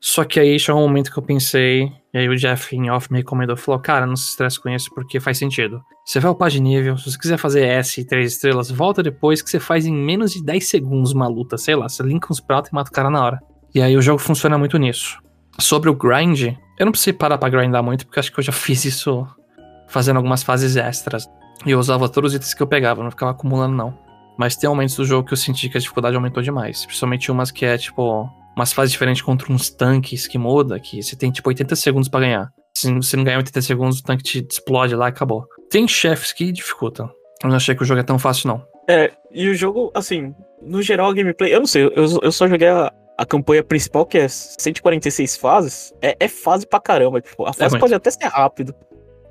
Só 0.08 0.24
que 0.24 0.40
aí 0.40 0.60
chegou 0.60 0.80
um 0.80 0.88
momento 0.88 1.12
que 1.12 1.18
eu 1.18 1.24
pensei, 1.24 1.92
e 2.14 2.18
aí 2.20 2.30
o 2.30 2.36
Jeff 2.36 2.76
em 2.76 2.92
off 2.92 3.12
me 3.12 3.18
recomendou, 3.18 3.58
falou, 3.58 3.82
cara, 3.82 4.06
não 4.06 4.16
se 4.16 4.30
estresse 4.30 4.62
com 4.62 4.70
isso 4.70 4.92
porque 4.94 5.20
faz 5.20 5.40
sentido. 5.40 5.82
Você 6.06 6.20
vai 6.20 6.32
upar 6.32 6.52
de 6.52 6.62
nível, 6.62 6.96
se 6.96 7.10
você 7.10 7.18
quiser 7.18 7.38
fazer 7.38 7.66
S 7.66 8.06
3 8.06 8.34
estrelas, 8.34 8.70
volta 8.70 9.02
depois 9.02 9.42
que 9.42 9.50
você 9.50 9.60
faz 9.60 9.84
em 9.88 9.92
menos 9.92 10.32
de 10.32 10.46
10 10.46 10.68
segundos 10.68 11.12
uma 11.12 11.28
luta, 11.28 11.58
sei 11.58 11.76
lá, 11.76 11.90
você 11.90 12.04
linka 12.04 12.28
uns 12.30 12.40
pratos 12.40 12.70
e 12.70 12.76
mata 12.76 12.92
o 12.92 12.94
cara 12.94 13.10
na 13.10 13.20
hora. 13.20 13.40
E 13.74 13.82
aí 13.82 13.98
o 13.98 14.02
jogo 14.02 14.20
funciona 14.20 14.60
muito 14.60 14.78
nisso. 14.78 15.18
Sobre 15.58 15.90
o 15.90 15.96
grind, 15.96 16.56
eu 16.78 16.86
não 16.86 16.92
precisei 16.92 17.14
parar 17.14 17.40
pra 17.40 17.50
grindar 17.50 17.82
muito, 17.82 18.06
porque 18.06 18.20
acho 18.20 18.32
que 18.32 18.40
eu 18.40 18.44
já 18.44 18.54
fiz 18.54 18.86
isso 18.86 19.26
fazendo 19.88 20.18
algumas 20.18 20.44
fases 20.44 20.76
extras. 20.76 21.28
E 21.66 21.72
eu 21.72 21.80
usava 21.80 22.08
todos 22.08 22.34
os 22.34 22.36
itens 22.36 22.54
que 22.54 22.62
eu 22.62 22.68
pegava, 22.68 23.02
não 23.02 23.10
ficava 23.10 23.32
acumulando 23.32 23.76
não. 23.76 23.98
Mas 24.38 24.56
tem 24.56 24.70
momentos 24.70 24.96
do 24.96 25.04
jogo 25.04 25.28
que 25.28 25.34
eu 25.34 25.38
senti 25.38 25.68
que 25.68 25.80
a 25.80 25.82
dificuldade 25.82 26.16
aumentou 26.16 26.44
demais. 26.44 26.86
Principalmente 26.86 27.32
umas 27.32 27.50
que 27.50 27.66
é, 27.66 27.76
tipo, 27.76 28.30
umas 28.56 28.72
fases 28.72 28.92
diferentes 28.92 29.22
contra 29.22 29.52
uns 29.52 29.70
tanques 29.70 30.28
que 30.28 30.38
muda, 30.38 30.80
que 30.80 31.02
você 31.02 31.16
tem, 31.16 31.32
tipo, 31.32 31.50
80 31.50 31.76
segundos 31.76 32.10
pra 32.10 32.22
ganhar. 32.22 32.50
Se 32.76 32.94
você 32.94 33.16
não 33.16 33.24
ganhar 33.24 33.38
80 33.38 33.62
segundos, 33.62 34.00
o 34.00 34.04
tanque 34.04 34.24
te 34.24 34.46
explode 34.50 34.96
lá 34.96 35.08
e 35.08 35.10
acabou. 35.10 35.46
Tem 35.70 35.88
chefes 35.88 36.34
que 36.34 36.52
dificultam. 36.52 37.10
Eu 37.44 37.50
não 37.50 37.56
achei 37.56 37.76
que 37.76 37.84
o 37.84 37.86
jogo 37.86 38.00
é 38.00 38.04
tão 38.04 38.20
fácil, 38.20 38.48
não. 38.48 38.66
É, 38.88 39.12
e 39.32 39.50
o 39.50 39.56
jogo, 39.56 39.92
assim, 39.94 40.34
no 40.62 40.82
geral, 40.82 41.10
a 41.10 41.14
gameplay, 41.14 41.54
eu 41.54 41.60
não 41.60 41.68
sei, 41.68 41.84
eu, 41.84 42.20
eu 42.22 42.32
só 42.32 42.48
joguei 42.48 42.68
a, 42.68 42.92
a 43.18 43.26
campanha 43.26 43.64
principal, 43.64 44.06
que 44.06 44.18
é 44.18 44.28
146 44.28 45.38
fases. 45.38 45.94
É, 46.02 46.16
é 46.20 46.28
fase 46.28 46.68
pra 46.68 46.80
caramba. 46.80 47.22
Tipo, 47.22 47.46
a 47.46 47.54
fase 47.54 47.74
muito. 47.74 47.82
pode 47.82 47.94
até 47.94 48.12
ser 48.12 48.28
rápido, 48.28 48.76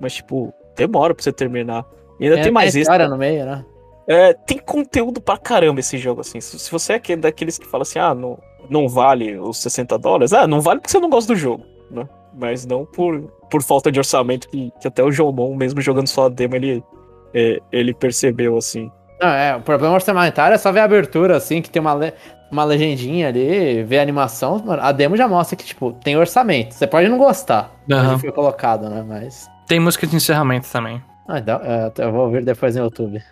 mas, 0.00 0.14
tipo, 0.14 0.52
demora 0.76 1.14
pra 1.14 1.22
você 1.22 1.32
terminar. 1.32 1.84
E 2.20 2.24
ainda 2.24 2.42
tem 2.42 2.52
mais 2.52 2.66
a 2.66 2.68
extra. 2.68 2.80
história 2.80 3.08
no 3.08 3.16
meio, 3.16 3.44
né? 3.44 3.64
É, 4.06 4.34
tem 4.34 4.58
conteúdo 4.58 5.20
pra 5.20 5.38
caramba 5.38 5.80
esse 5.80 5.96
jogo, 5.98 6.20
assim. 6.20 6.40
Se, 6.40 6.58
se 6.58 6.70
você 6.70 6.94
é 6.94 6.96
aquele 6.96 7.22
daqueles 7.22 7.58
que 7.58 7.66
fala 7.66 7.82
assim, 7.82 7.98
ah, 7.98 8.14
não, 8.14 8.38
não 8.70 8.88
vale 8.88 9.38
os 9.38 9.58
60 9.58 9.98
dólares, 9.98 10.32
ah, 10.32 10.46
não 10.46 10.60
vale 10.60 10.80
porque 10.80 10.90
você 10.90 10.98
não 11.00 11.10
gosta 11.10 11.32
do 11.32 11.38
jogo, 11.38 11.64
né? 11.90 12.08
Mas 12.36 12.66
não 12.66 12.84
por, 12.84 13.20
por 13.50 13.62
falta 13.62 13.92
de 13.92 13.98
orçamento, 13.98 14.48
que, 14.48 14.72
que 14.80 14.88
até 14.88 15.02
o 15.02 15.12
Jomon, 15.12 15.54
mesmo 15.54 15.80
jogando 15.80 16.08
só 16.08 16.26
a 16.26 16.28
demo, 16.28 16.56
ele, 16.56 16.82
é, 17.32 17.60
ele 17.70 17.94
percebeu, 17.94 18.56
assim. 18.56 18.90
Não, 19.20 19.28
é, 19.28 19.54
o 19.56 19.60
problema 19.60 19.94
orçamentário 19.94 20.54
é 20.54 20.58
só 20.58 20.72
ver 20.72 20.80
a 20.80 20.84
abertura, 20.84 21.36
assim, 21.36 21.62
que 21.62 21.70
tem 21.70 21.80
uma, 21.80 21.94
le- 21.94 22.12
uma 22.50 22.64
legendinha 22.64 23.28
ali, 23.28 23.84
ver 23.84 24.00
a 24.00 24.02
animação. 24.02 24.58
Mano, 24.64 24.82
a 24.82 24.90
demo 24.90 25.16
já 25.16 25.28
mostra 25.28 25.54
que, 25.56 25.64
tipo, 25.64 25.92
tem 26.02 26.16
orçamento. 26.16 26.74
Você 26.74 26.86
pode 26.88 27.08
não 27.08 27.16
gostar 27.18 27.72
onde 28.12 28.20
foi 28.20 28.32
colocado, 28.32 28.88
né? 28.90 29.04
Mas. 29.06 29.48
Tem 29.68 29.78
música 29.78 30.04
de 30.06 30.16
encerramento 30.16 30.68
também. 30.70 31.00
Ah, 31.28 31.38
dá- 31.38 31.60
é, 31.64 32.02
eu 32.04 32.10
vou 32.12 32.28
ver 32.30 32.44
depois 32.44 32.74
no 32.74 32.82
YouTube. 32.82 33.22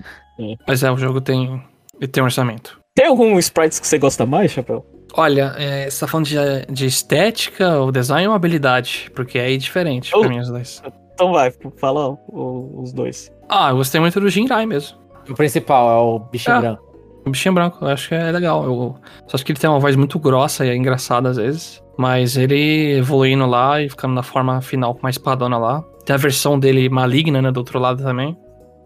Mas 0.66 0.82
é, 0.84 0.90
o 0.92 0.96
jogo 0.96 1.20
tem. 1.20 1.60
Ele 2.00 2.08
tem 2.08 2.22
um 2.22 2.26
orçamento. 2.26 2.80
Tem 2.94 3.06
algum 3.06 3.36
sprites 3.38 3.80
que 3.80 3.86
você 3.86 3.98
gosta 3.98 4.24
mais, 4.24 4.52
Chapéu? 4.52 4.86
Olha, 5.14 5.54
é, 5.58 5.90
você 5.90 6.00
tá 6.00 6.06
falando 6.06 6.26
de, 6.26 6.36
de 6.70 6.86
estética, 6.86 7.80
o 7.80 7.92
design 7.92 8.28
ou 8.28 8.34
habilidade? 8.34 9.10
Porque 9.14 9.38
é 9.38 9.42
aí 9.46 9.58
diferente 9.58 10.10
pra 10.10 10.28
mim 10.28 10.38
os 10.40 10.48
dois. 10.48 10.82
Então 11.14 11.32
vai, 11.32 11.52
fala 11.76 12.08
o- 12.28 12.80
os 12.82 12.92
dois. 12.92 13.30
Ah, 13.48 13.70
eu 13.70 13.76
gostei 13.76 14.00
muito 14.00 14.18
do 14.18 14.28
Jinrai 14.30 14.64
mesmo. 14.64 14.96
O 15.28 15.34
principal 15.34 15.90
é 15.90 15.96
o 16.02 16.18
bichinho 16.18 16.56
Ah. 16.56 16.60
branco. 16.60 16.92
O 17.26 17.30
bichinho 17.30 17.54
branco, 17.54 17.78
eu 17.84 17.88
acho 17.88 18.08
que 18.08 18.14
é 18.14 18.32
legal. 18.32 18.64
Eu 18.64 18.96
só 19.28 19.36
acho 19.36 19.44
que 19.44 19.52
ele 19.52 19.58
tem 19.60 19.68
uma 19.70 19.78
voz 19.78 19.94
muito 19.94 20.18
grossa 20.18 20.64
e 20.66 20.70
é 20.70 20.74
engraçada 20.76 21.28
às 21.28 21.36
vezes. 21.36 21.82
Mas 21.96 22.36
ele 22.36 22.94
evoluindo 22.96 23.46
lá 23.46 23.80
e 23.82 23.88
ficando 23.88 24.14
na 24.14 24.22
forma 24.22 24.60
final 24.62 24.94
com 24.94 25.00
uma 25.00 25.10
espadona 25.10 25.58
lá. 25.58 25.84
Tem 26.06 26.14
a 26.14 26.18
versão 26.18 26.58
dele 26.58 26.88
maligna, 26.88 27.40
né? 27.42 27.52
Do 27.52 27.58
outro 27.58 27.78
lado 27.78 28.02
também. 28.02 28.36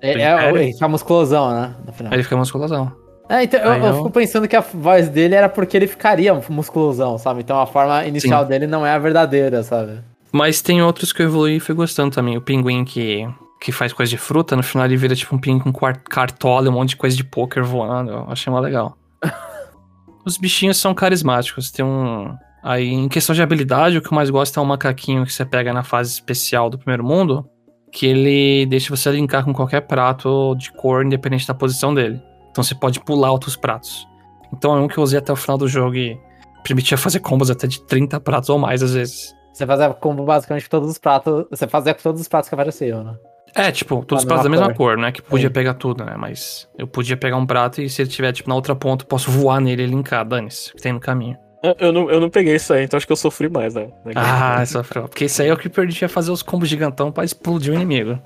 É, 0.03 0.11
Ele 0.13 0.23
é, 0.23 0.35
o- 0.35 0.39
pega. 0.39 0.59
ele 0.63 0.73
fica 0.75 0.89
musculosão, 0.89 1.51
né? 1.51 1.75
No 1.87 1.93
final. 1.93 2.13
Aí 2.13 2.17
ele 2.17 2.25
fica 2.25 2.37
musculosão. 2.37 2.93
É, 3.29 3.43
então 3.43 3.61
eu, 3.61 3.85
eu 3.85 3.95
fico 3.97 4.11
pensando 4.11 4.47
que 4.47 4.55
a 4.55 4.61
voz 4.61 5.09
dele 5.09 5.35
era 5.35 5.49
porque 5.49 5.77
ele 5.77 5.87
ficaria 5.87 6.33
musculosão, 6.49 7.19
sabe? 7.19 7.41
Então 7.41 7.59
a 7.61 7.67
forma 7.67 8.05
inicial 8.07 8.45
dele 8.45 8.67
não 8.67 8.87
é 8.87 8.93
a 8.93 8.99
verdadeira, 8.99 9.63
sabe? 9.63 10.01
Mas 10.33 10.61
tem 10.61 10.83
outros 10.83 11.13
que 11.13 11.23
eu 11.23 11.27
evoluí 11.27 11.57
e 11.57 11.61
fui 11.61 11.75
gostando 11.75 12.15
também. 12.15 12.37
O 12.37 12.41
pinguim 12.41 12.85
que, 12.85 13.27
que 13.61 13.73
faz 13.73 13.93
coisa 13.93 14.11
de 14.11 14.19
fruta, 14.19 14.55
no 14.55 14.63
final 14.63 14.87
ele 14.87 14.97
vira 14.97 15.17
tipo 15.17 15.35
um 15.35 15.39
pinguim 15.39 15.73
com 15.73 15.73
cartola, 16.09 16.69
um 16.69 16.73
monte 16.73 16.91
de 16.91 16.97
coisa 16.97 17.17
de 17.17 17.25
poker 17.25 17.65
voando. 17.65 18.11
Eu 18.11 18.27
achei 18.29 18.53
mó 18.53 18.61
legal. 18.61 18.97
Os 20.25 20.37
bichinhos 20.37 20.77
são 20.77 20.95
carismáticos. 20.95 21.71
Tem 21.71 21.85
um. 21.85 22.35
Aí, 22.63 22.89
em 22.89 23.09
questão 23.09 23.35
de 23.35 23.43
habilidade, 23.43 23.97
o 23.97 24.03
que 24.03 24.09
eu 24.09 24.15
mais 24.15 24.29
gosto 24.29 24.59
é 24.59 24.63
um 24.63 24.67
macaquinho 24.67 25.25
que 25.25 25.33
você 25.33 25.45
pega 25.45 25.73
na 25.73 25.85
fase 25.85 26.11
especial 26.11 26.69
do 26.69 26.79
primeiro 26.79 27.05
mundo. 27.05 27.49
Que 27.93 28.07
ele 28.07 28.67
deixa 28.67 28.95
você 28.95 29.11
linkar 29.11 29.45
com 29.45 29.55
qualquer 29.55 29.83
prato 29.83 30.55
de 30.57 30.73
cor, 30.73 31.05
independente 31.05 31.47
da 31.47 31.55
posição 31.55 31.95
dele. 31.95 32.21
Então 32.57 32.65
você 32.65 32.75
pode 32.75 33.01
pular 33.01 33.31
outros 33.31 33.55
pratos. 33.55 34.09
Então 34.51 34.75
é 34.75 34.81
um 34.81 34.89
que 34.89 34.97
eu 34.97 35.05
usei 35.05 35.19
até 35.19 35.31
o 35.31 35.37
final 35.37 35.59
do 35.59 35.69
jogo 35.69 35.95
e 35.95 36.19
permitia 36.65 36.97
fazer 36.97 37.21
combos 37.21 37.51
até 37.51 37.67
de 37.67 37.83
30 37.83 38.19
pratos 38.19 38.49
ou 38.49 38.59
mais 38.59 38.83
às 38.83 38.95
vezes. 38.95 39.35
Você 39.53 39.67
fazia 39.67 39.93
combo 39.93 40.25
basicamente 40.25 40.63
com 40.63 40.71
todos 40.71 40.89
os 40.89 40.97
pratos. 40.97 41.45
Você 41.51 41.69
fazia 41.69 41.93
com 41.93 42.01
todos 42.01 42.19
os 42.19 42.29
pratos 42.29 42.49
que 42.49 42.55
apareciam, 42.55 43.05
né? 43.05 43.15
É, 43.55 43.71
tipo, 43.71 44.03
todos 44.07 44.25
os 44.25 44.27
pratos 44.27 44.45
da 44.45 44.49
mesma 44.49 44.69
mesma 44.69 44.75
cor, 44.75 44.97
né? 44.97 45.13
Que 45.13 45.21
podia 45.21 45.49
Sim. 45.49 45.53
pegar 45.53 45.75
tudo, 45.75 46.03
né? 46.03 46.15
Mas 46.17 46.67
eu 46.79 46.87
podia 46.87 47.17
pegar 47.17 47.37
um 47.37 47.45
prato 47.45 47.83
e 47.83 47.91
se 47.91 48.01
ele 48.01 48.09
tiver, 48.09 48.33
tipo, 48.33 48.49
na 48.49 48.55
outra 48.55 48.75
ponta, 48.75 49.05
eu 49.05 49.09
posso 49.09 49.31
voar 49.31 49.61
nele 49.61 49.83
e 49.83 49.87
linkar, 49.87 50.25
dane-se, 50.25 50.73
que 50.73 50.81
tem 50.81 50.95
no 50.95 51.01
caminho. 51.01 51.37
Eu, 51.63 51.75
eu 51.79 51.93
não, 51.93 52.11
eu 52.11 52.21
não 52.21 52.31
peguei 52.31 52.57
isso 52.57 52.73
aí, 52.73 52.85
então 52.85 52.97
acho 52.97 53.07
que 53.07 53.13
eu 53.13 53.17
sofri 53.17 53.51
mais, 53.51 53.75
né? 53.75 53.89
Ah, 54.15 54.65
sofreu. 54.65 55.03
Porque 55.03 55.27
isso 55.27 55.43
aí 55.43 55.49
é 55.49 55.53
o 55.53 55.59
que 55.59 55.69
permitia 55.69 56.09
fazer 56.09 56.31
os 56.31 56.43
combos 56.43 56.71
gigantão 56.71 57.13
pra 57.13 57.23
explodir 57.23 57.73
o 57.73 57.77
inimigo. 57.77 58.19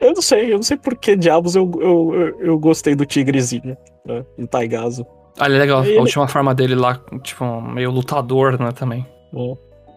Eu 0.00 0.12
não 0.14 0.22
sei, 0.22 0.52
eu 0.52 0.56
não 0.56 0.62
sei 0.62 0.76
por 0.76 0.96
que 0.96 1.16
diabos 1.16 1.56
eu, 1.56 1.70
eu, 1.80 2.14
eu, 2.14 2.40
eu 2.40 2.58
gostei 2.58 2.94
do 2.94 3.04
tigrezinho, 3.06 3.76
né? 4.06 4.24
Do 4.38 4.46
Taigazo. 4.46 5.06
Olha, 5.40 5.54
é 5.54 5.58
legal. 5.58 5.84
Ele- 5.84 5.98
A 5.98 6.00
última 6.00 6.28
forma 6.28 6.54
dele 6.54 6.74
lá, 6.74 7.00
tipo, 7.22 7.60
meio 7.60 7.90
lutador, 7.90 8.58
né, 8.60 8.70
também. 8.72 9.06
né? 9.32 9.54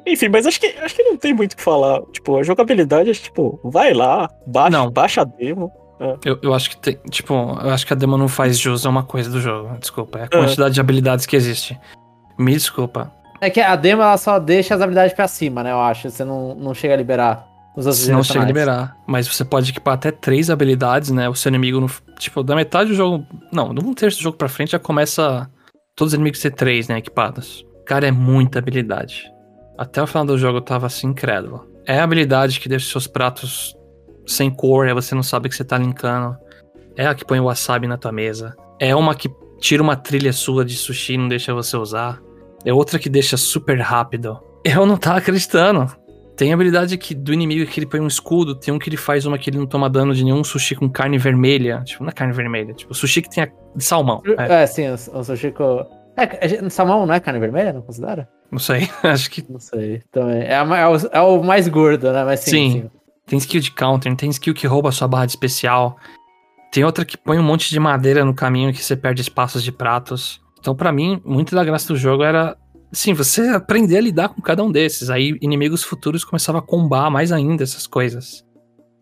Enfim, 0.07 0.29
mas 0.29 0.47
acho 0.47 0.59
que, 0.59 0.67
acho 0.81 0.95
que 0.95 1.03
não 1.03 1.15
tem 1.17 1.33
muito 1.33 1.53
o 1.53 1.55
que 1.57 1.61
falar. 1.63 2.01
Tipo, 2.11 2.37
a 2.37 2.43
jogabilidade, 2.43 3.11
que, 3.11 3.21
tipo, 3.21 3.59
vai 3.63 3.93
lá, 3.93 4.27
baixa, 4.47 4.69
Não. 4.71 4.89
baixa 4.91 5.21
a 5.21 5.23
demo. 5.23 5.71
Eu, 6.25 6.39
eu 6.41 6.53
acho 6.55 6.71
que 6.71 6.77
tem, 6.77 6.97
tipo, 7.11 7.33
eu 7.33 7.69
acho 7.69 7.85
que 7.85 7.93
a 7.93 7.95
demo 7.95 8.17
não 8.17 8.27
faz 8.27 8.57
jus 8.57 8.87
a 8.87 8.89
uma 8.89 9.03
coisa 9.03 9.29
do 9.29 9.39
jogo. 9.39 9.77
Desculpa, 9.79 10.17
é 10.17 10.23
a 10.23 10.27
quantidade 10.27 10.73
de 10.73 10.81
habilidades 10.81 11.27
que 11.27 11.35
existe. 11.35 11.79
Me 12.39 12.53
desculpa. 12.53 13.11
É 13.39 13.51
que 13.51 13.59
a 13.59 13.75
demo 13.75 14.01
ela 14.01 14.17
só 14.17 14.39
deixa 14.39 14.73
as 14.73 14.81
habilidades 14.81 15.13
pra 15.15 15.27
cima, 15.27 15.61
né? 15.61 15.71
Eu 15.71 15.79
acho. 15.79 16.09
Você 16.09 16.23
não, 16.23 16.55
não 16.55 16.73
chega 16.73 16.95
a 16.95 16.97
liberar 16.97 17.47
Se 17.93 18.11
não 18.11 18.23
chega 18.23 18.43
a 18.43 18.45
liberar. 18.45 18.97
Mas 19.07 19.27
você 19.27 19.45
pode 19.45 19.71
equipar 19.71 19.93
até 19.93 20.11
três 20.11 20.49
habilidades, 20.49 21.09
né? 21.11 21.29
O 21.29 21.35
seu 21.35 21.49
inimigo, 21.49 21.79
no, 21.79 21.89
tipo, 22.19 22.43
da 22.43 22.55
metade 22.55 22.89
do 22.89 22.95
jogo. 22.95 23.25
Não, 23.51 23.73
de 23.73 23.83
um 23.83 23.93
terço 23.93 24.19
do 24.19 24.23
jogo 24.23 24.37
pra 24.37 24.49
frente 24.49 24.71
já 24.71 24.79
começa 24.79 25.49
todos 25.95 26.11
os 26.11 26.15
inimigos 26.15 26.41
ter 26.41 26.51
três, 26.51 26.87
né? 26.87 26.97
Equipados. 26.97 27.65
Cara, 27.85 28.07
é 28.07 28.11
muita 28.11 28.59
habilidade. 28.59 29.31
Até 29.77 30.01
o 30.01 30.07
final 30.07 30.25
do 30.25 30.37
jogo 30.37 30.57
eu 30.57 30.61
tava 30.61 30.85
assim, 30.85 31.07
incrédulo. 31.07 31.67
É 31.85 31.99
a 31.99 32.03
habilidade 32.03 32.59
que 32.59 32.69
deixa 32.69 32.85
os 32.85 32.91
seus 32.91 33.07
pratos 33.07 33.75
sem 34.27 34.51
cor, 34.51 34.87
aí 34.87 34.93
você 34.93 35.15
não 35.15 35.23
sabe 35.23 35.49
que 35.49 35.55
você 35.55 35.63
tá 35.63 35.77
linkando. 35.77 36.37
É 36.95 37.07
a 37.07 37.15
que 37.15 37.25
põe 37.25 37.39
o 37.39 37.45
wasabi 37.45 37.87
na 37.87 37.97
tua 37.97 38.11
mesa. 38.11 38.55
É 38.79 38.95
uma 38.95 39.15
que 39.15 39.29
tira 39.59 39.81
uma 39.81 39.95
trilha 39.95 40.33
sua 40.33 40.65
de 40.65 40.75
sushi 40.75 41.13
e 41.13 41.17
não 41.17 41.27
deixa 41.27 41.53
você 41.53 41.77
usar. 41.77 42.21
É 42.65 42.73
outra 42.73 42.99
que 42.99 43.09
deixa 43.09 43.37
super 43.37 43.79
rápido. 43.79 44.39
Eu 44.63 44.85
não 44.85 44.97
tava 44.97 45.17
acreditando. 45.17 45.91
Tem 46.41 46.51
habilidade 46.51 46.97
que, 46.97 47.13
do 47.13 47.31
inimigo 47.31 47.69
que 47.69 47.79
ele 47.79 47.85
põe 47.85 47.99
um 47.99 48.07
escudo, 48.07 48.55
tem 48.55 48.73
um 48.73 48.79
que 48.79 48.89
ele 48.89 48.97
faz 48.97 49.27
uma 49.27 49.37
que 49.37 49.47
ele 49.47 49.59
não 49.59 49.67
toma 49.67 49.87
dano 49.87 50.11
de 50.11 50.23
nenhum 50.23 50.43
sushi 50.43 50.73
com 50.73 50.89
carne 50.89 51.15
vermelha. 51.19 51.83
Tipo, 51.85 52.03
não 52.03 52.09
é 52.09 52.11
carne 52.11 52.33
vermelha, 52.33 52.73
tipo, 52.73 52.91
sushi 52.95 53.21
que 53.21 53.29
tem 53.29 53.43
a, 53.43 53.51
de 53.75 53.83
salmão. 53.83 54.23
É, 54.39 54.63
É, 54.63 54.65
sim, 54.65 54.89
o, 54.89 54.93
o 54.95 55.23
sushi 55.23 55.51
com... 55.51 55.85
É, 56.17 56.67
salmão 56.71 57.05
não 57.05 57.13
é 57.13 57.19
carne 57.19 57.39
vermelha? 57.39 57.71
Não 57.71 57.83
considera? 57.83 58.27
não 58.51 58.57
sei, 58.57 58.89
acho 59.03 59.29
que 59.29 59.45
Não 59.47 59.59
sei. 59.59 60.01
Também. 60.11 60.41
É, 60.41 60.55
a 60.55 60.63
é 60.63 60.87
o, 60.87 60.95
é 61.11 61.21
o 61.21 61.43
mais 61.43 61.67
gordo, 61.67 62.11
né? 62.11 62.23
Mas 62.23 62.39
sim, 62.39 62.49
Sim. 62.49 62.71
sim. 62.71 62.89
tem 63.27 63.37
skill 63.37 63.61
de 63.61 63.69
counter, 63.69 64.15
tem 64.15 64.31
skill 64.31 64.55
que 64.55 64.65
rouba 64.65 64.89
a 64.89 64.91
sua 64.91 65.07
barra 65.07 65.27
de 65.27 65.33
especial. 65.33 65.95
Tem 66.71 66.83
outra 66.83 67.05
que 67.05 67.19
põe 67.19 67.37
um 67.37 67.43
monte 67.43 67.69
de 67.69 67.79
madeira 67.79 68.25
no 68.25 68.33
caminho 68.33 68.73
que 68.73 68.83
você 68.83 68.95
perde 68.95 69.21
espaços 69.21 69.63
de 69.63 69.71
pratos. 69.71 70.41
Então, 70.59 70.75
pra 70.75 70.91
mim, 70.91 71.21
muito 71.23 71.53
da 71.53 71.63
graça 71.63 71.87
do 71.87 71.95
jogo 71.95 72.23
era, 72.23 72.57
sim, 72.91 73.13
você 73.13 73.49
aprender 73.49 73.97
a 73.97 74.01
lidar 74.01 74.29
com 74.29 74.41
cada 74.41 74.63
um 74.63 74.71
desses. 74.71 75.09
Aí, 75.09 75.37
inimigos 75.41 75.83
futuros 75.83 76.23
começavam 76.23 76.59
a 76.59 76.63
combar 76.63 77.09
mais 77.09 77.31
ainda 77.31 77.63
essas 77.63 77.87
coisas. 77.87 78.43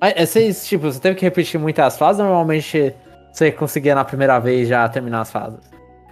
É, 0.01 0.25
vocês, 0.25 0.67
tipo, 0.67 0.83
você 0.83 0.99
teve 0.99 1.15
que 1.15 1.25
repetir 1.25 1.59
muitas 1.59 1.97
fases 1.97 2.19
ou 2.21 2.25
normalmente 2.25 2.93
você 3.31 3.51
conseguia 3.51 3.93
na 3.93 4.05
primeira 4.05 4.39
vez 4.39 4.67
já 4.67 4.87
terminar 4.87 5.21
as 5.21 5.31
fases? 5.31 5.59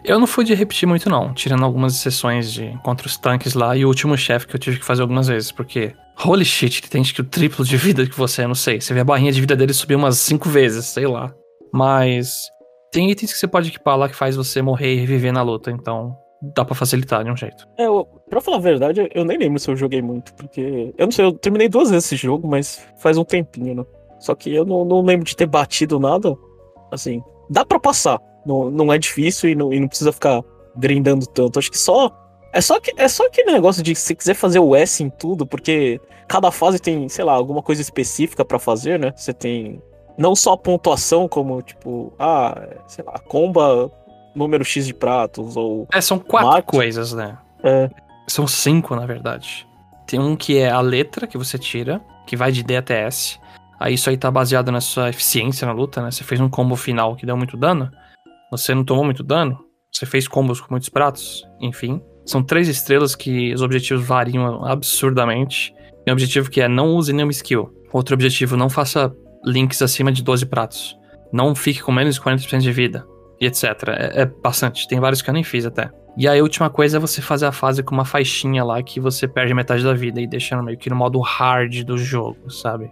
Eu 0.04 0.20
não 0.20 0.28
fui 0.28 0.44
de 0.44 0.54
repetir 0.54 0.88
muito, 0.88 1.10
não. 1.10 1.34
Tirando 1.34 1.64
algumas 1.64 1.96
sessões 1.96 2.52
de 2.52 2.78
contra 2.84 3.08
os 3.08 3.18
tanques 3.18 3.54
lá 3.54 3.76
e 3.76 3.86
o 3.86 3.88
último 3.88 4.18
chefe 4.18 4.48
que 4.48 4.56
eu 4.56 4.60
tive 4.60 4.80
que 4.80 4.86
fazer 4.86 5.02
algumas 5.02 5.28
vezes, 5.28 5.52
porque. 5.52 5.94
Holy 6.24 6.46
shit, 6.46 6.82
ele 6.82 6.90
tem 6.90 7.02
acho 7.02 7.14
que 7.14 7.22
o 7.22 7.24
triplo 7.24 7.64
de 7.64 7.78
vida 7.78 8.06
que 8.06 8.18
você, 8.18 8.44
eu 8.44 8.48
não 8.48 8.56
sei. 8.56 8.82
Você 8.82 8.94
vê 8.94 9.02
a 9.02 9.04
barrinha 9.04 9.32
de 9.32 9.40
vida 9.40 9.56
dele 9.56 9.74
subir 9.74 9.96
umas 9.96 10.18
cinco 10.18 10.50
vezes, 10.50 10.86
sei 10.86 11.08
lá. 11.08 11.32
Mas. 11.72 12.48
Tem 12.92 13.12
itens 13.12 13.34
que 13.34 13.38
você 13.38 13.48
pode 13.48 13.68
equipar 13.70 13.98
lá 13.98 14.10
que 14.10 14.16
faz 14.16 14.36
você 14.36 14.62
morrer 14.62 14.96
e 14.96 15.00
reviver 15.00 15.34
na 15.34 15.42
luta, 15.42 15.70
então 15.70 16.16
dá 16.42 16.64
pra 16.64 16.76
facilitar 16.76 17.24
de 17.24 17.32
um 17.32 17.38
jeito. 17.38 17.68
É, 17.78 17.86
eu, 17.86 18.06
pra 18.30 18.42
falar 18.42 18.58
a 18.58 18.62
verdade, 18.62 19.10
eu 19.14 19.26
nem 19.26 19.38
lembro 19.38 19.60
se 19.60 19.70
eu 19.70 19.76
joguei 19.76 20.02
muito, 20.02 20.34
porque. 20.36 20.94
Eu 20.98 21.06
não 21.06 21.12
sei, 21.12 21.26
eu 21.26 21.34
terminei 21.34 21.70
duas 21.70 21.90
vezes 21.90 22.06
esse 22.06 22.16
jogo, 22.16 22.48
mas 22.48 22.86
faz 22.98 23.18
um 23.18 23.24
tempinho, 23.24 23.76
né? 23.76 23.86
Só 24.20 24.34
que 24.36 24.54
eu 24.54 24.66
não, 24.66 24.84
não 24.84 25.02
lembro 25.02 25.26
de 25.26 25.36
ter 25.36 25.46
batido 25.46 26.00
nada. 26.00 26.36
Assim, 26.92 27.22
dá 27.50 27.66
pra 27.66 27.80
passar. 27.80 28.20
Não, 28.46 28.72
não 28.72 28.94
é 28.94 28.98
difícil 28.98 29.50
e 29.50 29.56
não, 29.56 29.74
e 29.74 29.80
não 29.80 29.88
precisa 29.88 30.12
ficar 30.12 30.42
grindando 30.76 31.26
tanto. 31.28 31.60
Acho 31.60 31.72
que 31.72 31.78
só. 31.78 32.12
É 32.54 32.62
só, 32.62 32.80
que, 32.80 32.94
é 32.98 33.08
só 33.08 33.26
aquele 33.26 33.52
negócio 33.52 33.84
de 33.84 33.94
se 33.94 34.16
quiser 34.16 34.34
fazer 34.34 34.60
o 34.60 34.76
S 34.76 35.04
em 35.04 35.10
tudo, 35.10 35.46
porque 35.46 36.00
cada 36.28 36.50
fase 36.50 36.80
tem, 36.80 37.08
sei 37.10 37.26
lá, 37.26 37.34
alguma 37.34 37.62
coisa 37.62 37.82
específica 37.82 38.44
pra 38.44 38.58
fazer, 38.58 38.98
né? 38.98 39.14
Você 39.16 39.34
tem 39.34 39.82
não 40.18 40.36
só 40.36 40.54
a 40.54 40.58
pontuação, 40.58 41.28
como 41.28 41.62
tipo, 41.62 42.14
ah, 42.18 42.70
sei 42.88 43.04
lá, 43.06 43.20
comba 43.20 43.92
número 44.38 44.64
X 44.64 44.86
de 44.86 44.94
pratos, 44.94 45.58
ou. 45.58 45.88
É, 45.92 46.00
são 46.02 46.20
quatro 46.20 46.52
Mate. 46.52 46.66
coisas, 46.66 47.14
né? 47.14 47.38
É, 47.64 47.90
São 48.28 48.46
cinco, 48.46 48.96
na 48.96 49.06
verdade. 49.06 49.68
Tem 50.06 50.20
um 50.20 50.36
que 50.36 50.58
é 50.58 50.70
a 50.70 50.80
letra 50.80 51.28
que 51.28 51.38
você 51.38 51.58
tira, 51.58 52.02
que 52.26 52.36
vai 52.36 52.52
de 52.52 52.64
D 52.64 52.78
até 52.78 53.06
S. 53.06 53.40
Aí 53.80 53.94
isso 53.94 54.10
aí 54.10 54.18
tá 54.18 54.32
baseado 54.32 54.72
na 54.72 54.82
sua 54.82 55.10
eficiência 55.10 55.66
na 55.68 55.74
luta, 55.74 56.02
né? 56.02 56.12
Você 56.12 56.24
fez 56.24 56.40
um 56.40 56.50
combo 56.50 56.76
final 56.76 57.16
que 57.16 57.26
deu 57.26 57.38
muito 57.38 57.58
dano. 57.58 57.92
Você 58.52 58.74
não 58.74 58.84
tomou 58.84 59.04
muito 59.04 59.24
dano. 59.24 59.60
Você 59.92 60.06
fez 60.06 60.28
combos 60.28 60.60
com 60.60 60.68
muitos 60.72 60.90
pratos. 60.90 61.44
Enfim. 61.60 62.02
São 62.26 62.44
três 62.44 62.68
estrelas 62.68 63.16
que 63.16 63.54
os 63.54 63.62
objetivos 63.62 64.06
variam 64.06 64.66
absurdamente. 64.66 65.74
Tem 66.04 66.12
um 66.12 66.14
objetivo 66.14 66.50
que 66.50 66.62
é 66.62 66.68
não 66.68 66.96
use 66.96 67.14
nenhuma 67.14 67.32
skill. 67.32 67.70
Outro 67.94 68.14
objetivo, 68.14 68.58
não 68.58 68.70
faça 68.70 69.14
links 69.46 69.82
acima 69.82 70.12
de 70.12 70.24
12 70.24 70.46
pratos. 70.46 70.98
Não 71.32 71.56
fique 71.56 71.82
com 71.82 71.92
menos 71.92 72.16
de 72.16 72.22
40% 72.22 72.60
de 72.60 72.72
vida. 72.72 73.06
E 73.40 73.46
etc. 73.46 73.64
É, 73.90 74.22
é 74.22 74.26
bastante. 74.26 74.88
Tem 74.88 75.00
vários 75.00 75.22
que 75.22 75.30
eu 75.30 75.34
nem 75.34 75.44
fiz 75.44 75.66
até. 75.66 75.92
E 76.18 76.28
aí 76.28 76.40
a 76.40 76.44
última 76.44 76.70
coisa 76.70 76.98
é 76.98 77.00
você 77.00 77.22
fazer 77.22 77.46
a 77.46 77.52
fase 77.52 77.84
com 77.84 77.94
uma 77.94 78.06
faixinha 78.06 78.64
lá 78.64 78.82
que 78.82 79.00
você 79.00 79.28
perde 79.28 79.54
metade 79.54 79.84
da 79.84 79.94
vida 79.94 80.20
e 80.20 80.26
deixando 80.26 80.64
meio 80.64 80.78
que 80.78 80.90
no 80.90 80.96
modo 80.96 81.20
hard 81.20 81.84
do 81.84 81.96
jogo, 81.96 82.50
sabe? 82.50 82.92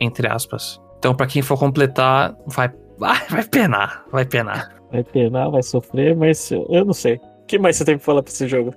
Entre 0.00 0.26
aspas. 0.26 0.80
Então, 0.98 1.14
pra 1.14 1.26
quem 1.26 1.42
for 1.42 1.58
completar, 1.58 2.34
vai, 2.46 2.72
vai, 2.96 3.20
vai 3.28 3.44
penar, 3.44 4.06
vai 4.10 4.24
penar. 4.24 4.74
vai 4.90 5.04
penar, 5.04 5.50
vai 5.50 5.62
sofrer, 5.62 6.16
mas 6.16 6.50
eu 6.50 6.84
não 6.86 6.94
sei. 6.94 7.16
O 7.42 7.46
que 7.46 7.58
mais 7.58 7.76
você 7.76 7.84
tem 7.84 7.98
pra 7.98 8.04
falar 8.06 8.22
pra 8.22 8.32
esse 8.32 8.48
jogo? 8.48 8.74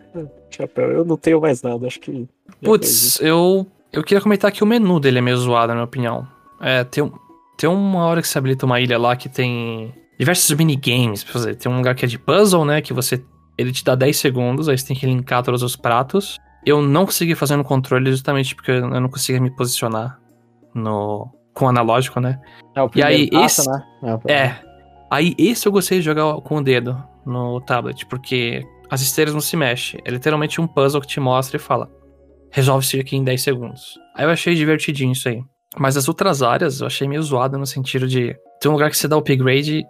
Chapéu, 0.49 0.91
eu 0.91 1.05
não 1.05 1.15
tenho 1.15 1.39
mais 1.39 1.61
nada, 1.61 1.87
acho 1.87 2.01
que. 2.01 2.27
Putz, 2.61 3.21
eu, 3.21 3.65
eu 3.93 4.03
queria 4.03 4.21
comentar 4.21 4.51
que 4.51 4.61
o 4.61 4.67
menu 4.67 4.99
dele 4.99 5.19
é 5.19 5.21
meio 5.21 5.37
zoado, 5.37 5.69
na 5.69 5.75
minha 5.75 5.85
opinião. 5.85 6.27
É, 6.59 6.83
tem, 6.83 7.09
tem 7.57 7.69
uma 7.69 8.05
hora 8.05 8.21
que 8.21 8.27
você 8.27 8.37
habilita 8.37 8.65
uma 8.65 8.81
ilha 8.81 8.99
lá 8.99 9.15
que 9.15 9.29
tem 9.29 9.93
diversos 10.17 10.49
minigames 10.57 11.23
pra 11.23 11.33
fazer. 11.33 11.55
Tem 11.55 11.71
um 11.71 11.77
lugar 11.77 11.95
que 11.95 12.05
é 12.05 12.07
de 12.07 12.17
puzzle, 12.19 12.65
né? 12.65 12.81
Que 12.81 12.93
você. 12.93 13.23
Ele 13.57 13.71
te 13.71 13.83
dá 13.83 13.95
10 13.95 14.15
segundos, 14.17 14.69
aí 14.69 14.77
você 14.77 14.85
tem 14.87 14.95
que 14.95 15.05
linkar 15.05 15.43
todos 15.43 15.63
os 15.63 15.75
pratos. 15.75 16.37
Eu 16.65 16.81
não 16.81 17.05
consegui 17.05 17.33
fazer 17.35 17.55
no 17.55 17.63
controle 17.63 18.11
justamente 18.11 18.53
porque 18.55 18.71
eu 18.71 18.87
não 19.01 19.09
conseguia 19.09 19.41
me 19.41 19.49
posicionar 19.49 20.19
no. 20.75 21.29
com 21.53 21.65
o 21.65 21.69
analógico, 21.69 22.19
né? 22.19 22.39
É 22.75 22.81
o 22.83 22.89
E 22.95 23.01
aí, 23.03 23.27
primeiro 23.27 23.45
esse- 23.45 23.67
né? 23.69 23.83
É, 24.27 24.33
É. 24.33 24.59
Aí 25.09 25.33
esse 25.37 25.65
eu 25.67 25.71
gostei 25.71 25.99
de 25.99 26.05
jogar 26.05 26.35
com 26.41 26.57
o 26.57 26.63
dedo 26.63 27.01
no 27.25 27.61
tablet, 27.61 28.05
porque 28.07 28.61
as 28.89 29.01
esteiras 29.01 29.33
não 29.33 29.41
se 29.41 29.55
mexem. 29.55 29.99
É 30.05 30.11
literalmente 30.11 30.59
um 30.61 30.67
puzzle 30.67 30.99
que 31.01 31.07
te 31.07 31.19
mostra 31.19 31.55
e 31.57 31.59
fala: 31.59 31.89
resolve 32.51 32.85
isso 32.85 32.99
aqui 32.99 33.15
em 33.15 33.23
10 33.23 33.41
segundos. 33.41 33.97
Aí 34.15 34.25
eu 34.25 34.29
achei 34.29 34.53
divertidinho 34.53 35.13
isso 35.13 35.29
aí. 35.29 35.41
Mas 35.79 35.95
as 35.97 36.07
outras 36.07 36.41
áreas 36.43 36.81
eu 36.81 36.87
achei 36.87 37.07
meio 37.07 37.23
zoada 37.23 37.57
no 37.57 37.65
sentido 37.65 38.07
de. 38.07 38.35
Tem 38.59 38.69
um 38.69 38.73
lugar 38.73 38.89
que 38.89 38.97
você 38.97 39.07
dá 39.07 39.15
upgrade, 39.17 39.83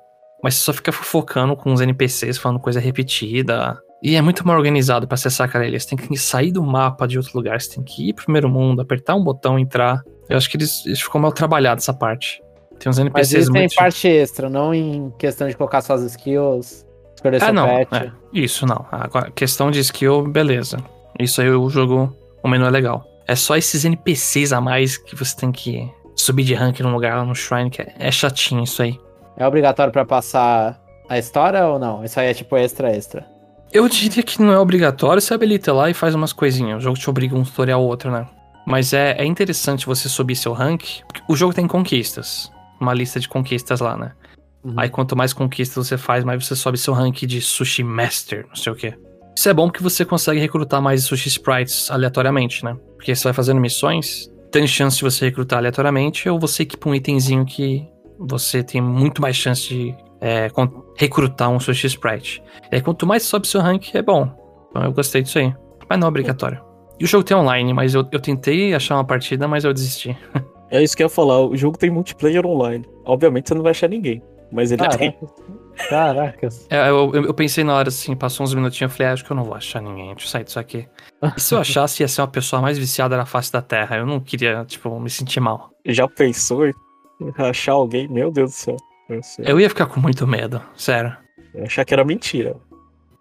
mas 0.43 0.56
você 0.56 0.62
só 0.62 0.73
fica 0.73 0.91
focando 0.91 1.56
com 1.56 1.71
os 1.73 1.82
NPCs 1.82 2.38
falando 2.38 2.60
coisa 2.60 2.80
repetida. 2.80 3.80
E 4.02 4.15
é 4.15 4.21
muito 4.21 4.45
mal 4.45 4.56
organizado 4.56 5.08
para 5.08 5.15
acessar 5.15 5.50
ilha. 5.63 5.80
Você 5.80 5.95
tem 5.95 5.97
que 5.97 6.17
sair 6.17 6.52
do 6.52 6.62
mapa 6.62 7.08
de 7.08 7.17
outro 7.17 7.32
lugar, 7.36 7.60
você 7.60 7.76
tem 7.76 7.84
que 7.84 8.10
ir 8.10 8.13
pro 8.13 8.26
primeiro 8.26 8.47
mundo, 8.47 8.82
apertar 8.82 9.15
um 9.15 9.23
botão, 9.23 9.58
entrar. 9.58 10.04
Eu 10.30 10.38
acho 10.38 10.50
que 10.50 10.58
eles, 10.58 10.86
eles 10.86 11.02
ficou 11.02 11.19
mal 11.19 11.32
trabalhado 11.32 11.80
essa 11.80 11.93
parte. 11.93 12.41
Tem 12.80 12.89
uns 12.89 13.00
NPCs 13.00 13.34
Mas 13.34 13.41
isso 13.43 13.52
muito. 13.52 13.69
tem 13.69 13.78
parte 13.78 14.08
extra, 14.08 14.50
não 14.50 14.73
em 14.73 15.12
questão 15.17 15.47
de 15.47 15.58
colocar 15.58 15.82
suas 15.82 16.04
skills, 16.04 16.86
escolher 17.15 17.38
Ah, 17.38 17.45
seu 17.45 17.54
não. 17.54 17.67
é, 17.67 17.88
isso 18.32 18.65
não. 18.67 18.86
Agora, 18.91 19.32
questão 19.32 19.71
de 19.71 19.80
skill, 19.80 20.23
beleza. 20.28 20.78
Isso 21.19 21.41
aí 21.41 21.50
o 21.50 21.67
jogo, 21.69 22.15
o 22.43 22.47
menu 22.47 22.65
é 22.65 22.69
legal. 22.69 23.04
É 23.28 23.36
só 23.36 23.58
esses 23.58 23.84
NPCs 23.84 24.54
a 24.54 24.62
mais 24.62 24.95
que 24.95 25.15
você 25.15 25.36
tem 25.36 25.52
que 25.52 25.89
subir 26.15 26.43
de 26.43 26.54
rank 26.54 26.80
num 26.82 26.93
lugar 26.93 27.17
lá 27.17 27.26
no 27.26 27.34
Shrine, 27.34 27.69
que 27.71 27.82
é, 27.82 27.93
é 27.97 28.12
chatinho 28.12 28.63
isso 28.63 28.84
aí. 28.84 29.00
É 29.38 29.45
obrigatório 29.47 29.93
pra 29.93 30.04
passar 30.04 30.80
a 31.08 31.17
história 31.17 31.65
ou 31.67 31.78
não? 31.78 32.04
Isso 32.04 32.19
aí 32.19 32.28
é 32.28 32.34
tipo 32.34 32.58
extra 32.58 32.89
extra. 32.89 33.26
Eu 33.71 33.88
diria 33.88 34.23
que 34.23 34.41
não 34.41 34.52
é 34.52 34.60
obrigatório, 34.60 35.21
você 35.21 35.34
habilita 35.34 35.71
lá 35.73 35.89
e 35.89 35.93
faz 35.93 36.15
umas 36.15 36.34
coisinhas. 36.34 36.78
O 36.78 36.82
jogo 36.82 36.97
te 36.97 37.10
obriga 37.10 37.36
um 37.36 37.43
tutorial 37.43 37.82
ou 37.82 37.88
outro, 37.88 38.12
né? 38.12 38.26
Mas 38.65 38.93
é, 38.93 39.15
é 39.17 39.26
interessante 39.26 39.86
você 39.86 40.10
subir 40.10 40.36
seu 40.36 40.54
rank. 40.54 41.02
porque 41.08 41.21
O 41.30 41.36
jogo 41.36 41.54
tem 41.54 41.67
conquistas. 41.67 42.52
Uma 42.80 42.93
lista 42.93 43.19
de 43.19 43.30
conquistas 43.30 43.80
lá, 43.80 43.95
né? 43.95 44.13
Uhum. 44.63 44.73
Aí 44.76 44.89
quanto 44.89 45.15
mais 45.15 45.34
conquistas 45.34 45.88
você 45.88 45.97
faz, 45.97 46.23
mais 46.23 46.45
você 46.45 46.56
sobe 46.56 46.78
seu 46.78 46.93
rank 46.93 47.23
de 47.26 47.41
Sushi 47.41 47.84
Master, 47.84 48.45
não 48.47 48.56
sei 48.56 48.71
o 48.71 48.76
quê. 48.76 48.93
Isso 49.36 49.47
é 49.47 49.54
bom 49.54 49.67
porque 49.67 49.84
você 49.84 50.04
consegue 50.04 50.39
recrutar 50.39 50.82
mais 50.82 51.04
Sushi 51.04 51.30
Sprites 51.30 51.91
aleatoriamente, 51.91 52.65
né? 52.65 52.76
Porque 52.95 53.15
você 53.15 53.23
vai 53.23 53.34
fazendo 53.34 53.62
missões, 53.62 54.30
tem 54.52 54.65
chance 54.65 54.97
de 54.97 55.04
você 55.04 55.26
recrutar 55.26 55.60
aleatoriamente, 55.60 56.28
ou 56.28 56.39
você 56.39 56.63
equipa 56.63 56.89
um 56.89 56.95
itemzinho 56.95 57.45
que 57.45 57.88
você 58.19 58.63
tem 58.63 58.82
muito 58.82 59.21
mais 59.21 59.36
chance 59.36 59.67
de 59.69 59.95
é, 60.21 60.49
recrutar 60.95 61.49
um 61.49 61.60
Sushi 61.60 61.88
Sprite. 61.88 62.41
E 62.71 62.75
aí 62.75 62.82
quanto 62.82 63.06
mais 63.06 63.23
sobe 63.23 63.47
seu 63.47 63.62
rank, 63.62 63.93
é 63.95 64.01
bom. 64.01 64.30
Então 64.69 64.84
eu 64.84 64.91
gostei 64.91 65.21
disso 65.21 65.39
aí. 65.39 65.53
Mas 65.89 65.99
não 65.99 66.08
é 66.08 66.10
obrigatório. 66.10 66.62
E 66.99 67.03
o 67.03 67.08
jogo 67.08 67.23
tem 67.23 67.38
online, 67.38 67.73
mas 67.73 67.93
eu, 67.93 68.06
eu 68.12 68.19
tentei 68.19 68.73
achar 68.73 68.95
uma 68.95 69.03
partida, 69.06 69.47
mas 69.47 69.63
eu 69.63 69.73
desisti. 69.73 70.17
É 70.69 70.84
isso 70.84 70.97
que 70.97 71.01
eu 71.01 71.06
ia 71.06 71.10
falar. 71.10 71.39
O 71.45 71.56
jogo 71.56 71.77
tem 71.77 71.89
multiplayer 71.89 72.45
online. 72.45 72.86
Obviamente 73.06 73.47
você 73.47 73.56
não 73.56 73.62
vai 73.63 73.71
achar 73.71 73.88
ninguém. 73.88 74.21
Mas 74.51 74.69
ele 74.69 74.82
Caraca. 74.82 74.97
tem. 74.97 75.15
Caracas. 75.89 76.67
É, 76.69 76.89
eu, 76.89 77.10
eu- 77.13 77.23
eu 77.27 77.34
pensei 77.34 77.63
na 77.63 77.73
hora 77.73 77.88
assim, 77.88 78.13
passou 78.17 78.43
uns 78.43 78.53
minutinhos, 78.53 78.91
eu 78.91 78.97
falei, 78.97 79.10
ah, 79.10 79.13
acho 79.13 79.23
que 79.23 79.32
eu 79.32 79.36
não 79.38 79.45
vou 79.45 79.56
achar 79.56 79.82
ninguém, 79.82 80.08
deixa 80.08 80.25
eu 80.25 80.30
sair 80.30 80.43
disso 80.43 80.60
aqui. 80.60 80.86
E 81.38 81.39
se 81.39 81.56
eu 81.56 81.60
achasse, 81.60 82.03
ia 82.03 82.08
ser 82.10 82.19
uma 82.21 82.27
pessoa 82.27 82.62
mais 82.62 82.77
viciada 82.77 83.15
na 83.15 83.25
face 83.25 83.49
da 83.49 83.62
Terra. 83.62 83.95
Eu 83.97 84.06
não 84.06 84.19
queria, 84.19 84.65
tipo, 84.65 84.99
me 84.99 85.10
sentir 85.10 85.39
mal. 85.39 85.69
Já 85.86 86.06
pensou 86.06 86.65
achar 87.38 87.73
alguém? 87.73 88.08
Meu 88.08 88.32
Deus 88.32 88.51
do 88.51 88.56
céu. 88.56 88.77
Eu, 89.39 89.60
ia 89.60 89.69
ficar 89.69 89.86
com 89.86 89.99
muito 89.99 90.27
medo, 90.27 90.62
sério. 90.75 91.15
Eu 91.53 91.62
ia 91.62 91.65
achar 91.65 91.86
que 91.86 91.93
era 91.93 92.03
mentira. 92.03 92.56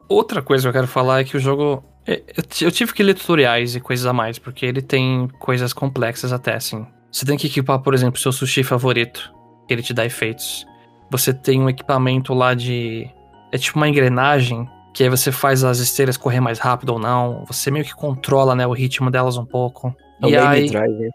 Outra 0.09 0.43
coisa 0.43 0.63
que 0.65 0.69
eu 0.69 0.73
quero 0.73 0.87
falar 0.87 1.21
é 1.21 1.25
que 1.25 1.37
o 1.37 1.41
jogo. 1.41 1.85
Eu, 2.07 2.43
ti- 2.43 2.65
eu 2.65 2.71
tive 2.71 2.93
que 2.93 3.03
ler 3.03 3.15
tutoriais 3.15 3.75
e 3.75 3.81
coisas 3.81 4.07
a 4.07 4.13
mais, 4.13 4.39
porque 4.39 4.65
ele 4.65 4.81
tem 4.81 5.29
coisas 5.41 5.73
complexas 5.73 6.33
até, 6.33 6.55
assim. 6.55 6.87
Você 7.11 7.25
tem 7.25 7.37
que 7.37 7.47
equipar, 7.47 7.81
por 7.81 7.95
exemplo, 7.95 8.21
seu 8.21 8.31
sushi 8.33 8.63
favorito, 8.63 9.33
que 9.67 9.75
ele 9.75 9.83
te 9.83 9.93
dá 9.95 10.05
efeitos. 10.05 10.65
Você 11.11 11.33
tem 11.33 11.61
um 11.61 11.69
equipamento 11.69 12.35
lá 12.35 12.55
de. 12.55 13.09
É 13.53 13.59
tipo 13.59 13.79
uma 13.79 13.89
engrenagem, 13.89 14.69
que 14.93 15.03
aí 15.05 15.09
você 15.09 15.31
faz 15.33 15.63
as 15.65 15.79
esteiras 15.79 16.17
correr 16.17 16.41
mais 16.41 16.59
rápido 16.59 16.91
ou 16.91 16.99
não. 16.99 17.45
Você 17.47 17.71
meio 17.71 17.85
que 17.85 17.95
controla, 17.95 18.55
né, 18.55 18.67
o 18.67 18.73
ritmo 18.73 19.11
delas 19.11 19.37
um 19.37 19.47
pouco. 19.47 19.95
É 20.23 20.27
o 20.27 20.31
e 20.31 20.37
aí. 20.37 20.67
Driver. 20.69 21.11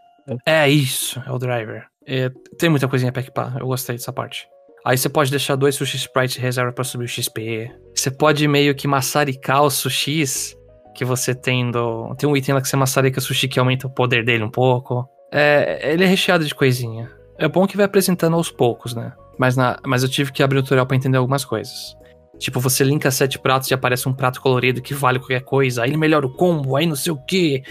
É 0.46 0.70
isso, 0.70 1.22
é 1.26 1.32
o 1.32 1.38
driver. 1.38 1.90
É, 2.13 2.30
tem 2.58 2.69
muita 2.69 2.89
coisinha 2.89 3.10
pra 3.10 3.21
equipar, 3.21 3.56
eu 3.58 3.65
gostei 3.65 3.95
dessa 3.95 4.12
parte. 4.12 4.45
Aí 4.84 4.97
você 4.97 5.08
pode 5.08 5.32
deixar 5.32 5.56
dois 5.56 5.76
sushi 5.76 5.95
sprites 5.95 6.36
de 6.36 6.41
reserva 6.41 6.74
pra 6.74 6.84
subir 6.84 7.06
o 7.06 7.08
XP. 7.08 7.71
Você 7.95 8.12
pode 8.12 8.45
meio 8.50 8.76
que 8.76 8.86
maçaricar 8.86 9.63
os 9.63 9.76
sushis 9.76 10.54
que 10.93 11.06
você 11.06 11.34
tem 11.34 11.71
do. 11.71 12.13
Tem 12.15 12.28
um 12.28 12.36
item 12.36 12.56
lá 12.56 12.62
que 12.62 12.67
você 12.67 12.76
maçarica 12.76 13.19
o 13.19 13.21
sushi 13.21 13.47
que 13.47 13.58
aumenta 13.58 13.88
o 13.88 13.89
poder 13.89 14.26
dele 14.26 14.43
um 14.43 14.52
pouco. 14.52 15.08
É, 15.32 15.93
ele 15.93 16.04
é 16.04 16.08
recheado 16.08 16.43
de 16.43 16.54
coisinha. 16.54 17.10
É 17.38 17.47
bom 17.47 17.65
que 17.65 17.78
vai 17.78 17.86
apresentando 17.86 18.36
aos 18.36 18.52
poucos, 18.52 18.93
né? 18.93 19.13
Mas, 19.39 19.56
na, 19.56 19.80
mas 19.86 20.04
eu 20.04 20.10
tive 20.10 20.34
que 20.34 20.43
abrir 20.43 20.60
o 20.60 20.63
tutorial 20.63 20.86
pra 20.86 20.97
entender 20.97 21.17
algumas 21.17 21.45
coisas. 21.45 21.95
Tipo, 22.38 22.60
você 22.60 22.84
linka 22.84 23.10
sete 23.10 23.39
pratos 23.39 23.71
e 23.71 23.74
aparece 23.74 24.10
um 24.10 24.13
prato 24.13 24.41
colorido 24.41 24.82
que 24.82 24.93
vale 24.93 25.19
qualquer 25.19 25.43
coisa. 25.43 25.84
Aí 25.84 25.91
ele 25.91 25.97
melhora 25.97 26.26
o 26.26 26.34
combo, 26.34 26.76
aí 26.76 26.86
não 26.86 26.95
sei 26.95 27.13
o 27.13 27.17
que. 27.17 27.63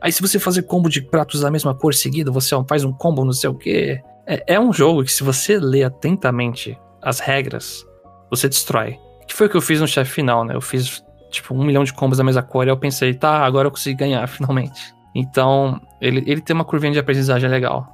Aí 0.00 0.12
se 0.12 0.22
você 0.22 0.38
fazer 0.38 0.62
combo 0.62 0.88
de 0.88 1.02
pratos 1.02 1.40
da 1.40 1.50
mesma 1.50 1.74
cor 1.74 1.94
seguida, 1.94 2.30
você 2.30 2.54
faz 2.68 2.84
um 2.84 2.92
combo 2.92 3.24
não 3.24 3.32
sei 3.32 3.50
o 3.50 3.54
quê. 3.54 4.00
É, 4.26 4.54
é 4.54 4.60
um 4.60 4.72
jogo 4.72 5.02
que 5.04 5.12
se 5.12 5.24
você 5.24 5.58
ler 5.58 5.84
atentamente 5.84 6.78
as 7.02 7.18
regras, 7.18 7.84
você 8.30 8.48
destrói. 8.48 8.98
Que 9.26 9.34
foi 9.34 9.46
o 9.46 9.50
que 9.50 9.56
eu 9.56 9.60
fiz 9.60 9.80
no 9.80 9.88
chefe 9.88 10.10
final, 10.12 10.44
né? 10.44 10.54
Eu 10.54 10.60
fiz, 10.60 11.02
tipo, 11.30 11.54
um 11.54 11.64
milhão 11.64 11.84
de 11.84 11.92
combos 11.92 12.18
da 12.18 12.24
mesma 12.24 12.42
cor 12.42 12.66
e 12.66 12.70
eu 12.70 12.76
pensei, 12.76 13.14
tá, 13.14 13.44
agora 13.44 13.66
eu 13.66 13.70
consegui 13.70 13.96
ganhar, 13.96 14.26
finalmente. 14.28 14.94
Então, 15.14 15.80
ele, 16.00 16.22
ele 16.26 16.40
tem 16.40 16.54
uma 16.54 16.64
curvinha 16.64 16.92
de 16.92 16.98
aprendizagem 16.98 17.48
legal. 17.48 17.86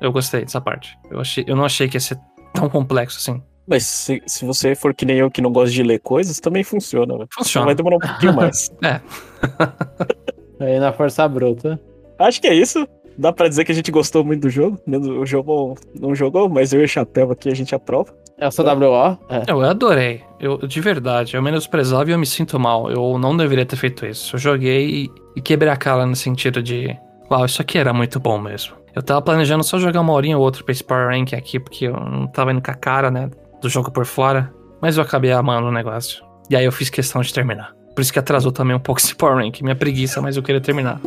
Eu 0.00 0.12
gostei 0.12 0.42
dessa 0.42 0.60
parte. 0.60 0.96
Eu, 1.10 1.20
achei, 1.20 1.44
eu 1.46 1.56
não 1.56 1.64
achei 1.64 1.88
que 1.88 1.96
ia 1.96 2.00
ser 2.00 2.18
tão 2.52 2.68
complexo 2.68 3.18
assim. 3.18 3.42
Mas 3.66 3.84
se, 3.84 4.22
se 4.26 4.44
você 4.44 4.74
for 4.74 4.94
que 4.94 5.04
nem 5.04 5.18
eu 5.18 5.30
que 5.30 5.42
não 5.42 5.52
gosta 5.52 5.70
de 5.70 5.82
ler 5.82 5.98
coisas, 5.98 6.40
também 6.40 6.64
funciona. 6.64 7.18
né? 7.18 7.26
Só 7.34 7.42
Funciona. 7.42 7.66
vai 7.66 7.74
demorar 7.74 7.96
um 7.96 8.00
pouquinho 8.00 8.32
mais. 8.36 8.70
Aí 10.60 10.78
na 10.78 10.92
força 10.92 11.26
bruta. 11.28 11.80
Acho 12.18 12.40
que 12.40 12.48
é 12.48 12.54
isso. 12.54 12.86
Dá 13.16 13.32
pra 13.32 13.48
dizer 13.48 13.64
que 13.64 13.72
a 13.72 13.74
gente 13.74 13.90
gostou 13.90 14.24
muito 14.24 14.42
do 14.42 14.50
jogo. 14.50 14.80
O 14.86 15.26
jogo 15.26 15.74
não 16.00 16.14
jogou, 16.14 16.48
mas 16.48 16.72
eu 16.72 16.80
e 16.80 16.84
o 16.84 16.88
Chapéu 16.88 17.32
aqui 17.32 17.48
a 17.48 17.54
gente 17.54 17.74
aprova. 17.74 18.12
É 18.38 18.46
o 18.46 18.50
seu 18.52 18.64
WO? 18.64 19.18
É. 19.28 19.42
Eu 19.48 19.60
adorei. 19.62 20.22
Eu, 20.38 20.58
de 20.58 20.80
verdade, 20.80 21.34
eu 21.36 21.42
menosprezava 21.42 22.08
e 22.08 22.12
eu 22.12 22.18
me 22.18 22.26
sinto 22.26 22.58
mal. 22.60 22.88
Eu 22.88 23.18
não 23.18 23.36
deveria 23.36 23.66
ter 23.66 23.74
feito 23.74 24.06
isso. 24.06 24.36
Eu 24.36 24.38
joguei 24.38 24.88
e, 24.88 25.10
e 25.34 25.40
quebrei 25.40 25.72
a 25.72 25.76
cara 25.76 26.06
no 26.06 26.14
sentido 26.14 26.62
de. 26.62 26.96
Uau, 27.28 27.44
isso 27.44 27.60
aqui 27.60 27.76
era 27.76 27.92
muito 27.92 28.20
bom 28.20 28.38
mesmo. 28.38 28.76
Eu 28.94 29.02
tava 29.02 29.20
planejando 29.20 29.64
só 29.64 29.78
jogar 29.78 30.00
uma 30.00 30.12
horinha 30.12 30.38
ou 30.38 30.44
outra 30.44 30.62
pra 30.62 30.72
esse 30.72 30.84
Power 30.84 31.08
Rank 31.08 31.34
aqui, 31.34 31.58
porque 31.58 31.86
eu 31.86 31.94
não 31.94 32.28
tava 32.28 32.52
indo 32.52 32.62
com 32.62 32.70
a 32.70 32.74
cara, 32.74 33.10
né, 33.10 33.28
do 33.60 33.68
jogo 33.68 33.90
por 33.90 34.06
fora. 34.06 34.52
Mas 34.80 34.96
eu 34.96 35.02
acabei 35.02 35.32
amando 35.32 35.66
o 35.66 35.72
negócio. 35.72 36.24
E 36.48 36.56
aí 36.56 36.64
eu 36.64 36.72
fiz 36.72 36.88
questão 36.88 37.20
de 37.20 37.34
terminar. 37.34 37.77
Por 37.98 38.02
isso 38.02 38.12
que 38.12 38.18
atrasou 38.20 38.52
também 38.52 38.76
um 38.76 38.78
pouco 38.78 39.00
esse 39.00 39.12
Power 39.12 39.44
Rank. 39.44 39.60
Minha 39.60 39.74
preguiça, 39.74 40.22
mas 40.22 40.36
eu 40.36 40.42
queria 40.44 40.60
terminar. 40.60 41.00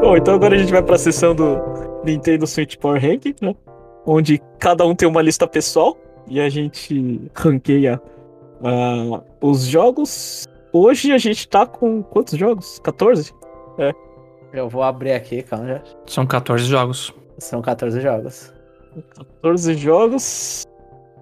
Bom, 0.00 0.16
então 0.16 0.34
agora 0.34 0.54
a 0.54 0.58
gente 0.58 0.72
vai 0.72 0.82
pra 0.82 0.96
sessão 0.96 1.34
do 1.34 1.60
Nintendo 2.02 2.46
Switch 2.46 2.76
Power 2.76 3.02
Rank, 3.02 3.36
né? 3.42 3.54
Onde 4.06 4.40
cada 4.58 4.86
um 4.86 4.94
tem 4.94 5.06
uma 5.06 5.20
lista 5.20 5.46
pessoal 5.46 5.98
e 6.28 6.40
a 6.40 6.48
gente 6.48 7.30
ranqueia 7.34 8.00
ah, 8.62 9.22
os 9.40 9.64
jogos. 9.64 10.46
Hoje 10.72 11.12
a 11.12 11.18
gente 11.18 11.48
tá 11.48 11.66
com 11.66 12.02
quantos 12.02 12.38
jogos? 12.38 12.78
14? 12.80 13.32
Eu 14.54 14.68
vou 14.68 14.84
abrir 14.84 15.12
aqui, 15.12 15.42
calma 15.42 15.66
já. 15.66 15.82
São 16.06 16.24
14 16.24 16.64
jogos. 16.64 17.12
São 17.38 17.60
14 17.60 18.00
jogos. 18.00 18.54
14 19.16 19.74
jogos. 19.74 20.64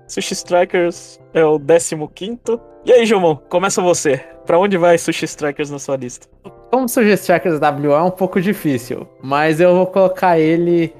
Sushi 0.07 0.35
Strikers 0.35 1.19
é 1.33 1.43
o 1.43 1.59
15. 1.59 2.39
E 2.85 2.93
aí, 2.93 3.07
Jomon, 3.07 3.37
começa 3.49 3.81
você. 3.81 4.19
Pra 4.45 4.59
onde 4.59 4.77
vai 4.77 4.99
Sushi 4.99 5.25
Strikers 5.25 5.71
na 5.71 5.79
sua 5.79 5.97
lista? 5.97 6.27
Como 6.71 6.87
Suggest 6.89 7.25
Trackers 7.25 7.59
WO 7.59 7.93
é 7.93 8.03
um 8.03 8.11
pouco 8.11 8.41
difícil, 8.41 9.07
mas 9.23 9.61
eu 9.61 9.75
vou 9.77 9.87
colocar 9.87 10.39
ele 10.39 10.95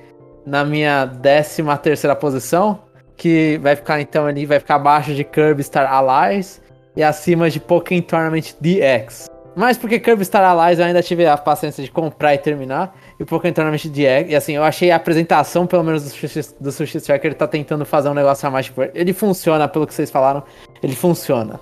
na 0.47 0.65
minha 0.65 1.07
13 1.07 1.63
terceira 1.83 2.17
posição, 2.17 2.79
que 3.23 3.57
vai 3.59 3.77
ficar 3.77 4.01
então 4.01 4.27
ali, 4.27 4.45
vai 4.45 4.59
ficar 4.59 4.75
abaixo 4.75 5.15
de 5.15 5.23
Kirby 5.23 5.63
Star 5.63 5.89
Allies 5.89 6.61
e 6.97 7.05
acima 7.05 7.49
de 7.49 7.61
Pokémon 7.61 8.03
Tournament 8.03 8.55
DX. 8.61 9.31
Mas 9.55 9.79
porque 9.79 10.01
Kirby 10.01 10.25
Star 10.25 10.43
Allies 10.43 10.81
eu 10.81 10.87
ainda 10.87 11.01
tive 11.05 11.25
a 11.25 11.37
paciência 11.37 11.85
de 11.85 11.91
comprar 11.93 12.35
e 12.35 12.39
terminar, 12.39 12.93
e 13.21 13.25
Pokémon 13.25 13.53
Tournament 13.55 13.87
DX, 13.87 14.29
e 14.29 14.35
assim, 14.35 14.57
eu 14.57 14.65
achei 14.65 14.91
a 14.91 14.97
apresentação, 14.97 15.69
pelo 15.69 15.85
menos 15.85 16.03
do 16.03 16.11
Sushi, 16.11 16.41
do 16.61 16.73
Sushi 16.73 16.99
Striker, 16.99 17.27
ele 17.27 17.37
tá 17.37 17.47
tentando 17.47 17.85
fazer 17.85 18.09
um 18.09 18.15
negócio 18.15 18.49
a 18.49 18.51
mais, 18.51 18.67
tipo, 18.67 18.83
ele 18.93 19.13
funciona, 19.13 19.69
pelo 19.69 19.87
que 19.87 19.95
vocês 19.95 20.11
falaram, 20.11 20.43
ele 20.83 20.97
funciona. 20.97 21.61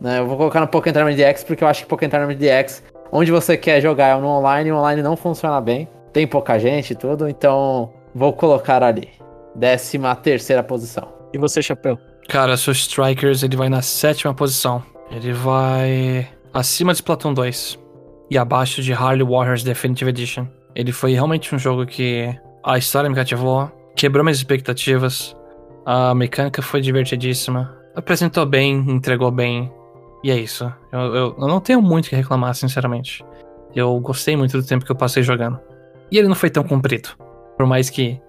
Né? 0.00 0.18
Eu 0.18 0.26
vou 0.26 0.36
colocar 0.36 0.58
no 0.58 0.66
Pokémon 0.66 0.94
Tournament 0.94 1.16
DX 1.16 1.44
porque 1.44 1.62
eu 1.62 1.68
acho 1.68 1.84
que 1.84 1.88
Pokémon 1.88 2.10
Tournament 2.10 2.38
DX, 2.38 2.82
onde 3.12 3.30
você 3.30 3.56
quer 3.56 3.80
jogar 3.80 4.18
é 4.18 4.20
no 4.20 4.26
online, 4.26 4.70
e 4.70 4.72
o 4.72 4.76
online 4.76 5.00
não 5.00 5.16
funciona 5.16 5.60
bem. 5.60 5.88
Tem 6.12 6.26
pouca 6.26 6.58
gente 6.58 6.90
e 6.90 6.96
tudo, 6.96 7.28
então 7.28 7.92
vou 8.12 8.32
colocar 8.32 8.82
ali. 8.82 9.10
Décima 9.54 10.14
terceira 10.16 10.62
posição. 10.62 11.12
E 11.32 11.38
você, 11.38 11.62
Chapéu? 11.62 11.98
Cara, 12.28 12.56
seu 12.56 12.72
Strikers 12.72 13.42
ele 13.42 13.56
vai 13.56 13.68
na 13.68 13.82
sétima 13.82 14.34
posição. 14.34 14.82
Ele 15.10 15.32
vai 15.32 16.28
acima 16.52 16.92
de 16.92 16.98
Splatoon 16.98 17.34
2 17.34 17.78
e 18.30 18.36
abaixo 18.36 18.82
de 18.82 18.92
Harley 18.92 19.26
Warriors 19.26 19.62
Definitive 19.62 20.10
Edition. 20.10 20.46
Ele 20.74 20.92
foi 20.92 21.12
realmente 21.12 21.54
um 21.54 21.58
jogo 21.58 21.86
que 21.86 22.34
a 22.64 22.76
história 22.76 23.08
me 23.08 23.16
cativou, 23.16 23.70
quebrou 23.96 24.22
minhas 24.22 24.36
expectativas, 24.36 25.34
a 25.86 26.14
mecânica 26.14 26.60
foi 26.60 26.80
divertidíssima, 26.80 27.74
apresentou 27.96 28.44
bem, 28.44 28.74
entregou 28.88 29.30
bem, 29.30 29.72
e 30.22 30.30
é 30.30 30.36
isso. 30.36 30.72
Eu, 30.92 31.00
eu, 31.00 31.36
eu 31.38 31.48
não 31.48 31.60
tenho 31.60 31.80
muito 31.80 32.06
o 32.06 32.08
que 32.10 32.16
reclamar, 32.16 32.54
sinceramente. 32.54 33.24
Eu 33.74 33.98
gostei 34.00 34.36
muito 34.36 34.60
do 34.60 34.66
tempo 34.66 34.84
que 34.84 34.90
eu 34.90 34.96
passei 34.96 35.22
jogando. 35.22 35.58
E 36.10 36.18
ele 36.18 36.28
não 36.28 36.34
foi 36.34 36.50
tão 36.50 36.64
comprido. 36.64 37.10
Por 37.56 37.66
mais 37.66 37.90
que 37.90 38.20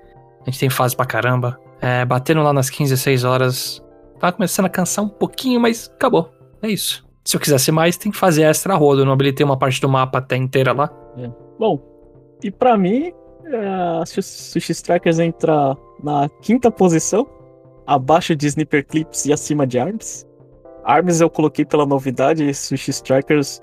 a 0.49 0.51
gente 0.51 0.59
tem 0.59 0.69
fase 0.69 0.95
pra 0.95 1.05
caramba. 1.05 1.59
É, 1.81 2.03
batendo 2.03 2.41
lá 2.41 2.51
nas 2.51 2.69
15, 2.69 2.97
6 2.97 3.23
horas. 3.23 3.83
Tava 4.19 4.33
começando 4.33 4.65
a 4.65 4.69
cansar 4.69 5.05
um 5.05 5.09
pouquinho, 5.09 5.59
mas 5.59 5.89
acabou. 5.95 6.31
É 6.61 6.67
isso. 6.67 7.05
Se 7.23 7.37
eu 7.37 7.39
quisesse 7.39 7.71
mais, 7.71 7.95
tem 7.95 8.11
que 8.11 8.17
fazer 8.17 8.43
extra 8.43 8.75
rodo. 8.75 9.01
Eu 9.01 9.05
não 9.05 9.13
habilitei 9.13 9.45
uma 9.45 9.57
parte 9.57 9.79
do 9.79 9.87
mapa 9.87 10.17
até 10.17 10.35
inteira 10.35 10.73
lá. 10.73 10.89
Bom, 11.57 11.79
e 12.43 12.49
pra 12.49 12.75
mim, 12.77 13.13
é, 13.45 14.05
Sushi 14.05 14.71
Strikers 14.71 15.19
entra 15.19 15.77
na 16.03 16.27
quinta 16.41 16.71
posição, 16.71 17.27
abaixo 17.85 18.35
de 18.35 18.47
Sniper 18.47 18.85
Clips 18.85 19.25
e 19.25 19.33
acima 19.33 19.67
de 19.67 19.77
Arms. 19.79 20.25
Arms 20.83 21.21
eu 21.21 21.29
coloquei 21.29 21.63
pela 21.65 21.85
novidade, 21.85 22.51
Sushi 22.53 22.91
Strikers. 22.91 23.61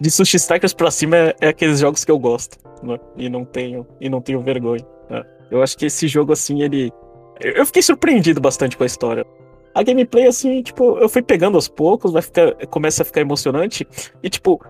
De 0.00 0.10
Sushi 0.10 0.36
Strikers 0.38 0.72
pra 0.72 0.90
cima 0.90 1.16
é, 1.16 1.34
é 1.42 1.48
aqueles 1.48 1.80
jogos 1.80 2.04
que 2.04 2.10
eu 2.10 2.18
gosto, 2.18 2.56
né? 2.82 2.98
E 3.16 3.28
não 3.28 3.44
tenho, 3.44 3.86
e 4.00 4.08
não 4.08 4.20
tenho 4.20 4.40
vergonha. 4.40 4.84
né? 5.10 5.22
Eu 5.50 5.62
acho 5.62 5.76
que 5.76 5.86
esse 5.86 6.08
jogo, 6.08 6.32
assim, 6.32 6.62
ele. 6.62 6.92
Eu 7.40 7.66
fiquei 7.66 7.82
surpreendido 7.82 8.40
bastante 8.40 8.76
com 8.76 8.82
a 8.82 8.86
história. 8.86 9.26
A 9.74 9.82
gameplay, 9.82 10.26
assim, 10.26 10.62
tipo, 10.62 10.98
eu 10.98 11.08
fui 11.08 11.20
pegando 11.20 11.56
aos 11.56 11.66
poucos, 11.66 12.12
vai 12.12 12.22
ficar, 12.22 12.54
começa 12.68 13.02
a 13.02 13.04
ficar 13.04 13.20
emocionante. 13.20 13.86
E, 14.22 14.30
tipo, 14.30 14.60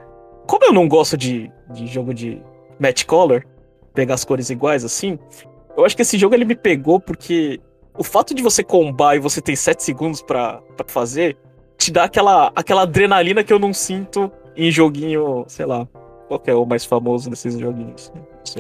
como 0.47 0.65
eu 0.65 0.73
não 0.73 0.89
gosto 0.89 1.17
de, 1.17 1.51
de 1.71 1.87
jogo 1.87 2.15
de 2.15 2.41
match 2.79 3.05
color, 3.05 3.45
pegar 3.93 4.15
as 4.15 4.25
cores 4.25 4.49
iguais, 4.51 4.85
assim, 4.85 5.19
eu 5.77 5.85
acho 5.85 5.95
que 5.95 6.03
esse 6.03 6.19
jogo 6.19 6.35
ele 6.35 6.45
me 6.45 6.55
pegou 6.55 6.99
porque 6.99 7.61
o 7.97 8.03
fato 8.03 8.35
de 8.35 8.43
você 8.43 8.63
combar 8.63 9.17
e 9.17 9.19
você 9.19 9.41
ter 9.41 9.57
7 9.57 9.83
segundos 9.83 10.23
pra 10.23 10.61
fazer, 10.87 11.37
te 11.79 11.93
dá 11.93 12.05
aquela, 12.05 12.53
aquela 12.55 12.83
adrenalina 12.83 13.45
que 13.45 13.53
eu 13.53 13.59
não 13.59 13.73
sinto 13.73 14.31
em 14.57 14.71
joguinho, 14.71 15.45
sei 15.49 15.67
lá, 15.67 15.87
qual 16.29 16.41
que 16.41 16.51
é 16.51 16.55
o 16.55 16.65
mais 16.65 16.85
famoso 16.85 17.29
desses 17.31 17.59
joguinhos? 17.59 18.13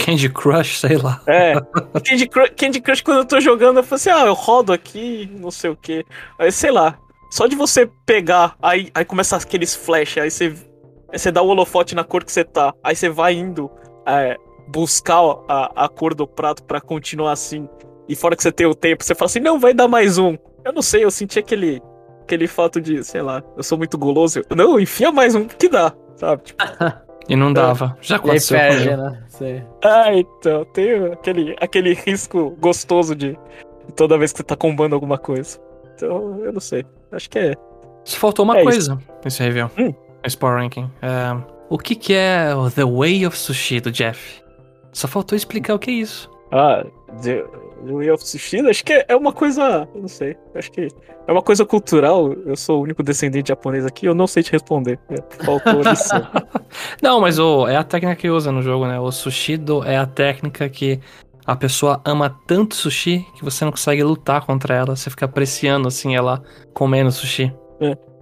Candy 0.04 0.28
Crush, 0.28 0.80
sei 0.80 0.96
lá. 0.96 1.20
É, 1.26 1.54
Candy 2.04 2.28
Crush, 2.28 2.50
Candy 2.56 2.80
Crush, 2.80 3.02
quando 3.02 3.18
eu 3.18 3.24
tô 3.24 3.40
jogando, 3.40 3.78
eu 3.78 3.82
falo 3.82 3.96
assim, 3.96 4.10
ah, 4.10 4.26
eu 4.26 4.34
rodo 4.34 4.72
aqui, 4.72 5.30
não 5.38 5.50
sei 5.50 5.70
o 5.70 5.76
quê. 5.76 6.04
Aí, 6.38 6.50
sei 6.50 6.70
lá, 6.70 6.98
só 7.30 7.46
de 7.46 7.54
você 7.56 7.88
pegar, 8.06 8.56
aí, 8.62 8.90
aí 8.94 9.04
começa 9.04 9.36
aqueles 9.36 9.74
flash, 9.74 10.18
aí 10.18 10.30
você, 10.30 10.54
aí 11.12 11.18
você 11.18 11.30
dá 11.30 11.42
o 11.42 11.48
holofote 11.48 11.94
na 11.94 12.04
cor 12.04 12.24
que 12.24 12.32
você 12.32 12.44
tá, 12.44 12.72
aí 12.82 12.94
você 12.96 13.08
vai 13.08 13.34
indo 13.34 13.70
é, 14.06 14.36
buscar 14.68 15.20
a, 15.48 15.84
a 15.84 15.88
cor 15.88 16.14
do 16.14 16.26
prato 16.26 16.62
pra 16.64 16.80
continuar 16.80 17.32
assim, 17.32 17.68
e 18.08 18.14
fora 18.16 18.36
que 18.36 18.42
você 18.42 18.52
tem 18.52 18.66
o 18.66 18.74
tempo, 18.74 19.02
você 19.04 19.14
fala 19.14 19.26
assim, 19.26 19.40
não, 19.40 19.58
vai 19.58 19.72
dar 19.74 19.88
mais 19.88 20.18
um. 20.18 20.36
Eu 20.64 20.72
não 20.72 20.82
sei, 20.82 21.04
eu 21.04 21.10
senti 21.10 21.38
aquele, 21.38 21.82
aquele 22.22 22.46
fato 22.46 22.80
de, 22.80 23.02
sei 23.04 23.20
lá, 23.22 23.42
eu 23.56 23.62
sou 23.62 23.76
muito 23.78 23.98
guloso. 23.98 24.40
eu- 24.48 24.56
Não, 24.56 24.78
enfia 24.80 25.10
mais 25.12 25.34
um 25.34 25.44
que 25.46 25.68
dá, 25.68 25.92
sabe? 26.16 26.42
Tipo, 26.44 26.62
E 27.28 27.36
não 27.36 27.52
dava. 27.52 27.96
Já 28.00 28.14
E 28.14 28.16
aí 28.16 28.20
aconteceu 28.20 28.58
perde, 28.58 28.96
né? 28.96 29.22
Sei. 29.28 29.62
Ah, 29.82 30.14
então, 30.14 30.64
tem 30.66 31.06
aquele, 31.12 31.56
aquele 31.60 31.94
risco 31.94 32.56
gostoso 32.60 33.14
de 33.14 33.38
toda 33.96 34.18
vez 34.18 34.32
que 34.32 34.38
você 34.38 34.44
tá 34.44 34.56
combando 34.56 34.94
alguma 34.94 35.18
coisa. 35.18 35.58
Então, 35.94 36.40
eu 36.44 36.52
não 36.52 36.60
sei. 36.60 36.84
Acho 37.12 37.30
que 37.30 37.38
é. 37.38 37.54
Só 38.04 38.18
faltou 38.18 38.44
uma 38.44 38.58
É 38.58 38.62
coisa 38.62 38.98
nesse 39.24 39.42
review. 39.42 39.70
Hum. 39.78 39.94
Nesse 40.22 40.36
Power 40.36 40.60
Ranking. 40.60 40.90
É, 41.00 41.36
o 41.68 41.78
que, 41.78 41.94
que 41.94 42.12
é 42.12 42.54
o 42.54 42.70
The 42.70 42.84
Way 42.84 43.26
of 43.26 43.36
Sushi 43.36 43.80
do 43.80 43.90
Jeff? 43.90 44.42
Só 44.92 45.08
faltou 45.08 45.36
explicar 45.36 45.74
o 45.74 45.78
que 45.78 45.90
é 45.90 45.94
isso. 45.94 46.30
Ah, 46.52 46.84
The 47.84 47.92
Way 47.92 48.10
of 48.10 48.26
Sushi, 48.26 48.60
acho 48.68 48.84
que 48.84 48.92
é, 48.92 49.04
é 49.08 49.16
uma 49.16 49.32
coisa. 49.32 49.88
Eu 49.94 50.00
não 50.02 50.08
sei. 50.08 50.36
Acho 50.54 50.70
que 50.72 50.88
é 51.26 51.32
uma 51.32 51.42
coisa 51.42 51.64
cultural. 51.64 52.32
Eu 52.32 52.56
sou 52.56 52.78
o 52.80 52.82
único 52.82 53.02
descendente 53.02 53.48
japonês 53.48 53.84
aqui, 53.86 54.06
eu 54.06 54.14
não 54.14 54.26
sei 54.26 54.42
te 54.42 54.52
responder. 54.52 54.98
É, 55.10 55.44
faltou 55.44 55.82
lição. 55.82 56.26
Não, 57.02 57.20
mas 57.20 57.38
o, 57.38 57.68
é 57.68 57.76
a 57.76 57.84
técnica 57.84 58.16
que 58.16 58.28
usa 58.30 58.50
no 58.50 58.62
jogo, 58.62 58.86
né? 58.86 58.98
O 58.98 59.12
sushido 59.12 59.84
é 59.84 59.96
a 59.96 60.06
técnica 60.06 60.68
que 60.68 60.98
a 61.46 61.54
pessoa 61.54 62.00
ama 62.04 62.34
tanto 62.46 62.74
sushi 62.74 63.24
que 63.36 63.44
você 63.44 63.64
não 63.64 63.70
consegue 63.72 64.02
lutar 64.02 64.44
contra 64.46 64.74
ela. 64.74 64.96
Você 64.96 65.10
fica 65.10 65.26
apreciando, 65.26 65.86
assim, 65.88 66.16
ela 66.16 66.42
comendo 66.72 67.12
sushi. 67.12 67.52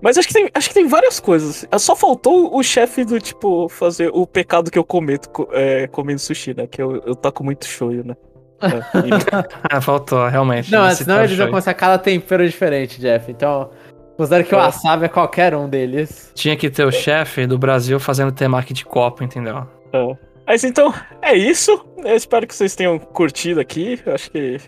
Mas 0.02 0.18
acho 0.18 0.26
que, 0.26 0.34
tem, 0.34 0.48
acho 0.52 0.68
que 0.68 0.74
tem 0.74 0.88
várias 0.88 1.20
coisas. 1.20 1.64
Só 1.78 1.94
faltou 1.94 2.56
o 2.56 2.62
chefe 2.62 3.04
do 3.04 3.20
tipo 3.20 3.68
fazer 3.68 4.10
o 4.12 4.26
pecado 4.26 4.68
que 4.70 4.78
eu 4.78 4.82
cometo 4.84 5.30
co- 5.30 5.48
é, 5.52 5.86
comendo 5.86 6.18
sushi, 6.18 6.52
né? 6.54 6.66
Que 6.66 6.82
eu, 6.82 6.96
eu 7.06 7.14
taco 7.14 7.44
muito 7.44 7.64
shoyu, 7.64 8.02
né? 8.04 8.16
Ah, 9.68 9.80
faltou, 9.80 10.26
realmente. 10.28 10.70
Não, 10.70 10.90
senão 10.94 11.22
eles 11.24 11.36
vão 11.36 11.48
começar 11.48 11.74
cada 11.74 11.98
tempero 11.98 12.46
diferente, 12.46 13.00
Jeff. 13.00 13.30
Então, 13.30 13.70
considero 14.16 14.44
que 14.44 14.54
o 14.54 14.58
wasabi 14.58 15.06
é 15.06 15.08
qualquer 15.08 15.54
um 15.54 15.68
deles. 15.68 16.30
Tinha 16.34 16.56
que 16.56 16.70
ter 16.70 16.84
o 16.84 16.92
chefe 16.92 17.46
do 17.46 17.58
Brasil 17.58 17.98
fazendo 17.98 18.32
temaki 18.32 18.72
de 18.72 18.84
copo, 18.84 19.24
entendeu? 19.24 19.66
É. 19.92 20.16
Mas 20.46 20.64
então, 20.64 20.92
é 21.20 21.36
isso. 21.36 21.84
Eu 21.98 22.16
espero 22.16 22.46
que 22.46 22.54
vocês 22.54 22.74
tenham 22.74 22.98
curtido 22.98 23.60
aqui. 23.60 24.00
Eu 24.04 24.14
acho 24.14 24.30
que 24.30 24.58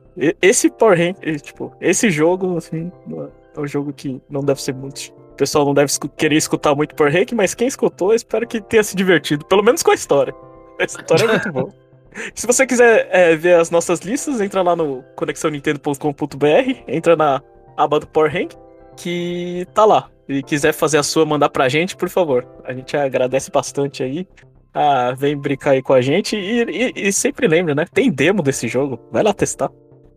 esse 0.41 0.71
Power 0.71 0.99
Rank, 0.99 1.19
tipo, 1.43 1.75
esse 1.81 2.11
jogo, 2.11 2.57
assim, 2.57 2.91
é 3.11 3.45
é 3.57 3.61
um 3.61 3.67
jogo 3.67 3.93
que 3.93 4.21
não 4.29 4.41
deve 4.41 4.61
ser 4.61 4.75
muito. 4.75 5.13
O 5.33 5.37
pessoal 5.37 5.65
não 5.65 5.75
deve 5.75 5.93
querer 6.17 6.37
escutar 6.37 6.75
muito 6.75 6.95
Power 6.95 7.13
Rank, 7.13 7.33
mas 7.33 7.55
quem 7.55 7.67
escutou, 7.67 8.11
eu 8.11 8.17
espero 8.17 8.47
que 8.47 8.61
tenha 8.61 8.83
se 8.83 8.95
divertido. 8.97 9.45
Pelo 9.47 9.63
menos 9.63 9.83
com 9.83 9.91
a 9.91 9.95
história. 9.95 10.35
A 10.81 10.85
história 10.85 11.25
é 11.25 11.29
muito 11.29 11.53
boa. 11.53 11.75
Se 12.35 12.47
você 12.47 12.67
quiser 12.67 13.09
é, 13.11 13.35
ver 13.37 13.57
as 13.57 13.71
nossas 13.71 14.01
listas, 14.01 14.41
entra 14.41 14.63
lá 14.63 14.75
no 14.77 15.03
conexãonintendo.com.br, 15.17 16.83
entra 16.89 17.17
na 17.17 17.43
aba 17.77 18.01
do 18.01 18.07
Power 18.07 18.33
Rank, 18.33 18.53
que 18.97 19.67
tá 19.75 19.85
lá. 19.85 20.09
E 20.29 20.43
quiser 20.43 20.73
fazer 20.73 20.99
a 20.99 21.03
sua, 21.03 21.27
mandar 21.27 21.51
pra 21.51 21.69
gente, 21.69 21.95
por 21.97 22.09
favor. 22.09 22.47
A 22.65 22.73
gente 22.73 22.97
agradece 22.97 23.51
bastante 23.51 24.03
aí. 24.03 24.27
Ah, 24.73 25.13
vem 25.17 25.37
brincar 25.37 25.73
aí 25.73 25.83
com 25.83 25.93
a 25.93 26.01
gente. 26.01 26.35
E, 26.37 26.63
e- 26.63 27.09
e 27.09 27.13
sempre 27.13 27.47
lembra, 27.47 27.75
né? 27.75 27.85
Tem 27.93 28.11
demo 28.11 28.43
desse 28.43 28.67
jogo. 28.67 28.99
Vai 29.13 29.23
lá 29.23 29.35
testar. 29.35 29.71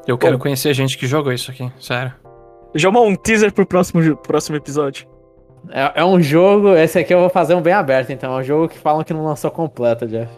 Eu 0.08 0.18
quero 0.18 0.38
Bom. 0.38 0.44
conhecer 0.44 0.74
gente 0.74 0.98
que 0.98 1.06
jogou 1.06 1.34
isso 1.34 1.52
aqui, 1.52 1.70
sério. 1.80 2.14
Jomar, 2.74 3.04
um 3.04 3.16
teaser 3.16 3.52
pro 3.52 3.66
próximo, 3.66 4.16
próximo 4.18 4.56
episódio. 4.56 5.08
É, 5.70 6.00
é 6.02 6.06
um 6.06 6.22
jogo. 6.22 6.74
Esse 6.76 7.00
aqui 7.00 7.14
eu 7.14 7.20
vou 7.20 7.30
fazer 7.30 7.56
um 7.56 7.62
bem 7.62 7.74
aberto, 7.74 8.12
então. 8.12 8.38
É 8.38 8.40
um 8.40 8.44
jogo 8.44 8.70
que 8.70 8.80
falam 8.80 9.04
que 9.04 9.14
não 9.14 9.26
lançou 9.26 9.52
completo, 9.52 10.08
Jeff. 10.08 10.32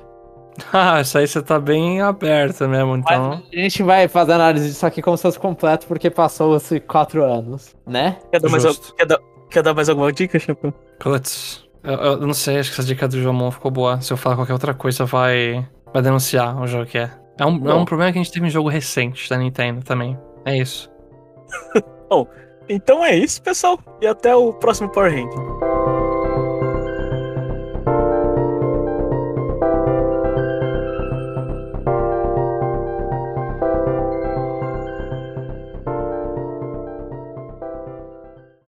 Ah, 0.73 1.01
isso 1.01 1.17
aí 1.17 1.27
você 1.27 1.41
tá 1.41 1.59
bem 1.59 2.01
aberta 2.01 2.67
mesmo, 2.67 2.95
então. 2.97 3.29
Mas 3.29 3.43
a 3.53 3.55
gente 3.55 3.83
vai 3.83 4.07
fazer 4.07 4.33
análise 4.33 4.69
disso 4.69 4.85
aqui 4.85 5.01
como 5.01 5.17
se 5.17 5.23
fosse 5.23 5.39
completo, 5.39 5.87
porque 5.87 6.09
passou-se 6.09 6.79
quatro 6.81 7.23
anos, 7.23 7.75
né? 7.85 8.17
Quer 8.31 8.39
dar, 8.39 8.49
mais, 8.49 8.93
quer, 8.97 9.05
dar, 9.05 9.19
quer 9.49 9.63
dar 9.63 9.73
mais 9.73 9.89
alguma 9.89 10.11
dica, 10.11 10.39
Chapéu? 10.39 10.73
Putz, 10.99 11.67
eu, 11.83 11.93
eu 11.93 12.17
não 12.17 12.33
sei, 12.33 12.59
acho 12.59 12.71
que 12.71 12.79
essa 12.79 12.87
dica 12.87 13.07
do 13.07 13.21
Jomon 13.21 13.51
ficou 13.51 13.71
boa. 13.71 14.01
Se 14.01 14.11
eu 14.13 14.17
falar 14.17 14.35
qualquer 14.35 14.53
outra 14.53 14.73
coisa, 14.73 15.05
vai, 15.05 15.65
vai 15.93 16.01
denunciar 16.01 16.61
o 16.61 16.67
jogo 16.67 16.85
que 16.85 16.97
é. 16.97 17.11
É 17.37 17.45
um, 17.45 17.55
é 17.69 17.73
um 17.73 17.79
Bom. 17.79 17.85
problema 17.85 18.11
que 18.11 18.19
a 18.19 18.23
gente 18.23 18.33
teve 18.33 18.47
em 18.47 18.49
jogo 18.49 18.67
recente 18.67 19.29
da 19.29 19.37
Nintendo 19.37 19.81
também. 19.83 20.17
É 20.45 20.57
isso. 20.57 20.91
Então 22.69 23.03
é 23.03 23.15
isso, 23.15 23.41
pessoal. 23.41 23.79
E 23.99 24.05
até 24.05 24.35
o 24.35 24.53
próximo 24.53 24.89
Power 24.89 25.11
Ranking. 25.11 25.68